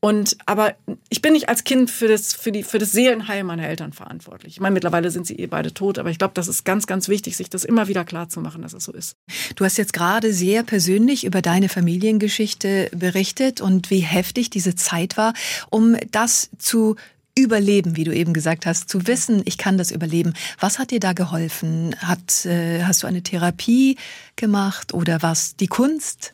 Und 0.02 0.38
aber 0.46 0.76
ich 1.10 1.22
bin 1.22 1.34
nicht 1.34 1.50
als 1.50 1.64
Kind 1.64 1.90
für 1.90 2.08
das, 2.08 2.34
für 2.34 2.52
die, 2.52 2.64
für 2.64 2.78
das 2.78 2.92
Seelenheil 2.92 3.44
meiner 3.44 3.68
Eltern 3.68 3.92
verantwortlich. 3.92 4.54
Ich 4.54 4.60
meine, 4.60 4.74
mittlerweile 4.74 5.10
sind 5.10 5.26
sie 5.26 5.36
eh 5.40 5.48
beide 5.48 5.74
tot, 5.74 5.98
aber 5.98 6.12
ich 6.12 6.20
glaube, 6.20 6.36
das 6.36 6.48
ist 6.48 6.64
ganz, 6.64 6.86
ganz 6.86 7.08
wichtig, 7.08 7.36
sich 7.36 7.50
das 7.50 7.64
immer 7.64 7.88
wieder 7.88 8.06
klar 8.06 8.30
zu 8.30 8.40
machen, 8.40 8.62
dass 8.62 8.74
es 8.74 8.84
so 8.84 8.92
ist. 8.92 9.16
Du 9.56 9.66
hast 9.66 9.78
jetzt 9.78 9.94
gerade 9.94 10.32
sehr 10.32 10.62
persönlich 10.62 11.26
über 11.26 11.42
deine 11.42 11.70
Familiengeschichte 11.70 12.92
berichtet 12.96 13.62
und 13.62 13.90
wie 13.90 14.00
heftig 14.00 14.52
diese 14.52 14.76
Zeit 14.76 15.18
war, 15.18 15.34
um 15.72 15.98
das 16.12 16.52
zu 16.60 16.96
Überleben, 17.38 17.98
wie 17.98 18.06
du 18.06 18.16
eben 18.16 18.32
gesagt 18.32 18.66
hast, 18.66 18.88
zu 18.88 19.08
wissen, 19.08 19.42
ich 19.44 19.58
kann 19.58 19.78
das 19.78 19.92
überleben. 19.92 20.34
Was 20.58 20.80
hat 20.80 20.92
dir 20.92 21.02
da 21.02 21.12
geholfen? 21.12 21.94
Hat, 22.00 22.46
äh, 22.46 22.84
hast 22.84 23.04
du 23.04 23.08
eine 23.08 23.24
Therapie 23.24 23.98
gemacht 24.38 24.94
oder 24.94 25.22
was? 25.22 25.58
Die 25.58 25.68
Kunst? 25.68 26.34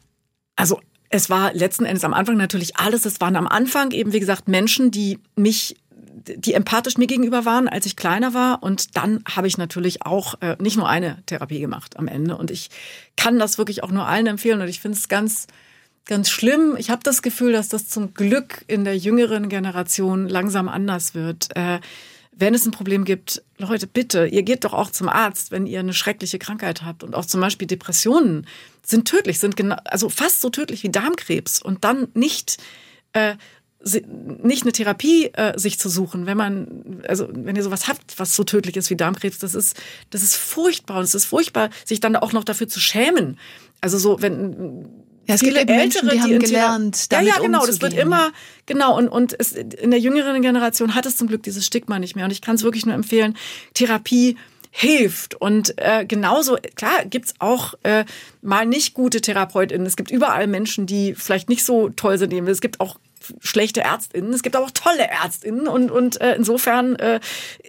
Also 0.56 0.80
es 1.12 1.30
war 1.30 1.54
letzten 1.54 1.86
Endes 1.86 2.04
am 2.04 2.14
Anfang 2.14 2.38
natürlich 2.38 2.78
alles. 2.78 3.06
Es 3.06 3.20
waren 3.22 3.36
am 3.36 3.48
Anfang 3.48 3.92
eben, 3.92 4.14
wie 4.14 4.20
gesagt, 4.20 4.48
Menschen, 4.48 4.92
die 4.92 5.20
mich 5.36 5.76
die 6.26 6.54
empathisch 6.54 6.98
mir 6.98 7.08
gegenüber 7.08 7.46
waren, 7.46 7.68
als 7.68 7.86
ich 7.86 7.96
kleiner 7.96 8.34
war. 8.34 8.64
Und 8.64 8.96
dann 8.96 9.24
habe 9.26 9.48
ich 9.48 9.58
natürlich 9.58 10.06
auch 10.06 10.36
äh, 10.42 10.56
nicht 10.60 10.78
nur 10.78 10.88
eine 10.88 11.24
Therapie 11.26 11.60
gemacht 11.60 11.98
am 11.98 12.08
Ende. 12.08 12.38
Und 12.38 12.52
ich 12.52 12.70
kann 13.16 13.40
das 13.40 13.58
wirklich 13.58 13.84
auch 13.84 13.92
nur 13.92 14.08
allen 14.08 14.28
empfehlen. 14.28 14.62
Und 14.62 14.68
ich 14.68 14.80
finde 14.80 14.98
es 14.98 15.10
ganz, 15.10 15.48
ganz 16.06 16.30
schlimm. 16.30 16.76
Ich 16.78 16.90
habe 16.90 17.02
das 17.04 17.22
Gefühl, 17.22 17.54
dass 17.54 17.70
das 17.70 17.88
zum 17.88 18.14
Glück 18.14 18.64
in 18.68 18.84
der 18.84 18.98
jüngeren 18.98 19.50
Generation 19.50 20.28
langsam 20.30 20.70
anders 20.70 21.16
wird. 21.16 21.56
Äh, 21.56 21.80
wenn 22.32 22.54
es 22.54 22.66
ein 22.66 22.72
Problem 22.72 23.06
gibt, 23.06 23.44
Leute, 23.58 23.88
bitte, 23.88 24.26
ihr 24.26 24.44
geht 24.44 24.64
doch 24.64 24.74
auch 24.74 24.90
zum 24.90 25.10
Arzt, 25.10 25.52
wenn 25.52 25.68
ihr 25.68 25.80
eine 25.80 25.94
schreckliche 25.94 26.40
Krankheit 26.40 26.84
habt. 26.84 27.04
Und 27.04 27.14
auch 27.14 27.26
zum 27.26 27.42
Beispiel 27.42 27.68
Depressionen 27.68 28.48
sind 28.84 29.08
tödlich, 29.08 29.40
sind 29.40 29.56
genau, 29.56 29.76
also 29.86 30.10
fast 30.10 30.42
so 30.42 30.50
tödlich 30.50 30.84
wie 30.84 30.90
Darmkrebs. 30.90 31.62
Und 31.62 31.84
dann 31.84 32.08
nicht 32.14 32.58
äh, 33.14 33.36
nicht 33.84 34.64
eine 34.64 34.72
Therapie 34.72 35.32
äh, 35.34 35.58
sich 35.58 35.80
zu 35.80 35.90
suchen, 35.90 36.26
wenn 36.26 36.38
man, 36.38 37.02
also 37.08 37.28
wenn 37.32 37.56
ihr 37.56 37.64
sowas 37.64 37.88
habt, 37.88 38.20
was 38.20 38.36
so 38.36 38.44
tödlich 38.44 38.78
ist 38.78 38.90
wie 38.90 38.96
Darmkrebs, 38.96 39.40
das 39.40 39.56
ist, 39.56 39.76
das 40.12 40.22
ist 40.22 40.36
furchtbar 40.36 40.98
und 40.98 41.04
es 41.04 41.16
ist 41.16 41.26
furchtbar, 41.26 41.72
sich 41.84 42.00
dann 42.00 42.16
auch 42.16 42.32
noch 42.32 42.44
dafür 42.44 42.68
zu 42.68 42.80
schämen. 42.80 43.40
Also 43.82 43.98
so, 43.98 44.22
wenn 44.22 44.86
ja, 45.32 45.36
es 45.36 45.42
gibt 45.42 45.58
Ältere, 45.58 45.78
Menschen, 45.78 46.10
die, 46.10 46.16
die 46.16 46.22
haben 46.22 46.40
gelernt, 46.40 47.12
damit 47.12 47.28
Ja, 47.28 47.36
ja, 47.36 47.42
genau. 47.42 47.66
Das 47.66 47.82
wird 47.82 47.94
immer, 47.94 48.32
genau. 48.66 48.98
Und, 48.98 49.08
und 49.08 49.34
es, 49.40 49.54
in 49.54 49.92
der 49.92 50.00
jüngeren 50.00 50.42
Generation 50.42 50.94
hat 50.94 51.06
es 51.06 51.16
zum 51.18 51.28
Glück 51.28 51.44
dieses 51.44 51.66
Stigma 51.66 52.00
nicht 52.00 52.16
mehr. 52.16 52.26
Und 52.26 52.32
ich 52.32 52.42
kann 52.42 52.56
es 52.56 52.64
wirklich 52.64 52.86
nur 52.86 52.96
empfehlen, 52.96 53.38
Therapie 53.74 54.38
hilft. 54.72 55.36
Und 55.36 55.74
äh, 55.78 56.06
genauso, 56.06 56.58
klar, 56.76 57.06
gibt's 57.06 57.34
auch 57.40 57.76
äh, 57.84 58.06
mal 58.42 58.66
nicht 58.66 58.94
gute 58.94 59.22
TherapeutInnen. 59.22 59.88
Es 59.88 59.96
gibt 59.96 60.12
überall 60.12 60.48
Menschen, 60.48 60.86
die 60.86 61.14
vielleicht 61.16 61.50
nicht 61.50 61.64
so 61.64 61.90
toll 61.90 62.18
sind. 62.18 62.34
Es 62.34 62.62
gibt 62.62 62.80
auch 62.80 62.98
schlechte 63.40 63.82
Ärztinnen, 63.82 64.34
es 64.34 64.42
gibt 64.42 64.56
aber 64.56 64.66
auch 64.66 64.72
tolle 64.72 65.08
Ärztinnen 65.08 65.68
und, 65.68 65.92
und 65.92 66.20
äh, 66.20 66.34
insofern 66.36 66.96
äh, 66.96 67.20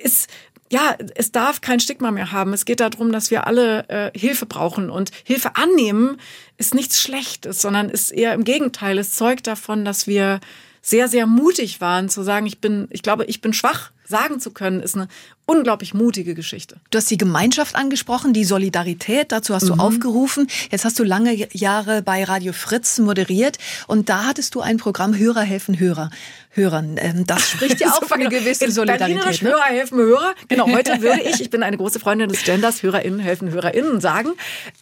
ist 0.02 0.28
ja, 0.72 0.96
es 1.16 1.32
darf 1.32 1.60
kein 1.60 1.80
Stigma 1.80 2.10
mehr 2.10 2.32
haben. 2.32 2.54
Es 2.54 2.64
geht 2.64 2.80
darum, 2.80 3.12
dass 3.12 3.30
wir 3.30 3.46
alle 3.46 3.86
äh, 3.90 4.18
Hilfe 4.18 4.46
brauchen. 4.46 4.88
Und 4.88 5.10
Hilfe 5.22 5.56
annehmen 5.56 6.16
ist 6.56 6.74
nichts 6.74 6.98
Schlechtes, 6.98 7.60
sondern 7.60 7.90
ist 7.90 8.10
eher 8.10 8.32
im 8.32 8.42
Gegenteil. 8.42 8.96
Es 8.96 9.14
zeugt 9.14 9.46
davon, 9.46 9.84
dass 9.84 10.06
wir 10.06 10.40
sehr, 10.80 11.08
sehr 11.08 11.26
mutig 11.26 11.82
waren, 11.82 12.08
zu 12.08 12.22
sagen, 12.22 12.46
ich 12.46 12.58
bin, 12.58 12.88
ich 12.90 13.02
glaube, 13.02 13.26
ich 13.26 13.42
bin 13.42 13.52
schwach 13.52 13.90
sagen 14.12 14.40
zu 14.40 14.50
können, 14.50 14.80
ist 14.80 14.94
eine 14.94 15.08
unglaublich 15.46 15.94
mutige 15.94 16.34
Geschichte. 16.34 16.76
Du 16.90 16.98
hast 16.98 17.10
die 17.10 17.18
Gemeinschaft 17.18 17.74
angesprochen, 17.74 18.32
die 18.32 18.44
Solidarität, 18.44 19.32
dazu 19.32 19.54
hast 19.54 19.68
du 19.68 19.74
mhm. 19.74 19.80
aufgerufen. 19.80 20.46
Jetzt 20.70 20.84
hast 20.84 20.98
du 20.98 21.04
lange 21.04 21.48
Jahre 21.52 22.02
bei 22.02 22.24
Radio 22.24 22.52
Fritz 22.52 22.98
moderiert 22.98 23.58
und 23.86 24.08
da 24.08 24.24
hattest 24.24 24.54
du 24.54 24.60
ein 24.60 24.76
Programm 24.76 25.16
Hörer 25.16 25.42
helfen 25.42 25.78
Hörer. 25.78 26.10
Hörern. 26.54 26.96
Ähm, 26.98 27.26
das 27.26 27.50
spricht 27.50 27.80
ja 27.80 27.88
auch 27.92 28.04
für 28.04 28.14
eine 28.14 28.28
gewisse 28.28 28.70
Solidarität. 28.70 29.42
Ne? 29.42 29.50
Hörer 29.50 29.64
helfen 29.64 29.98
Hörer. 29.98 30.34
Genau, 30.48 30.68
heute 30.68 30.92
würde 31.02 31.22
ich, 31.22 31.40
ich 31.40 31.50
bin 31.50 31.62
eine 31.62 31.76
große 31.76 31.98
Freundin 31.98 32.28
des 32.28 32.44
Genders, 32.44 32.82
HörerInnen 32.82 33.20
helfen 33.20 33.50
HörerInnen 33.50 34.00
sagen. 34.00 34.30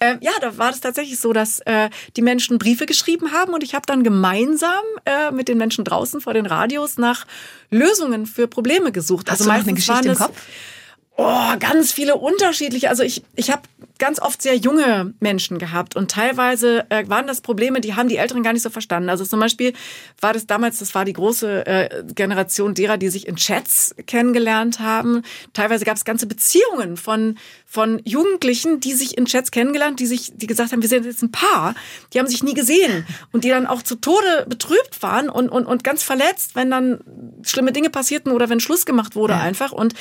Ähm, 0.00 0.18
ja, 0.20 0.32
da 0.40 0.58
war 0.58 0.70
es 0.70 0.80
tatsächlich 0.80 1.20
so, 1.20 1.32
dass 1.32 1.60
äh, 1.60 1.88
die 2.16 2.22
Menschen 2.22 2.58
Briefe 2.58 2.86
geschrieben 2.86 3.32
haben 3.32 3.54
und 3.54 3.62
ich 3.62 3.74
habe 3.74 3.86
dann 3.86 4.02
gemeinsam 4.02 4.70
äh, 5.04 5.30
mit 5.30 5.48
den 5.48 5.58
Menschen 5.58 5.84
draußen 5.84 6.20
vor 6.20 6.34
den 6.34 6.46
Radios 6.46 6.98
nach 6.98 7.26
Lösungen 7.70 8.26
für 8.26 8.48
Probleme 8.48 8.90
gesucht. 8.90 9.30
Hast 9.30 9.40
also 9.40 9.50
du 9.50 9.56
noch 9.56 9.64
eine 9.64 9.74
Geschichte 9.74 10.08
im 10.08 10.16
Kopf? 10.16 10.36
Oh, 11.16 11.56
ganz 11.58 11.92
viele 11.92 12.16
unterschiedliche. 12.16 12.88
Also 12.88 13.02
ich, 13.02 13.22
ich 13.36 13.50
habe 13.50 13.62
ganz 13.98 14.20
oft 14.20 14.40
sehr 14.40 14.56
junge 14.56 15.12
Menschen 15.20 15.58
gehabt 15.58 15.94
und 15.94 16.10
teilweise 16.10 16.86
äh, 16.88 17.06
waren 17.08 17.26
das 17.26 17.42
Probleme, 17.42 17.82
die 17.82 17.94
haben 17.94 18.08
die 18.08 18.16
Älteren 18.16 18.42
gar 18.42 18.54
nicht 18.54 18.62
so 18.62 18.70
verstanden. 18.70 19.10
Also 19.10 19.26
zum 19.26 19.38
Beispiel 19.38 19.74
war 20.20 20.32
das 20.32 20.46
damals, 20.46 20.78
das 20.78 20.94
war 20.94 21.04
die 21.04 21.12
große 21.12 21.66
äh, 21.66 22.04
Generation 22.14 22.74
derer, 22.74 22.96
die 22.96 23.10
sich 23.10 23.28
in 23.28 23.36
Chats 23.36 23.94
kennengelernt 24.06 24.80
haben. 24.80 25.22
Teilweise 25.52 25.84
gab 25.84 25.96
es 25.96 26.04
ganze 26.04 26.26
Beziehungen 26.26 26.96
von 26.96 27.36
von 27.66 28.00
Jugendlichen, 28.04 28.80
die 28.80 28.94
sich 28.94 29.16
in 29.16 29.26
Chats 29.26 29.52
kennengelernt, 29.52 30.00
die 30.00 30.06
sich, 30.06 30.32
die 30.34 30.48
gesagt 30.48 30.72
haben, 30.72 30.82
wir 30.82 30.88
sind 30.88 31.04
jetzt 31.04 31.22
ein 31.22 31.30
Paar, 31.30 31.74
die 32.12 32.18
haben 32.18 32.26
sich 32.26 32.42
nie 32.42 32.54
gesehen 32.54 33.06
und 33.30 33.44
die 33.44 33.50
dann 33.50 33.66
auch 33.66 33.82
zu 33.82 33.94
Tode 33.94 34.46
betrübt 34.48 35.02
waren 35.02 35.28
und 35.28 35.50
und 35.50 35.66
und 35.66 35.84
ganz 35.84 36.02
verletzt, 36.02 36.56
wenn 36.56 36.70
dann 36.70 37.00
schlimme 37.42 37.72
Dinge 37.72 37.90
passierten 37.90 38.32
oder 38.32 38.48
wenn 38.48 38.60
Schluss 38.60 38.86
gemacht 38.86 39.14
wurde 39.14 39.34
ja. 39.34 39.40
einfach 39.40 39.72
und 39.72 39.94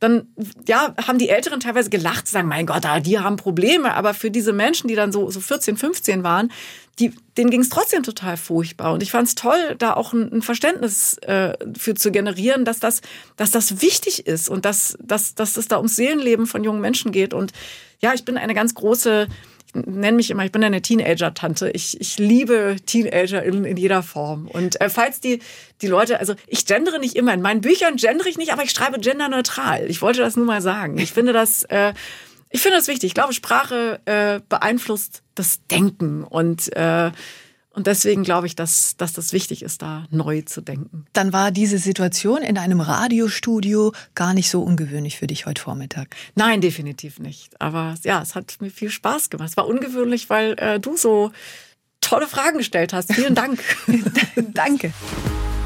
dann 0.00 0.28
ja, 0.66 0.94
haben 1.06 1.18
die 1.18 1.28
Älteren 1.28 1.60
teilweise 1.60 1.90
gelacht, 1.90 2.26
sagen, 2.26 2.48
mein 2.48 2.66
Gott, 2.66 2.86
ah, 2.86 3.00
die 3.00 3.18
haben 3.18 3.36
Probleme. 3.36 3.94
Aber 3.94 4.14
für 4.14 4.30
diese 4.30 4.54
Menschen, 4.54 4.88
die 4.88 4.94
dann 4.94 5.12
so, 5.12 5.30
so 5.30 5.40
14, 5.40 5.76
15 5.76 6.24
waren, 6.24 6.50
die, 6.98 7.12
denen 7.36 7.50
ging 7.50 7.60
es 7.60 7.68
trotzdem 7.68 8.02
total 8.02 8.38
furchtbar. 8.38 8.94
Und 8.94 9.02
ich 9.02 9.10
fand 9.10 9.28
es 9.28 9.34
toll, 9.34 9.76
da 9.78 9.92
auch 9.92 10.14
ein, 10.14 10.32
ein 10.32 10.42
Verständnis 10.42 11.18
äh, 11.18 11.52
für 11.76 11.94
zu 11.94 12.10
generieren, 12.10 12.64
dass 12.64 12.80
das, 12.80 13.02
dass 13.36 13.50
das 13.50 13.82
wichtig 13.82 14.26
ist 14.26 14.48
und 14.48 14.64
dass, 14.64 14.96
dass, 15.02 15.34
dass 15.34 15.58
es 15.58 15.68
da 15.68 15.76
ums 15.76 15.96
Seelenleben 15.96 16.46
von 16.46 16.64
jungen 16.64 16.80
Menschen 16.80 17.12
geht. 17.12 17.34
Und 17.34 17.52
ja, 18.00 18.14
ich 18.14 18.24
bin 18.24 18.38
eine 18.38 18.54
ganz 18.54 18.74
große 18.74 19.28
nenne 19.74 20.16
mich 20.16 20.30
immer, 20.30 20.44
ich 20.44 20.52
bin 20.52 20.62
eine 20.64 20.82
Teenager-Tante. 20.82 21.70
Ich, 21.70 22.00
ich 22.00 22.18
liebe 22.18 22.76
Teenager 22.84 23.42
in, 23.42 23.64
in 23.64 23.76
jeder 23.76 24.02
Form. 24.02 24.46
Und 24.48 24.80
äh, 24.80 24.88
falls 24.88 25.20
die, 25.20 25.40
die 25.80 25.86
Leute, 25.86 26.20
also 26.20 26.34
ich 26.46 26.66
gendere 26.66 26.98
nicht 26.98 27.16
immer. 27.16 27.34
In 27.34 27.42
meinen 27.42 27.60
Büchern 27.60 27.96
gendere 27.96 28.28
ich 28.28 28.38
nicht, 28.38 28.52
aber 28.52 28.62
ich 28.62 28.70
schreibe 28.70 28.98
genderneutral. 29.00 29.86
Ich 29.88 30.02
wollte 30.02 30.20
das 30.20 30.36
nur 30.36 30.46
mal 30.46 30.62
sagen. 30.62 30.98
Ich 30.98 31.12
finde 31.12 31.32
das, 31.32 31.64
äh, 31.64 31.94
ich 32.50 32.60
finde 32.60 32.78
das 32.78 32.88
wichtig. 32.88 33.08
Ich 33.08 33.14
glaube, 33.14 33.32
Sprache 33.32 34.00
äh, 34.04 34.40
beeinflusst 34.48 35.22
das 35.34 35.60
Denken 35.70 36.24
und 36.24 36.74
äh, 36.76 37.10
und 37.72 37.86
deswegen 37.86 38.24
glaube 38.24 38.46
ich, 38.48 38.56
dass, 38.56 38.96
dass 38.96 39.12
das 39.12 39.32
wichtig 39.32 39.62
ist, 39.62 39.82
da 39.82 40.04
neu 40.10 40.42
zu 40.42 40.60
denken. 40.60 41.06
Dann 41.12 41.32
war 41.32 41.52
diese 41.52 41.78
Situation 41.78 42.42
in 42.42 42.58
einem 42.58 42.80
Radiostudio 42.80 43.92
gar 44.14 44.34
nicht 44.34 44.50
so 44.50 44.62
ungewöhnlich 44.62 45.18
für 45.18 45.28
dich 45.28 45.46
heute 45.46 45.62
Vormittag. 45.62 46.16
Nein, 46.34 46.60
definitiv 46.60 47.20
nicht. 47.20 47.60
Aber 47.60 47.94
ja, 48.02 48.20
es 48.22 48.34
hat 48.34 48.56
mir 48.60 48.70
viel 48.70 48.90
Spaß 48.90 49.30
gemacht. 49.30 49.50
Es 49.50 49.56
war 49.56 49.68
ungewöhnlich, 49.68 50.28
weil 50.30 50.54
äh, 50.58 50.80
du 50.80 50.96
so 50.96 51.30
tolle 52.00 52.26
Fragen 52.26 52.58
gestellt 52.58 52.92
hast. 52.92 53.12
Vielen 53.12 53.36
Dank. 53.36 53.62
Danke. 54.52 54.92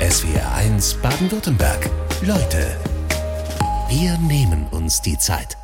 SWR 0.01 0.55
1 0.57 0.95
Baden-Württemberg. 0.95 1.89
Leute, 2.23 2.77
wir 3.89 4.19
nehmen 4.19 4.67
uns 4.71 5.01
die 5.01 5.17
Zeit. 5.17 5.57